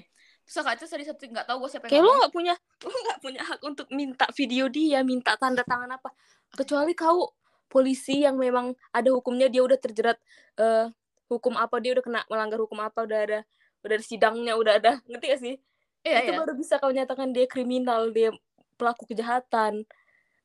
Terus 0.47 0.55
kakak 0.63 0.87
tadi 0.87 1.03
satu 1.03 1.23
nggak 1.27 1.45
tahu 1.47 1.57
gue 1.59 1.69
siapa 1.75 1.85
Kayak 1.91 1.99
yang 1.99 2.07
lo 2.07 2.13
nggak 2.23 2.33
punya 2.33 2.55
lo 2.87 2.97
nggak 3.03 3.19
punya 3.19 3.41
hak 3.43 3.59
untuk 3.67 3.87
minta 3.91 4.25
video 4.31 4.65
dia, 4.71 4.99
minta 5.03 5.35
tanda 5.35 5.67
tangan 5.67 5.91
apa. 5.91 6.15
Kecuali 6.55 6.95
kau 6.95 7.35
polisi 7.67 8.23
yang 8.23 8.39
memang 8.39 8.71
ada 8.95 9.09
hukumnya 9.11 9.51
dia 9.51 9.59
udah 9.59 9.75
terjerat 9.75 10.15
eh, 10.55 10.87
hukum 11.27 11.59
apa 11.59 11.83
dia 11.83 11.91
udah 11.99 12.03
kena 12.05 12.21
melanggar 12.31 12.63
hukum 12.63 12.79
apa 12.79 13.03
udah 13.03 13.19
ada 13.27 13.39
udah 13.83 13.95
ada 13.99 14.05
sidangnya 14.05 14.53
udah 14.55 14.73
ada 14.79 14.91
ngerti 15.11 15.25
gak 15.35 15.41
sih? 15.43 15.55
Iya, 16.03 16.17
itu 16.23 16.31
iya. 16.31 16.39
baru 16.39 16.53
bisa 16.55 16.79
kau 16.79 16.91
nyatakan 16.91 17.35
dia 17.35 17.47
kriminal 17.47 18.11
dia 18.15 18.31
pelaku 18.75 19.03
kejahatan 19.07 19.83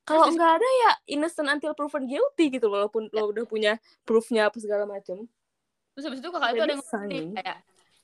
kalau 0.09 0.33
nggak 0.33 0.53
ada 0.57 0.69
ya 0.89 0.93
innocent 1.13 1.53
until 1.53 1.77
proven 1.77 2.09
guilty 2.09 2.49
gitu 2.49 2.73
walaupun 2.73 3.13
lo 3.13 3.29
udah 3.29 3.45
punya 3.45 3.77
proofnya 4.09 4.49
apa 4.49 4.57
segala 4.57 4.89
macam 4.89 5.29
terus 5.93 6.05
habis 6.09 6.25
itu 6.25 6.31
kakak 6.33 6.57
itu 6.57 6.63
ada 6.65 6.73
yang 6.73 6.81
ngomong 6.81 7.37
kayak 7.37 7.59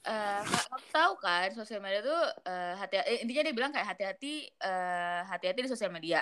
uh, 0.05 0.43
kamu 0.45 0.89
tahu 0.93 1.13
kan 1.21 1.49
sosial 1.57 1.81
media 1.81 2.01
tuh 2.05 2.23
uh, 2.49 2.75
hati 2.77 3.01
eh, 3.01 3.25
intinya 3.25 3.43
dia 3.45 3.55
bilang 3.57 3.73
kayak 3.73 3.89
hati-hati 3.97 4.49
uh, 4.61 5.25
hati-hati 5.29 5.65
di 5.65 5.71
sosial 5.71 5.91
media. 5.93 6.21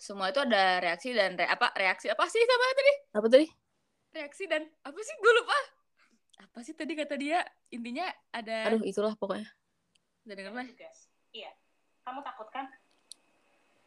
Semua 0.00 0.32
itu 0.32 0.40
ada 0.40 0.80
reaksi 0.80 1.12
dan 1.12 1.36
re 1.36 1.44
apa 1.44 1.76
reaksi 1.76 2.08
apa 2.08 2.24
sih 2.26 2.40
sama 2.40 2.64
tadi? 2.72 2.94
Apa 3.14 3.26
tadi? 3.28 3.46
Reaksi 4.16 4.44
dan 4.48 4.62
apa 4.64 4.98
sih? 5.04 5.14
Gue 5.20 5.32
lupa. 5.36 5.58
Apa 6.40 6.58
sih 6.64 6.72
tadi 6.72 6.92
kata 6.96 7.14
dia? 7.20 7.44
Intinya 7.68 8.08
ada 8.32 8.72
aduh 8.72 8.82
itulah 8.82 9.12
pokoknya. 9.14 9.48
Udah 10.24 10.34
denger 10.36 10.52
lah 10.56 10.66
iya. 11.36 11.52
Kamu 12.00 12.24
takut 12.24 12.48
kan 12.48 12.66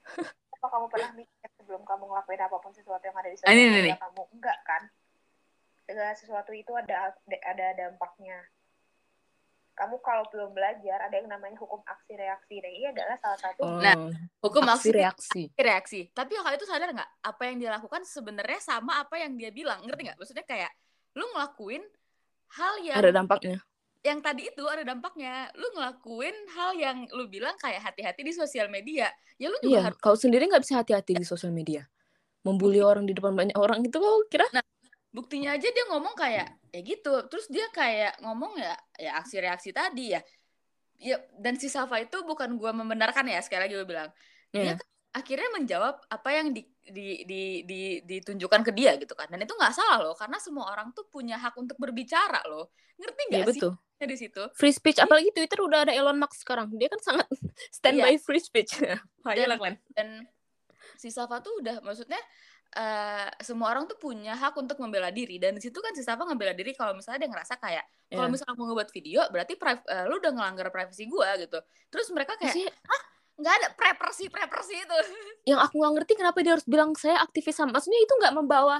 apa 0.63 0.79
kamu 0.79 0.87
pernah 0.87 1.11
mikir 1.11 1.49
sebelum 1.59 1.83
kamu 1.83 2.07
ngelakuin 2.07 2.39
apa 2.39 2.55
pun 2.63 2.71
sesuatu 2.71 3.03
yang 3.03 3.19
ada 3.19 3.27
di 3.27 3.35
sosial 3.35 3.51
media 3.51 3.99
kamu? 3.99 4.23
Enggak 4.31 4.57
kan? 4.63 4.81
Segala 5.83 6.15
sesuatu 6.15 6.55
itu 6.55 6.71
ada 6.71 7.11
ada 7.43 7.67
dampaknya. 7.75 8.47
Kamu 9.75 9.99
kalau 9.99 10.23
belum 10.31 10.55
belajar 10.55 11.03
ada 11.03 11.19
yang 11.19 11.27
namanya 11.27 11.59
hukum 11.59 11.83
aksi 11.83 12.15
reaksi 12.15 12.63
dan 12.63 12.71
ini 12.71 12.87
adalah 12.95 13.17
salah 13.19 13.39
satu 13.41 13.61
oh, 13.65 13.81
nah 13.83 13.97
hukum 14.39 14.63
aksi 14.63 14.95
reaksi. 14.95 15.51
Reaksi 15.59 16.07
tapi 16.15 16.39
kakak 16.39 16.55
itu 16.55 16.63
sadar 16.71 16.95
nggak? 16.95 17.11
Apa 17.27 17.43
yang 17.51 17.59
dia 17.59 17.69
lakukan 17.75 18.07
sebenarnya 18.07 18.63
sama 18.63 19.03
apa 19.03 19.19
yang 19.19 19.35
dia 19.35 19.51
bilang. 19.51 19.83
Ngerti 19.83 20.07
nggak? 20.07 20.17
Maksudnya 20.23 20.47
kayak 20.47 20.71
lu 21.19 21.27
ngelakuin 21.35 21.83
hal 22.55 22.73
yang 22.87 22.95
ada 22.95 23.11
dampaknya 23.11 23.59
yang 24.03 24.19
tadi 24.19 24.51
itu 24.51 24.63
ada 24.67 24.83
dampaknya. 24.83 25.47
Lu 25.55 25.67
ngelakuin 25.73 26.35
hal 26.53 26.71
yang 26.75 26.97
lu 27.15 27.25
bilang 27.31 27.55
kayak 27.55 27.79
hati-hati 27.79 28.21
di 28.27 28.35
sosial 28.35 28.67
media. 28.67 29.07
Ya 29.39 29.47
lu 29.47 29.57
juga 29.63 29.71
iya, 29.71 29.81
harus 29.87 29.99
kau 30.03 30.19
sendiri 30.19 30.45
nggak 30.51 30.63
bisa 30.63 30.83
hati-hati 30.83 31.15
di 31.15 31.25
sosial 31.25 31.55
media. 31.55 31.87
Membuli 32.43 32.83
orang 32.83 33.07
di 33.07 33.15
depan 33.15 33.31
banyak 33.31 33.55
orang 33.55 33.79
itu 33.79 33.95
kau 33.95 34.27
kira? 34.27 34.43
Nah 34.51 34.61
buktinya 35.15 35.55
aja 35.55 35.71
dia 35.71 35.85
ngomong 35.87 36.13
kayak 36.19 36.51
ya 36.75 36.79
gitu. 36.83 37.15
Terus 37.31 37.47
dia 37.47 37.65
kayak 37.71 38.19
ngomong 38.19 38.59
ya 38.59 38.75
ya 38.99 39.11
aksi 39.23 39.39
reaksi 39.39 39.71
tadi 39.71 40.19
ya. 40.19 40.21
Ya 40.99 41.17
dan 41.39 41.55
si 41.55 41.71
Safa 41.71 42.03
itu 42.03 42.19
bukan 42.27 42.59
gue 42.59 42.71
membenarkan 42.75 43.23
ya 43.31 43.39
sekali 43.39 43.71
lagi 43.71 43.75
gue 43.79 43.87
bilang. 43.87 44.11
Yeah. 44.51 44.75
dia 44.75 44.83
kan 44.83 44.87
akhirnya 45.13 45.49
menjawab 45.53 45.95
apa 46.09 46.29
yang 46.33 46.49
di, 46.49 46.65
di, 46.81 47.21
di, 47.23 47.41
di, 47.63 47.81
ditunjukkan 48.01 48.61
ke 48.65 48.71
dia 48.73 48.97
gitu 48.97 49.13
kan. 49.13 49.29
Dan 49.29 49.45
itu 49.45 49.53
nggak 49.53 49.73
salah 49.73 50.01
loh 50.01 50.17
karena 50.17 50.41
semua 50.41 50.73
orang 50.73 50.89
tuh 50.91 51.05
punya 51.05 51.37
hak 51.37 51.53
untuk 51.55 51.77
berbicara 51.77 52.41
loh. 52.49 52.73
Ngerti 52.97 53.21
nggak 53.29 53.41
yeah, 53.45 53.53
sih? 53.53 53.61
betul. 53.61 53.73
di 54.03 54.17
situ. 54.19 54.43
Free 54.51 54.75
speech 54.75 54.99
apalagi 54.99 55.31
Twitter 55.31 55.63
udah 55.63 55.87
ada 55.87 55.93
Elon 55.95 56.17
Musk 56.19 56.43
sekarang. 56.43 56.67
Dia 56.75 56.91
kan 56.91 56.99
sangat 56.99 57.29
standby 57.77 58.17
yeah. 58.17 58.19
free 58.19 58.41
speech. 58.41 58.75
Dan, 59.23 59.55
dan 59.95 60.07
si 60.99 61.07
Safa 61.07 61.39
tuh 61.39 61.63
udah 61.63 61.79
maksudnya 61.79 62.19
uh, 62.75 63.31
semua 63.39 63.71
orang 63.71 63.87
tuh 63.87 63.95
punya 63.95 64.35
hak 64.35 64.59
untuk 64.59 64.75
membela 64.83 65.07
diri. 65.13 65.39
Dan 65.39 65.55
di 65.55 65.63
situ 65.63 65.79
kan 65.79 65.95
si 65.95 66.03
Safa 66.03 66.27
ngebela 66.27 66.51
diri 66.51 66.75
kalau 66.75 66.91
misalnya 66.91 67.23
dia 67.23 67.31
ngerasa 67.31 67.55
kayak 67.61 67.85
yeah. 68.11 68.17
kalau 68.19 68.27
misalnya 68.27 68.59
mau 68.59 68.67
ngebuat 68.67 68.89
video 68.91 69.23
berarti 69.31 69.53
uh, 69.55 70.03
lu 70.09 70.19
udah 70.19 70.31
ngelanggar 70.35 70.67
privasi 70.73 71.07
gue 71.07 71.29
gitu. 71.47 71.59
Terus 71.87 72.07
mereka 72.11 72.35
kayak 72.35 72.59
Masih... 72.59 72.67
ah 72.67 73.12
nggak 73.33 73.53
ada 73.59 73.67
prepersi 73.73 74.29
prepersi 74.29 74.77
itu. 74.77 74.97
Yang 75.49 75.59
aku 75.69 75.73
nggak 75.81 75.93
ngerti 75.99 76.13
kenapa 76.17 76.37
dia 76.45 76.53
harus 76.53 76.67
bilang 76.69 76.93
saya 76.93 77.19
aktivis 77.21 77.57
sama 77.57 77.77
maksudnya 77.77 77.99
itu 78.01 78.13
nggak 78.15 78.33
membawa 78.35 78.77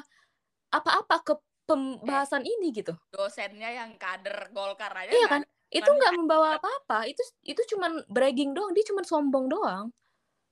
apa-apa 0.74 1.16
ke 1.22 1.34
pembahasan 1.64 2.44
eh, 2.44 2.52
ini 2.58 2.76
gitu. 2.76 2.94
Dosennya 3.14 3.72
yang 3.72 3.96
kader 3.96 4.52
golkar 4.52 4.92
aja 4.92 5.12
iya 5.14 5.28
kan? 5.32 5.42
itu 5.74 5.90
nggak 5.90 6.14
membawa 6.18 6.60
apa-apa. 6.62 7.10
Itu 7.10 7.22
itu 7.46 7.62
cuman 7.76 8.06
bragging 8.10 8.54
doang. 8.54 8.72
Dia 8.78 8.86
cuman 8.94 9.06
sombong 9.06 9.46
doang. 9.50 9.90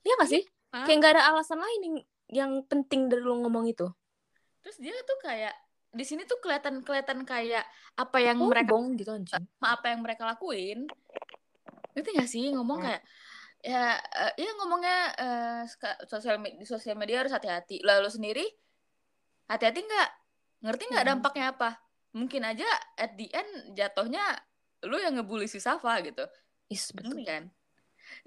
Iya 0.02 0.14
gak 0.18 0.30
sih? 0.34 0.44
Hah? 0.74 0.86
Kayak 0.88 0.98
nggak 0.98 1.14
ada 1.20 1.24
alasan 1.34 1.60
lain 1.62 1.82
yang 1.82 1.98
yang 2.32 2.52
penting 2.66 3.12
dari 3.12 3.22
lo 3.22 3.38
ngomong 3.46 3.70
itu. 3.70 3.86
Terus 4.66 4.78
dia 4.82 4.98
tuh 5.06 5.20
kayak 5.22 5.54
di 5.92 6.06
sini 6.08 6.24
tuh 6.24 6.40
kelihatan 6.40 6.82
kelihatan 6.82 7.28
kayak 7.28 7.68
apa 8.00 8.18
yang 8.24 8.40
oh, 8.40 8.48
mereka 8.48 8.72
bong 8.72 8.96
gitu 8.96 9.12
anjing. 9.12 9.44
apa 9.62 9.86
yang 9.94 10.00
mereka 10.02 10.24
lakuin. 10.26 10.88
Ngerti 11.94 12.10
gak 12.18 12.30
sih? 12.32 12.50
Ngomong 12.56 12.82
hmm. 12.82 12.88
kayak 12.88 13.02
ya 13.62 13.98
uh, 13.98 14.34
ya 14.36 14.52
ngomongnya 14.58 15.00
uh, 15.18 15.62
sosial 16.10 16.42
di 16.42 16.66
sosial 16.66 16.98
media 16.98 17.22
harus 17.22 17.34
hati-hati. 17.34 17.82
Lalu 17.86 18.10
sendiri 18.10 18.46
hati-hati 19.50 19.86
nggak? 19.86 20.10
Ngerti 20.66 20.84
nggak 20.90 21.04
hmm. 21.06 21.12
dampaknya 21.16 21.46
apa? 21.54 21.70
Mungkin 22.12 22.42
aja 22.44 22.68
at 23.00 23.16
the 23.16 23.30
end 23.32 23.78
jatuhnya 23.78 24.22
lu 24.86 24.98
yang 24.98 25.18
ngebully 25.18 25.46
si 25.46 25.62
Safa 25.62 26.02
gitu. 26.02 26.26
Is 26.68 26.90
betul. 26.92 27.22
kan? 27.24 27.50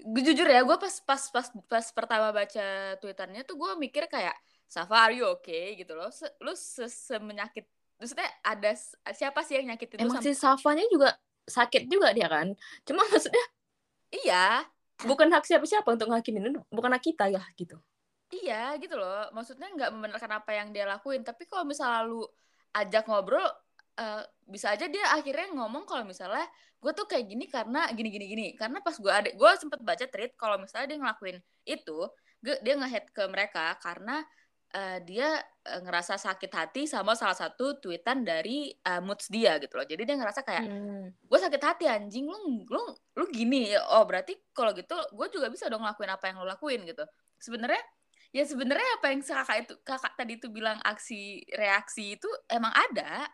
Gue 0.01 0.21
jujur 0.23 0.47
ya 0.49 0.65
gue 0.65 0.77
pas 0.79 0.95
pas 1.03 1.21
pas 1.29 1.47
pas 1.69 1.85
pertama 1.93 2.31
baca 2.33 2.97
twitternya 2.97 3.45
tuh 3.45 3.59
gue 3.59 3.71
mikir 3.77 4.09
kayak 4.09 4.33
Safa 4.65 5.11
are 5.11 5.13
you 5.13 5.27
okay? 5.29 5.77
gitu 5.77 5.93
loh. 5.93 6.09
Se, 6.09 6.25
lu 6.41 6.55
se 6.57 6.89
semenyakit 6.89 7.67
maksudnya 7.95 8.27
ada 8.43 8.75
siapa 9.15 9.39
sih 9.47 9.59
yang 9.59 9.75
nyakitin 9.75 10.03
emang 10.03 10.19
si 10.19 10.35
Safanya 10.35 10.83
juga 10.91 11.15
sakit 11.47 11.87
juga 11.87 12.11
dia 12.11 12.27
kan? 12.27 12.51
Cuma 12.83 13.05
maksudnya 13.07 13.45
iya 14.11 14.65
bukan 15.03 15.27
hak 15.33 15.43
siapa-siapa 15.43 15.91
untuk 15.91 16.07
ngakimin 16.07 16.55
bukan 16.71 16.91
hak 16.95 17.03
kita 17.03 17.27
ya 17.27 17.43
gitu. 17.59 17.75
Iya 18.31 18.75
gitu 18.79 18.95
loh. 18.95 19.29
Maksudnya 19.35 19.67
nggak 19.75 19.91
membenarkan 19.91 20.31
apa 20.39 20.51
yang 20.55 20.71
dia 20.71 20.87
lakuin. 20.87 21.21
Tapi 21.21 21.45
kalau 21.45 21.67
misalnya 21.67 22.07
lu 22.07 22.23
ajak 22.75 23.07
ngobrol 23.07 23.43
uh, 23.99 24.23
bisa 24.47 24.75
aja 24.75 24.87
dia 24.87 25.05
akhirnya 25.15 25.51
ngomong 25.55 25.87
kalau 25.87 26.03
misalnya 26.03 26.43
gue 26.79 26.91
tuh 26.91 27.07
kayak 27.07 27.25
gini 27.27 27.45
karena 27.51 27.87
gini 27.91 28.09
gini 28.09 28.25
gini. 28.25 28.47
Karena 28.55 28.79
pas 28.79 28.95
gue 28.97 29.11
ada 29.11 29.29
gue 29.29 29.49
sempet 29.59 29.79
baca 29.83 30.05
tweet 30.07 30.33
kalau 30.39 30.57
misalnya 30.59 30.95
dia 30.95 30.99
ngelakuin 30.99 31.37
itu 31.67 31.99
gue, 32.41 32.55
dia 32.61 32.73
ngehead 32.77 33.09
ke 33.09 33.23
mereka 33.29 33.77
karena 33.81 34.21
uh, 34.73 34.97
dia 35.03 35.37
uh, 35.41 35.81
ngerasa 35.83 36.17
sakit 36.17 36.51
hati 36.51 36.81
sama 36.89 37.13
salah 37.13 37.37
satu 37.37 37.77
tweetan 37.77 38.25
dari 38.25 38.73
uh, 38.87 39.03
moods 39.03 39.29
dia 39.29 39.61
gitu 39.61 39.75
loh. 39.77 39.85
Jadi 39.85 40.01
dia 40.07 40.15
ngerasa 40.17 40.41
kayak 40.41 40.65
hmm. 40.65 41.05
gue 41.27 41.39
sakit 41.39 41.61
hati 41.61 41.85
anjing. 41.85 42.25
Lu 42.25 42.65
lu 42.65 42.81
lu 43.15 43.25
gini. 43.29 43.75
Oh 43.91 44.07
berarti 44.07 44.33
kalau 44.55 44.73
gitu 44.73 44.95
gue 45.13 45.27
juga 45.29 45.47
bisa 45.51 45.69
dong 45.69 45.83
ngelakuin 45.83 46.11
apa 46.11 46.25
yang 46.31 46.41
lo 46.41 46.47
lakuin 46.47 46.81
gitu. 46.87 47.03
Sebenarnya 47.37 47.83
ya 48.35 48.43
sebenarnya 48.43 48.89
apa 48.99 49.05
yang 49.13 49.21
kakak 49.23 49.57
itu 49.63 49.73
kakak 49.85 50.13
tadi 50.17 50.33
itu 50.39 50.47
bilang 50.51 50.77
aksi 50.81 51.45
reaksi 51.53 52.17
itu 52.17 52.29
emang 52.49 52.73
ada. 52.73 53.27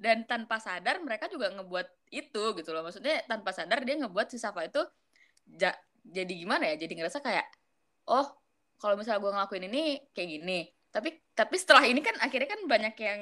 Dan 0.00 0.24
tanpa 0.24 0.56
sadar 0.56 0.96
mereka 1.04 1.28
juga 1.28 1.52
ngebuat 1.52 2.08
itu 2.08 2.42
gitu 2.56 2.70
loh. 2.72 2.80
Maksudnya 2.80 3.20
tanpa 3.28 3.52
sadar 3.52 3.84
dia 3.84 4.00
ngebuat 4.00 4.32
si 4.32 4.40
Safa 4.40 4.64
itu 4.64 4.80
ja, 5.44 5.76
jadi 6.00 6.32
gimana 6.32 6.72
ya? 6.72 6.80
Jadi 6.80 6.96
ngerasa 6.96 7.20
kayak 7.20 7.44
oh 8.08 8.39
kalau 8.80 8.96
misalnya 8.96 9.20
gue 9.20 9.32
ngelakuin 9.36 9.64
ini 9.68 9.82
kayak 10.16 10.28
gini 10.40 10.60
tapi 10.90 11.14
tapi 11.36 11.54
setelah 11.54 11.86
ini 11.86 12.00
kan 12.02 12.16
akhirnya 12.18 12.48
kan 12.50 12.60
banyak 12.66 12.94
yang 12.98 13.20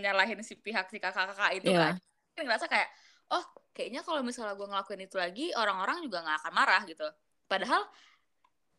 nyalahin 0.00 0.40
si 0.40 0.56
pihak 0.56 0.88
si 0.88 1.02
kakak-kakak 1.02 1.60
itu 1.60 1.74
yeah. 1.74 1.92
kan 1.92 1.94
kan 2.38 2.44
ngerasa 2.48 2.66
kayak 2.70 2.88
oh 3.34 3.44
kayaknya 3.76 4.00
kalau 4.06 4.24
misalnya 4.24 4.56
gue 4.56 4.64
ngelakuin 4.64 5.02
itu 5.04 5.16
lagi 5.18 5.46
orang-orang 5.52 6.00
juga 6.06 6.24
nggak 6.24 6.38
akan 6.46 6.52
marah 6.54 6.82
gitu 6.88 7.04
padahal 7.50 7.82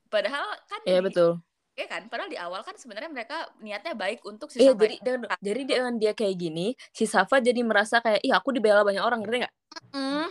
padahal 0.09 0.47
kan 0.65 0.81
iya 0.87 0.97
yeah, 0.97 1.03
betul 1.03 1.31
Iya 1.73 1.89
kan, 1.89 2.05
padahal 2.05 2.29
di 2.29 2.37
awal 2.37 2.61
kan 2.61 2.77
sebenarnya 2.77 3.09
mereka 3.09 3.49
niatnya 3.57 3.97
baik 3.97 4.21
untuk 4.29 4.53
si 4.53 4.61
Iya, 4.61 4.77
jadi 4.77 5.01
dan, 5.01 5.25
jadi 5.41 5.61
dengan 5.65 5.97
dia 5.97 6.13
kayak 6.13 6.37
gini, 6.37 6.77
si 6.93 7.09
Safa 7.09 7.41
jadi 7.41 7.65
merasa 7.65 7.97
kayak, 7.97 8.21
ih 8.21 8.29
aku 8.29 8.53
dibela 8.53 8.85
banyak 8.85 9.01
orang, 9.01 9.25
ngerti 9.25 9.41
nggak? 9.41 9.55
Mm. 9.89 10.29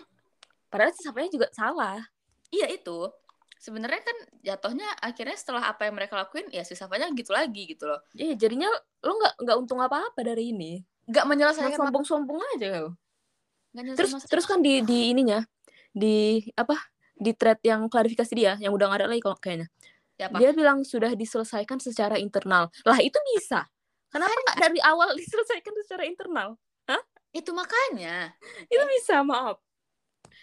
Padahal 0.71 0.95
si 0.95 1.03
Safanya 1.03 1.31
juga 1.35 1.51
salah. 1.51 1.99
Iya 2.55 2.71
itu. 2.71 3.11
Sebenarnya 3.63 4.03
kan 4.03 4.17
jatuhnya 4.43 4.91
akhirnya 4.99 5.39
setelah 5.39 5.71
apa 5.71 5.87
yang 5.87 5.95
mereka 5.95 6.19
lakuin, 6.19 6.51
ya 6.51 6.67
si 6.67 6.75
Safanya 6.75 7.07
gitu 7.15 7.31
lagi 7.31 7.71
gitu 7.71 7.87
loh. 7.87 8.03
Iya, 8.19 8.35
jadinya 8.35 8.67
lo 9.07 9.13
nggak 9.15 9.35
nggak 9.39 9.57
untung 9.63 9.79
apa-apa 9.79 10.19
dari 10.27 10.51
ini. 10.51 10.83
Nggak 11.07 11.25
menyelesaikan. 11.31 11.79
Sombong-sombong 11.79 12.43
aja 12.59 12.83
lo. 12.83 12.99
Terus 13.71 14.19
terus 14.27 14.51
kan 14.51 14.59
di 14.59 14.83
di 14.83 15.15
ininya, 15.15 15.47
di 15.95 16.43
apa? 16.59 16.75
Di 17.15 17.31
thread 17.39 17.63
yang 17.63 17.87
klarifikasi 17.87 18.35
dia, 18.35 18.59
yang 18.59 18.75
udah 18.75 18.91
nggak 18.91 19.07
ada 19.07 19.09
lagi 19.15 19.23
kayaknya 19.23 19.71
Siapa? 20.19 20.37
Dia 20.43 20.51
bilang 20.51 20.83
sudah 20.83 21.15
diselesaikan 21.15 21.79
secara 21.79 22.19
internal. 22.19 22.69
Lah 22.83 22.99
itu 22.99 23.17
bisa. 23.35 23.67
Kenapa 24.13 24.35
nggak 24.35 24.59
dari 24.59 24.79
awal 24.83 25.15
diselesaikan 25.21 25.73
secara 25.87 26.03
internal? 26.05 26.59
Hah? 26.91 27.03
Itu 27.33 27.57
makanya. 27.57 28.35
itu 28.69 28.85
bisa, 28.99 29.25
maaf. 29.25 29.63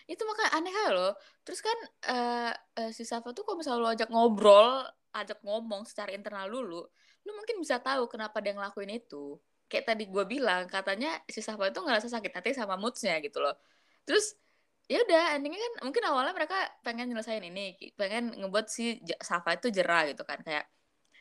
Itu 0.10 0.26
makanya 0.26 0.52
aneh 0.58 0.74
loh. 0.98 1.14
Terus 1.46 1.60
kan 1.62 1.78
uh, 2.10 2.52
uh, 2.82 2.90
si 2.90 3.06
Safa 3.06 3.30
tuh 3.30 3.46
kalau 3.46 3.62
misalnya 3.62 3.82
lo 3.86 3.90
ajak 3.94 4.10
ngobrol, 4.10 4.82
ajak 5.14 5.40
ngomong 5.46 5.86
secara 5.86 6.10
internal 6.18 6.50
dulu, 6.50 6.82
lu 7.26 7.32
mungkin 7.38 7.62
bisa 7.62 7.78
tahu 7.78 8.10
kenapa 8.10 8.42
dia 8.42 8.58
ngelakuin 8.58 8.90
itu. 8.98 9.38
Kayak 9.70 9.94
tadi 9.94 10.10
gue 10.10 10.26
bilang, 10.26 10.66
katanya 10.66 11.22
si 11.30 11.46
Safa 11.46 11.70
itu 11.70 11.78
ngerasa 11.78 12.10
sakit 12.10 12.32
hati 12.34 12.50
sama 12.58 12.74
moodsnya 12.82 13.22
gitu 13.22 13.38
loh. 13.38 13.54
Terus 14.02 14.34
ya 14.90 15.06
udah 15.06 15.38
endingnya 15.38 15.62
kan 15.62 15.74
mungkin 15.86 16.04
awalnya 16.10 16.34
mereka 16.34 16.58
pengen 16.82 17.14
nyelesain 17.14 17.46
ini 17.46 17.78
pengen 17.94 18.34
ngebuat 18.34 18.66
si 18.74 18.98
Safa 19.22 19.54
itu 19.62 19.70
jerah 19.70 20.10
gitu 20.10 20.26
kan 20.26 20.42
kayak 20.42 20.66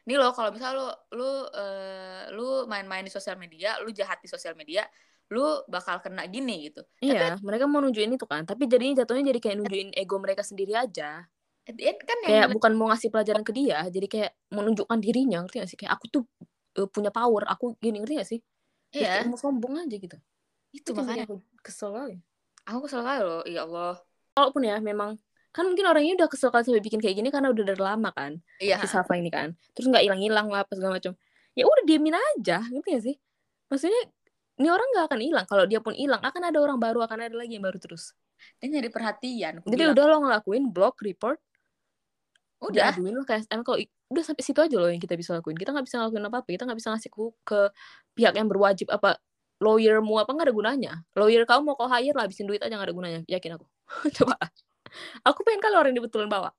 ini 0.09 0.16
loh 0.16 0.32
kalau 0.32 0.49
misal 0.49 0.72
lu 0.72 0.89
lu 1.20 1.28
uh, 1.53 2.32
lu 2.32 2.64
main-main 2.64 3.05
di 3.05 3.12
sosial 3.12 3.36
media 3.36 3.76
lu 3.84 3.93
jahat 3.93 4.24
di 4.24 4.28
sosial 4.32 4.57
media 4.57 4.89
lu 5.29 5.45
bakal 5.68 6.01
kena 6.01 6.24
gini 6.24 6.72
gitu. 6.72 6.81
Iya 7.05 7.37
tapi, 7.37 7.45
mereka 7.45 7.64
mau 7.68 7.85
nunjukin 7.85 8.16
itu 8.16 8.24
kan 8.24 8.49
tapi 8.49 8.64
jadinya 8.64 9.05
jatuhnya 9.05 9.29
jadi 9.33 9.41
kayak 9.45 9.57
nunjukin 9.61 9.91
ego 9.93 10.16
mereka 10.16 10.41
sendiri 10.41 10.72
aja. 10.72 11.29
Kan 11.68 12.18
kayak 12.24 12.49
yang... 12.49 12.53
bukan 12.57 12.72
mau 12.81 12.89
ngasih 12.89 13.12
pelajaran 13.12 13.45
ke 13.45 13.53
dia 13.53 13.85
jadi 13.93 14.07
kayak 14.09 14.31
menunjukkan 14.49 14.99
dirinya 15.05 15.45
ngerti 15.45 15.57
gak 15.61 15.68
sih? 15.68 15.79
Kayak 15.79 16.01
aku 16.01 16.05
tuh 16.09 16.22
uh, 16.81 16.89
punya 16.89 17.12
power 17.12 17.45
aku 17.45 17.76
gini 17.76 18.01
ngerti 18.01 18.14
gak 18.16 18.29
sih? 18.29 18.41
Iya. 18.97 19.29
mau 19.29 19.37
sombong 19.37 19.85
aja 19.85 19.97
gitu. 20.01 20.16
Itu 20.72 20.97
Itu 20.97 20.97
makanya. 20.97 21.29
aku 21.29 21.45
kesel 21.61 21.93
kali. 21.93 22.16
aku 22.64 22.79
kesel 22.89 23.01
kali 23.05 23.20
loh 23.20 23.45
ya 23.45 23.68
Allah. 23.68 24.01
Kalaupun 24.33 24.62
ya 24.64 24.81
memang 24.81 25.20
kan 25.53 25.64
mungkin 25.68 25.85
orangnya 25.89 26.24
udah 26.24 26.29
kesel 26.33 26.49
kali 26.49 26.64
sampai 26.64 26.81
bikin 26.81 27.01
kayak 27.05 27.20
gini 27.20 27.29
karena 27.29 27.53
udah 27.53 27.64
dari 27.64 27.81
lama 27.81 28.12
kan 28.12 28.37
iya. 28.61 28.81
si 28.81 28.89
Safa 28.89 29.20
ini 29.20 29.29
kan. 29.29 29.53
Terus 29.76 29.93
nggak 29.93 30.09
hilang-hilang 30.09 30.49
lah 30.49 30.64
apa 30.64 30.72
segala 30.72 30.97
macam. 30.97 31.12
Ya 31.53 31.68
udah 31.68 31.85
diemin 31.85 32.16
aja 32.16 32.64
ngerti 32.64 32.89
gak 32.97 33.05
sih? 33.05 33.16
Maksudnya 33.68 34.03
ini 34.59 34.68
orang 34.68 34.88
nggak 34.90 35.06
akan 35.06 35.20
hilang. 35.22 35.46
Kalau 35.46 35.64
dia 35.70 35.78
pun 35.78 35.94
hilang 35.94 36.18
akan 36.18 36.42
ada 36.50 36.59
orang 36.59 36.78
baru 36.82 37.06
akan 37.06 37.30
ada 37.30 37.34
lagi 37.38 37.54
yang 37.54 37.64
baru 37.64 37.78
terus. 37.78 38.12
Dia 38.59 38.66
nyari 38.70 38.90
perhatian 38.90 39.62
jadi 39.62 39.90
bilang. 39.90 39.94
udah 39.94 40.04
lo 40.06 40.16
ngelakuin 40.26 40.64
blog 40.70 40.94
report 41.02 41.38
udah. 42.62 42.94
diaduin 42.94 43.14
lo 43.14 43.22
ke 43.26 43.38
SM 43.38 43.62
kalau 43.66 43.78
udah 44.11 44.22
sampai 44.22 44.42
situ 44.42 44.59
aja 44.59 44.76
loh 44.78 44.90
yang 44.90 44.98
kita 44.98 45.14
bisa 45.14 45.38
lakuin. 45.38 45.54
Kita 45.54 45.70
nggak 45.70 45.86
bisa 45.86 45.96
ngelakuin 46.02 46.24
apa 46.26 46.36
apa 46.42 46.48
kita 46.50 46.62
nggak 46.66 46.78
bisa 46.78 46.88
ngasih 46.90 47.11
ke, 47.11 47.22
ke 47.46 47.61
pihak 48.18 48.34
yang 48.34 48.48
berwajib 48.50 48.90
apa 48.90 49.18
lawyermu 49.62 50.14
apa 50.18 50.30
nggak 50.34 50.46
ada 50.50 50.54
gunanya. 50.54 50.92
Lawyer 51.14 51.46
kamu 51.46 51.62
mau 51.62 51.74
kau 51.78 51.86
hire 51.86 52.14
lah 52.18 52.26
habisin 52.26 52.50
duit 52.50 52.59
aja 52.59 52.74
nggak 52.74 52.88
ada 52.90 52.96
gunanya. 52.96 53.20
Yakin 53.30 53.59
aku. 53.59 53.66
Coba. 54.22 54.34
Aku 55.22 55.46
pengen 55.46 55.62
kali 55.62 55.74
orang 55.78 55.94
yang 55.94 56.02
dibetulan 56.02 56.26
bawa. 56.26 56.50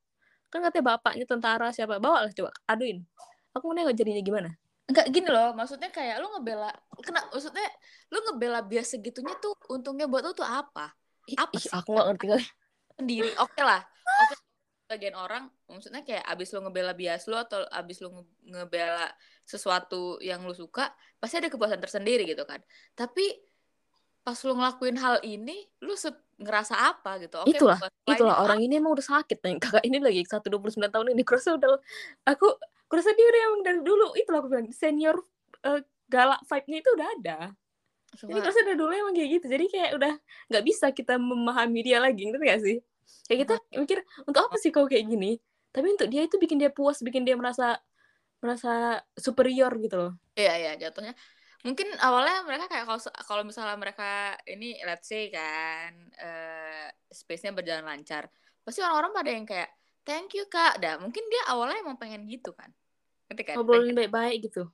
Kan 0.47 0.63
katanya 0.63 0.95
bapaknya 0.95 1.25
tentara 1.27 1.67
siapa? 1.75 1.99
Bawa 2.01 2.25
lah 2.25 2.31
coba. 2.33 2.49
Aduin. 2.65 3.05
Aku 3.53 3.69
mau 3.69 3.75
nengok 3.77 3.93
jadinya 3.97 4.21
gimana 4.21 4.49
Enggak 4.89 5.05
gini 5.13 5.29
loh, 5.29 5.53
maksudnya 5.53 5.93
kayak 5.93 6.17
lu 6.17 6.27
ngebela, 6.33 6.73
kena, 7.05 7.21
maksudnya 7.29 7.61
lu 8.09 8.17
ngebela 8.25 8.59
bias 8.65 8.89
segitunya 8.89 9.37
tuh 9.37 9.53
untungnya 9.69 10.09
buat 10.09 10.25
lu 10.25 10.33
tuh 10.33 10.47
apa? 10.49 10.89
Ih, 11.29 11.37
Apa 11.37 11.53
ih, 11.53 11.61
sih? 11.61 11.69
aku 11.69 11.93
nggak 11.93 12.07
ngerti 12.09 12.25
kali 12.25 12.45
Sendiri, 12.99 13.31
oke 13.37 13.61
lah. 13.61 13.85
Oke, 14.25 14.35
bagian 14.89 15.13
orang, 15.13 15.45
maksudnya 15.69 16.01
kayak 16.01 16.25
abis 16.25 16.49
lu 16.57 16.65
ngebela 16.65 16.97
bias 16.97 17.29
lu 17.29 17.37
atau 17.37 17.61
abis 17.69 18.01
lu 18.01 18.09
nge- 18.17 18.33
ngebela 18.49 19.05
sesuatu 19.45 20.17
yang 20.25 20.41
lu 20.41 20.57
suka, 20.57 20.89
pasti 21.21 21.37
ada 21.37 21.53
kepuasan 21.53 21.79
tersendiri 21.79 22.25
gitu 22.25 22.41
kan. 22.49 22.57
Tapi 22.97 23.45
pas 24.25 24.35
lu 24.41 24.57
ngelakuin 24.57 24.97
hal 24.97 25.21
ini, 25.21 25.69
lu 25.85 25.93
ngerasa 26.41 26.75
apa 26.75 27.21
gitu? 27.21 27.45
Oke, 27.45 27.55
itulah 27.55 27.77
itulah 28.09 28.35
orang 28.41 28.59
ini 28.65 28.81
emang 28.81 28.97
udah 28.97 29.05
sakit 29.05 29.37
nih 29.37 29.55
kakak 29.61 29.83
ini 29.85 30.01
lagi 30.01 30.25
satu 30.25 30.49
dua 30.49 30.59
puluh 30.59 30.73
sembilan 30.73 30.91
tahun 30.91 31.07
ini 31.13 31.21
kurasa 31.29 31.55
udah 31.55 31.77
aku 32.25 32.47
kurasa 32.89 33.13
dia 33.13 33.25
udah 33.29 33.41
emang 33.53 33.61
dari 33.61 33.79
dulu. 33.85 34.07
Itulah 34.17 34.39
aku 34.41 34.49
bilang 34.49 34.67
senior 34.73 35.15
eh, 35.63 35.81
galak 36.09 36.41
vibe-nya 36.49 36.77
itu 36.81 36.89
udah 36.97 37.07
ada. 37.21 37.37
Cuma- 38.17 38.33
jadi 38.33 38.39
kurasa 38.41 38.61
dari 38.65 38.77
dulu 38.77 38.91
emang 38.91 39.13
kayak 39.13 39.29
gitu. 39.39 39.45
Jadi 39.45 39.65
kayak 39.69 39.89
udah 39.95 40.13
nggak 40.49 40.63
bisa 40.65 40.85
kita 40.89 41.13
memahami 41.21 41.79
dia 41.85 42.01
lagi 42.01 42.25
ngerti 42.25 42.45
gak 42.49 42.61
sih? 42.65 42.77
Kayak 43.29 43.39
kita 43.45 43.55
mikir 43.77 43.99
untuk 44.25 44.41
apa 44.49 44.55
sih 44.57 44.73
kau 44.73 44.89
kayak 44.89 45.05
gini? 45.05 45.37
Tapi 45.69 45.87
untuk 45.93 46.09
dia 46.09 46.25
itu 46.25 46.35
bikin 46.41 46.57
dia 46.57 46.73
puas 46.73 46.97
bikin 47.05 47.21
dia 47.21 47.37
merasa 47.37 47.77
merasa 48.41 49.03
superior 49.13 49.69
gitu 49.77 49.95
loh. 49.95 50.11
Iya 50.33 50.53
iya 50.57 50.71
jatuhnya. 50.89 51.13
Mungkin 51.61 51.91
awalnya 51.99 52.41
mereka 52.47 52.71
kayak 52.71 52.87
kalau 52.87 52.99
kalau 53.27 53.43
misalnya 53.43 53.75
mereka 53.75 54.33
ini 54.47 54.79
let's 54.87 55.05
say 55.05 55.29
kan 55.29 55.91
eh 56.17 56.87
space-nya 57.11 57.51
berjalan 57.51 57.83
lancar 57.85 58.31
pasti 58.63 58.79
orang-orang 58.79 59.11
pada 59.11 59.29
yang 59.29 59.45
kayak 59.45 59.69
thank 60.09 60.33
you 60.33 60.49
kak. 60.49 60.81
Dah 60.81 60.97
mungkin 60.97 61.21
dia 61.29 61.53
awalnya 61.53 61.77
emang 61.85 62.01
pengen 62.01 62.25
gitu 62.25 62.49
kan 62.57 62.73
ngerti 63.29 63.43
kan 63.45 63.55
ngobrolin 63.61 63.93
baik-baik 63.93 64.49
gitu. 64.49 64.65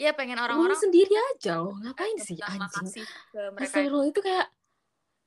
Iya 0.00 0.16
pengen 0.16 0.40
orang 0.40 0.56
orang-orang 0.56 0.80
sendiri 0.80 1.12
aja 1.36 1.60
loh 1.60 1.76
ngapain 1.84 2.16
sih 2.16 2.40
berterima 2.40 2.72
anjing? 2.72 3.04
Astagfirullah 3.60 4.08
itu 4.08 4.20
kayak 4.24 4.48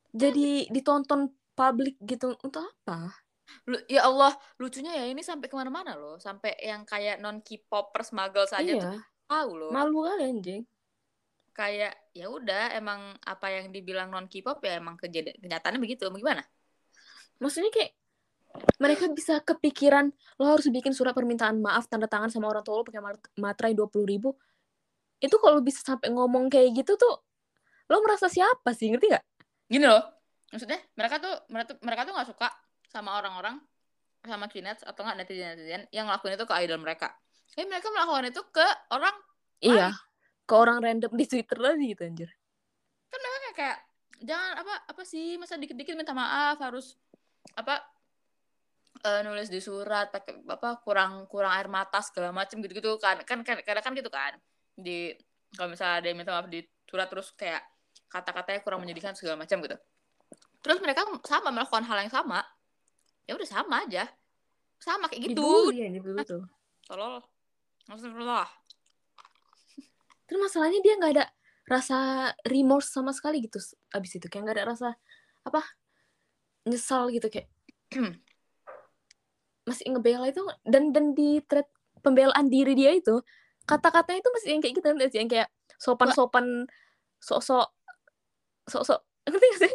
jadi 0.10 0.50
ditonton 0.74 1.30
publik 1.54 2.02
gitu 2.02 2.34
untuk 2.42 2.66
apa? 2.66 3.14
Lu, 3.70 3.78
ya 3.86 4.10
Allah 4.10 4.34
lucunya 4.58 4.98
ya 4.98 5.06
ini 5.06 5.22
sampai 5.22 5.46
ke 5.46 5.54
mana-mana 5.54 5.94
loh. 5.94 6.18
Sampai 6.18 6.58
yang 6.58 6.90
kayak 6.90 7.22
non 7.22 7.46
K-popers 7.46 8.10
smuggle 8.10 8.50
saja 8.50 8.66
iya. 8.66 8.82
tuh 8.82 8.98
tahu 9.30 9.52
loh. 9.54 9.70
Malu 9.70 10.10
kali 10.10 10.24
anjing. 10.26 10.64
Kayak 11.54 11.94
ya 12.18 12.34
udah 12.34 12.74
emang 12.74 13.14
apa 13.22 13.54
yang 13.54 13.70
dibilang 13.70 14.10
non 14.10 14.26
K-pop 14.26 14.58
ya 14.66 14.82
emang 14.82 14.98
kejadian 14.98 15.38
kenyataannya 15.38 15.78
begitu. 15.78 16.10
Mau 16.10 16.18
gimana? 16.18 16.42
Maksudnya 17.38 17.70
kayak 17.70 17.94
mereka 18.78 19.10
bisa 19.10 19.42
kepikiran 19.42 20.14
lo 20.38 20.44
harus 20.46 20.70
bikin 20.70 20.94
surat 20.94 21.14
permintaan 21.18 21.58
maaf 21.58 21.90
tanda 21.90 22.06
tangan 22.06 22.30
sama 22.30 22.50
orang 22.50 22.62
tua 22.62 22.82
lo 22.82 22.86
pakai 22.86 23.02
mat- 23.02 23.32
materai 23.38 23.74
dua 23.74 23.90
puluh 23.90 24.06
ribu. 24.06 24.30
Itu 25.18 25.40
kalau 25.40 25.64
bisa 25.64 25.82
sampai 25.82 26.12
ngomong 26.12 26.52
kayak 26.52 26.84
gitu 26.84 26.94
tuh 27.00 27.16
lo 27.90 27.98
merasa 28.06 28.30
siapa 28.30 28.72
sih? 28.76 28.94
Ngerti 28.94 29.10
gak 29.12 29.24
gini 29.72 29.90
loh 29.90 30.04
maksudnya 30.54 30.78
mereka 30.94 31.18
tuh 31.18 31.34
mereka 31.50 31.74
tuh 31.74 31.78
mereka 31.82 32.02
tuh 32.06 32.14
nggak 32.14 32.30
suka 32.30 32.48
sama 32.86 33.18
orang-orang 33.18 33.58
sama 34.22 34.46
kinets 34.46 34.86
atau 34.86 35.02
nggak 35.02 35.26
netizen 35.26 35.58
netizen 35.58 35.82
yang 35.90 36.06
ngelakuin 36.06 36.38
itu 36.38 36.46
ke 36.46 36.54
idol 36.62 36.78
mereka. 36.78 37.12
Tapi 37.50 37.66
mereka 37.66 37.90
melakukan 37.90 38.30
itu 38.30 38.42
ke 38.54 38.68
orang 38.94 39.16
iya 39.60 39.90
ke 40.46 40.54
orang 40.54 40.78
random 40.80 41.12
di 41.18 41.26
twitter 41.26 41.58
lagi 41.58 41.92
gitu 41.92 42.06
anjir. 42.06 42.30
Kan 43.10 43.20
mereka 43.20 43.38
kayak, 43.40 43.56
kayak 43.58 43.78
jangan 44.24 44.52
apa 44.62 44.74
apa 44.94 45.02
sih 45.04 45.36
masa 45.42 45.58
dikit-dikit 45.58 45.98
minta 45.98 46.14
maaf 46.14 46.62
harus 46.62 46.96
apa 47.58 47.82
eh, 49.02 49.22
nulis 49.26 49.50
di 49.50 49.58
surat 49.58 50.14
pakai 50.14 50.46
apa 50.46 50.78
kurang 50.86 51.26
kurang 51.26 51.52
air 51.58 51.66
mata 51.72 52.00
segala 52.06 52.30
macam 52.30 52.62
gitu-gitu. 52.62 53.02
Kan 53.02 53.26
kan 53.26 53.42
kan 53.42 53.58
kadang 53.66 53.84
kan 53.84 53.94
gitu 53.98 54.12
kan. 54.14 54.38
Di 54.78 55.18
kalau 55.58 55.74
misalnya 55.74 56.02
ada 56.02 56.08
yang 56.10 56.18
minta 56.18 56.32
maaf 56.34 56.50
di 56.50 56.62
surat 56.86 57.10
terus 57.10 57.34
kayak 57.34 57.62
kata-katanya 58.10 58.62
kurang 58.62 58.86
menyedihkan 58.86 59.18
segala 59.18 59.42
macam 59.42 59.58
gitu. 59.66 59.78
Terus 60.64 60.78
mereka 60.80 61.04
sama 61.26 61.50
melakukan 61.50 61.84
hal 61.86 61.98
yang 62.06 62.14
sama. 62.14 62.46
Ya 63.26 63.34
udah 63.34 63.50
sama 63.50 63.84
aja. 63.86 64.06
Sama 64.78 65.10
kayak 65.10 65.34
gitu. 65.34 65.42
Dibully 65.42 66.00
betul 66.02 66.46
tolol. 66.88 67.24
Astagfirullah. 67.88 68.48
Terus 70.28 70.40
masalahnya 70.40 70.80
dia 70.84 70.94
nggak 71.00 71.14
ada 71.20 71.26
rasa 71.64 72.30
remorse 72.48 72.92
sama 72.92 73.12
sekali 73.16 73.44
gitu 73.44 73.60
abis 73.92 74.20
itu. 74.20 74.28
Kayak 74.28 74.42
nggak 74.48 74.58
ada 74.62 74.66
rasa 74.76 74.90
apa 75.44 75.62
nyesal 76.64 77.12
gitu 77.12 77.28
kayak 77.28 77.52
masih 79.64 79.86
ngebela 79.96 80.28
itu 80.28 80.44
dan 80.68 80.92
dan 80.92 81.16
di 81.16 81.40
thread 81.48 81.68
pembelaan 82.04 82.52
diri 82.52 82.76
dia 82.76 82.92
itu 82.92 83.24
kata-katanya 83.64 84.20
itu 84.20 84.30
masih 84.36 84.50
yang 84.52 84.62
kayak 84.62 84.74
gitu 84.76 84.88
nanti 84.92 85.18
yang 85.18 85.32
kayak 85.32 85.50
sopan-sopan 85.80 86.68
sok-sok 87.24 87.72
sok-sok 88.68 89.00
ngerti 89.32 89.48
gak 89.56 89.62
sih 89.68 89.74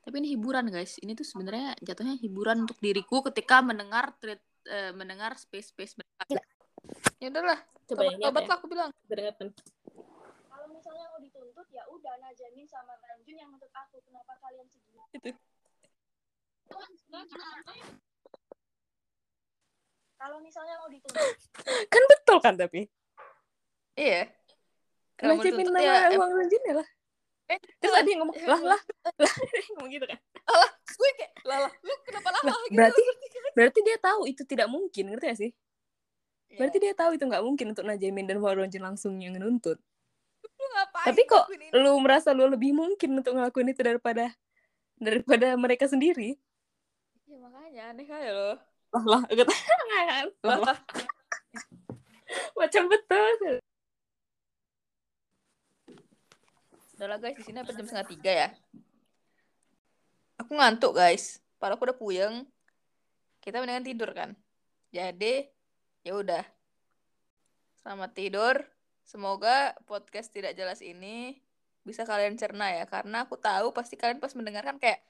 tapi 0.00 0.14
ini 0.24 0.28
hiburan 0.32 0.72
guys 0.72 0.96
ini 1.04 1.12
tuh 1.12 1.28
sebenarnya 1.28 1.76
jatuhnya 1.84 2.16
hiburan 2.16 2.64
untuk 2.64 2.80
diriku 2.80 3.20
ketika 3.28 3.60
mendengar 3.60 4.16
thread 4.16 4.40
eh, 4.64 4.96
mendengar 4.96 5.36
space 5.36 5.76
space 5.76 6.00
mereka 6.00 6.40
ya 7.20 7.28
udahlah 7.28 7.60
coba 7.84 8.02
yang 8.08 8.18
obat 8.24 8.48
nyata 8.48 8.48
lah 8.48 8.56
aku 8.56 8.66
bilang 8.72 8.90
Dengarkan. 9.12 9.52
Kalau 10.48 10.66
misalnya 10.72 11.04
mau 11.12 11.20
dituntut 11.20 11.68
ya 11.68 11.84
udah 11.92 12.14
Najamin 12.24 12.64
sama 12.64 12.96
Ranjun 12.96 13.36
yang 13.36 13.52
nuntut 13.52 13.68
aku. 13.76 14.00
Kenapa 14.08 14.40
kalian 14.40 14.66
segini? 14.72 15.04
Itu. 15.12 15.30
Kalau 20.22 20.38
misalnya 20.38 20.78
mau 20.78 20.86
dituntut, 20.86 21.18
kan 21.90 22.02
betul 22.06 22.38
kan 22.38 22.54
tapi? 22.54 22.86
Iya. 23.98 24.30
Kalau 25.18 25.34
mau 25.34 25.42
nama 25.42 25.78
ya, 25.82 26.14
em- 26.14 26.62
ya 26.62 26.74
lah. 26.78 26.88
Eh, 27.50 27.58
terus 27.82 27.90
ada 27.90 28.06
yang 28.06 28.22
ngomong 28.22 28.38
lah 28.46 28.60
lah 28.62 28.80
lah. 29.18 29.32
Ngomong 29.74 29.90
gitu 29.90 30.06
kan. 30.06 30.14
Alah 30.46 30.70
gue 30.70 31.10
kayak 31.18 31.32
lah 31.42 31.58
lah. 31.66 31.72
Lu 31.82 31.94
kenapa 32.06 32.28
lama 32.38 32.46
Lah, 32.46 32.54
gitu. 32.54 32.78
berarti 32.78 33.02
berarti 33.58 33.78
dia 33.82 33.96
tahu 33.98 34.20
itu 34.30 34.42
tidak 34.46 34.70
mungkin 34.70 35.04
ngerti 35.10 35.26
gak 35.26 35.40
sih? 35.42 35.50
Iya. 36.52 36.58
berarti 36.62 36.78
dia 36.84 36.94
tahu 36.94 37.10
itu 37.16 37.24
nggak 37.24 37.44
mungkin 37.48 37.66
untuk 37.72 37.84
Najamin 37.88 38.28
dan 38.28 38.38
Waronjin 38.38 38.84
langsung 38.84 39.18
yang 39.18 39.34
nuntut. 39.40 39.80
Lu 40.44 40.66
ngapain 40.70 41.06
tapi 41.10 41.22
kok 41.26 41.50
lu 41.74 41.92
merasa 41.98 42.30
lu 42.30 42.46
lebih 42.46 42.76
mungkin 42.76 43.18
untuk 43.18 43.34
ngelakuin 43.34 43.74
itu 43.74 43.82
daripada 43.82 44.30
daripada 45.00 45.56
mereka 45.58 45.90
sendiri? 45.90 46.36
Ya 47.26 47.36
makanya 47.42 47.90
aneh 47.90 48.06
kali 48.06 48.28
loh 48.30 48.71
lah 49.10 49.24
lah 50.44 50.58
lah 50.60 50.78
macam 52.56 52.84
betul. 52.88 53.60
Udah 56.96 57.06
lah 57.10 57.18
guys. 57.18 57.36
Di 57.36 57.44
sini 57.44 57.58
apa 57.60 57.74
jam 57.74 57.86
setengah 57.86 58.08
tiga 58.08 58.32
ya. 58.32 58.48
Aku 60.38 60.54
ngantuk 60.54 60.94
guys. 60.96 61.42
Padahal 61.58 61.76
aku 61.78 61.84
udah 61.90 61.98
puyeng. 61.98 62.34
Kita 63.42 63.58
mendingan 63.58 63.86
tidur 63.86 64.10
kan? 64.14 64.38
Jadi 64.94 65.50
ya 66.06 66.12
udah. 66.14 66.44
Selamat 67.82 68.10
tidur. 68.14 68.56
Semoga 69.02 69.74
podcast 69.90 70.30
tidak 70.30 70.54
jelas 70.54 70.78
ini 70.78 71.42
bisa 71.82 72.06
kalian 72.06 72.38
cerna 72.38 72.70
ya. 72.70 72.86
Karena 72.86 73.26
aku 73.26 73.34
tahu 73.34 73.74
pasti 73.74 73.98
kalian 73.98 74.22
pas 74.22 74.30
mendengarkan 74.38 74.78
kayak 74.78 75.02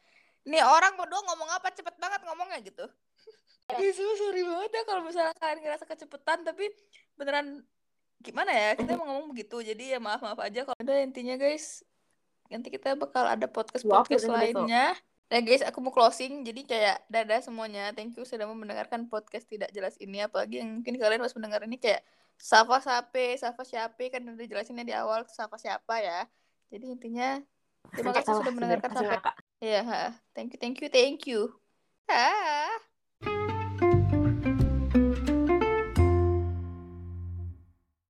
nih 0.48 0.64
orang 0.64 0.96
berdua 0.96 1.20
ngomong 1.28 1.50
apa? 1.60 1.68
Cepet 1.70 2.00
banget 2.00 2.24
ngomongnya 2.24 2.58
gitu 2.64 2.88
Guys, 3.78 3.96
so 3.96 4.04
sorry 4.20 4.42
banget 4.44 4.70
ya 4.74 4.82
kalau 4.84 5.02
misalnya 5.06 5.34
kalian 5.40 5.60
ngerasa 5.64 5.84
kecepetan 5.88 6.38
tapi 6.44 6.68
beneran 7.16 7.64
gimana 8.22 8.50
ya 8.54 8.68
kita 8.78 8.94
mau 8.94 9.06
ngomong 9.10 9.34
begitu 9.34 9.58
jadi 9.66 9.96
ya 9.96 9.98
maaf 9.98 10.22
maaf 10.22 10.38
aja 10.38 10.62
kalau 10.62 10.78
ada 10.78 10.94
intinya 11.02 11.34
guys 11.34 11.82
nanti 12.46 12.70
kita 12.70 12.94
bakal 12.94 13.26
ada 13.26 13.50
podcast 13.50 13.82
podcast 13.82 14.22
ini 14.22 14.30
besok. 14.30 14.38
lainnya 14.38 14.94
Nah 15.32 15.40
guys, 15.40 15.64
aku 15.64 15.80
mau 15.80 15.88
closing. 15.88 16.44
Jadi 16.44 16.68
kayak 16.68 17.08
dadah 17.08 17.40
semuanya. 17.40 17.88
Thank 17.96 18.20
you 18.20 18.28
sudah 18.28 18.44
mau 18.44 18.52
mendengarkan 18.52 19.08
podcast 19.08 19.48
tidak 19.48 19.72
jelas 19.72 19.96
ini. 19.96 20.20
Apalagi 20.20 20.60
yang 20.60 20.84
mungkin 20.84 21.00
kalian 21.00 21.24
pas 21.24 21.32
mendengar 21.32 21.64
ini 21.64 21.80
kayak 21.80 22.04
Safa 22.36 22.84
Sape, 22.84 23.40
Safa 23.40 23.64
siapa 23.64 24.12
kan 24.12 24.20
udah 24.28 24.44
jelasinnya 24.44 24.84
di 24.84 24.92
awal 24.92 25.24
Safa 25.32 25.56
siapa 25.56 26.04
ya. 26.04 26.28
Jadi 26.68 26.84
intinya 26.84 27.40
terima 27.96 28.12
kasih 28.12 28.44
sudah 28.44 28.52
mendengarkan 28.52 28.92
sampai. 28.92 29.18
Iya, 29.64 30.12
thank 30.36 30.52
you, 30.52 30.58
thank 30.60 30.76
you, 30.84 30.88
thank 30.92 31.24
you. 31.24 31.40
Ah. 32.12 32.76